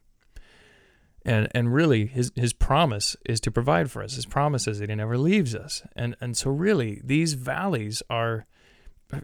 [1.27, 4.15] and and really his his promise is to provide for us.
[4.15, 5.83] His promise is that he never leaves us.
[5.95, 8.47] And and so really these valleys are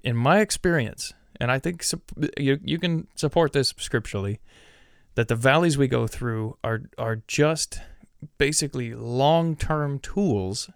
[0.05, 1.84] in my experience and i think
[2.39, 4.39] you you can support this scripturally
[5.16, 7.81] that the valleys we go through are are just
[8.39, 10.70] basically long-term tools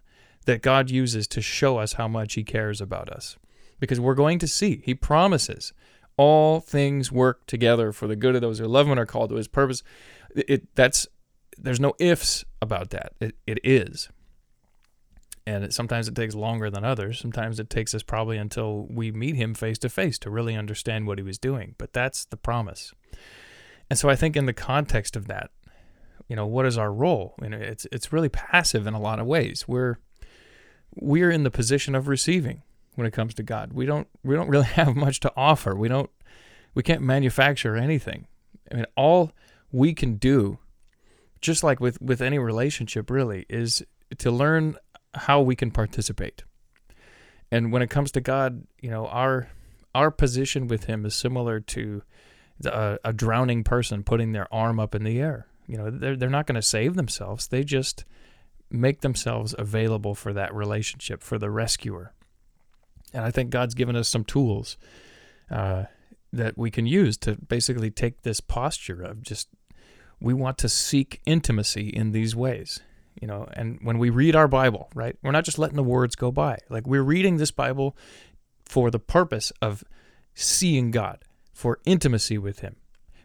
[0.47, 3.37] that God uses to show us how much he cares about us.
[3.79, 5.73] Because we're going to see he promises
[6.17, 9.31] all things work together for the good of those who love him and are called
[9.31, 9.83] to his purpose.
[10.35, 11.07] It, that's
[11.59, 13.13] there's no ifs about that.
[13.21, 14.09] It, it is.
[15.47, 17.19] And it, sometimes it takes longer than others.
[17.21, 21.07] Sometimes it takes us probably until we meet him face to face to really understand
[21.07, 21.75] what he was doing.
[21.79, 22.93] But that's the promise.
[23.89, 25.51] And so I think in the context of that,
[26.29, 27.35] you know, what is our role?
[27.39, 29.69] I mean, it's it's really passive in a lot of ways.
[29.69, 29.99] We're
[30.97, 32.63] we're in the position of receiving
[32.97, 33.73] when it comes to God.
[33.73, 35.77] We don't we don't really have much to offer.
[35.77, 36.11] We don't
[36.75, 38.27] we can't manufacture anything.
[38.71, 39.31] I mean, all
[39.71, 40.59] we can do
[41.41, 43.85] just like with with any relationship really is
[44.19, 44.77] to learn
[45.15, 46.45] how we can participate.
[47.51, 49.49] And when it comes to god you know our
[49.95, 52.03] our position with him is similar to
[52.59, 55.47] the, a drowning person putting their arm up in the air.
[55.67, 57.49] You know they're, they're not going to save themselves.
[57.49, 58.05] They just
[58.71, 62.13] make themselves available for that relationship for the rescuer.
[63.15, 64.77] And i think god's given us some tools
[65.51, 65.85] uh,
[66.33, 69.49] that we can use to basically take this posture of just
[70.21, 72.81] we want to seek intimacy in these ways
[73.21, 76.15] you know and when we read our bible right we're not just letting the words
[76.15, 76.59] go by.
[76.69, 77.97] Like we're reading this bible
[78.65, 79.85] for the purpose of
[80.35, 82.77] seeing god for intimacy with him.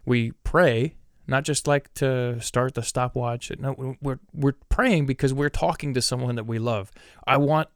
[0.04, 0.96] We pray
[1.26, 3.52] not just like to start the stopwatch.
[3.58, 6.90] No we're we're praying because we're talking to someone that we love.
[7.26, 7.68] I want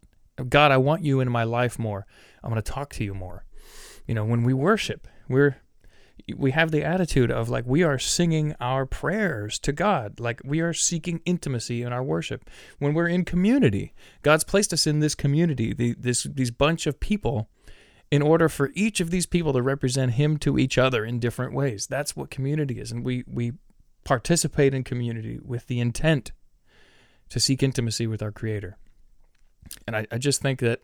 [0.48, 2.06] god i want you in my life more.
[2.42, 3.44] I'm going to talk to you more.
[4.06, 5.56] You know when we worship we're
[6.34, 10.60] we have the attitude of like we are singing our prayers to God, like we
[10.60, 12.50] are seeking intimacy in our worship.
[12.78, 16.98] When we're in community, God's placed us in this community, the, this these bunch of
[16.98, 17.48] people,
[18.10, 21.52] in order for each of these people to represent Him to each other in different
[21.52, 21.86] ways.
[21.86, 23.52] That's what community is, and we we
[24.02, 26.32] participate in community with the intent
[27.28, 28.76] to seek intimacy with our Creator.
[29.86, 30.82] And I, I just think that,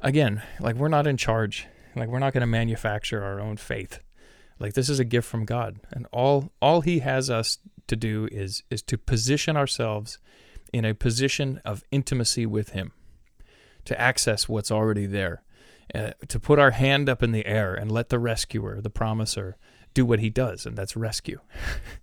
[0.00, 1.66] again, like we're not in charge.
[1.96, 4.00] Like we're not going to manufacture our own faith
[4.58, 8.28] like this is a gift from God, and all all He has us to do
[8.30, 10.18] is is to position ourselves
[10.72, 12.92] in a position of intimacy with Him,
[13.84, 15.42] to access what's already there,
[15.94, 19.56] uh, to put our hand up in the air and let the rescuer, the promiser,
[19.92, 21.40] do what He does, and that's rescue.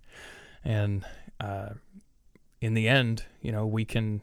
[0.64, 1.04] and
[1.40, 1.70] uh,
[2.60, 4.22] in the end, you know, we can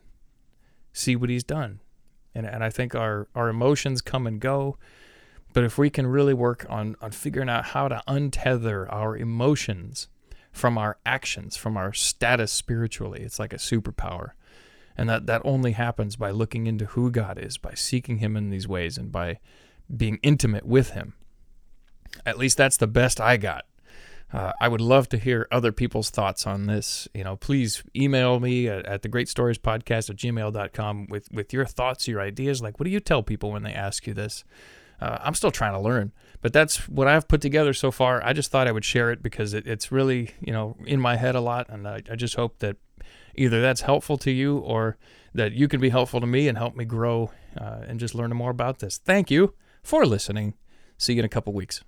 [0.94, 1.82] see what He's done,
[2.36, 4.78] and and I think our our emotions come and go
[5.54, 10.08] But if we can really work on, on figuring out how to untether our emotions
[10.52, 14.32] from our actions, from our status spiritually, it's like a superpower.
[14.98, 18.50] And that, that only happens by looking into who God is, by seeking Him in
[18.50, 19.40] these ways, and by
[19.96, 21.14] being intimate with Him.
[22.26, 23.66] At least that's the best I got.
[24.32, 27.08] Uh, I would love to hear other people's thoughts on this.
[27.16, 31.52] You know, please email me at, at the great stories podcast at gmail.com with, with
[31.52, 32.62] your thoughts, your ideas.
[32.62, 34.44] Like, what do you tell people when they ask you this?
[35.02, 36.12] Uh, I'm still trying to learn,
[36.42, 38.24] but that's what I've put together so far.
[38.24, 41.16] I just thought I would share it because it, it's really, you know, in my
[41.16, 41.68] head a lot.
[41.70, 42.78] And I, I just hope that
[43.36, 44.98] either that's helpful to you or
[45.34, 48.36] that you can be helpful to me and help me grow uh, and just learn
[48.36, 48.98] more about this.
[48.98, 49.54] Thank you
[49.84, 50.56] for listening.
[50.98, 51.84] See you in a couple weeks.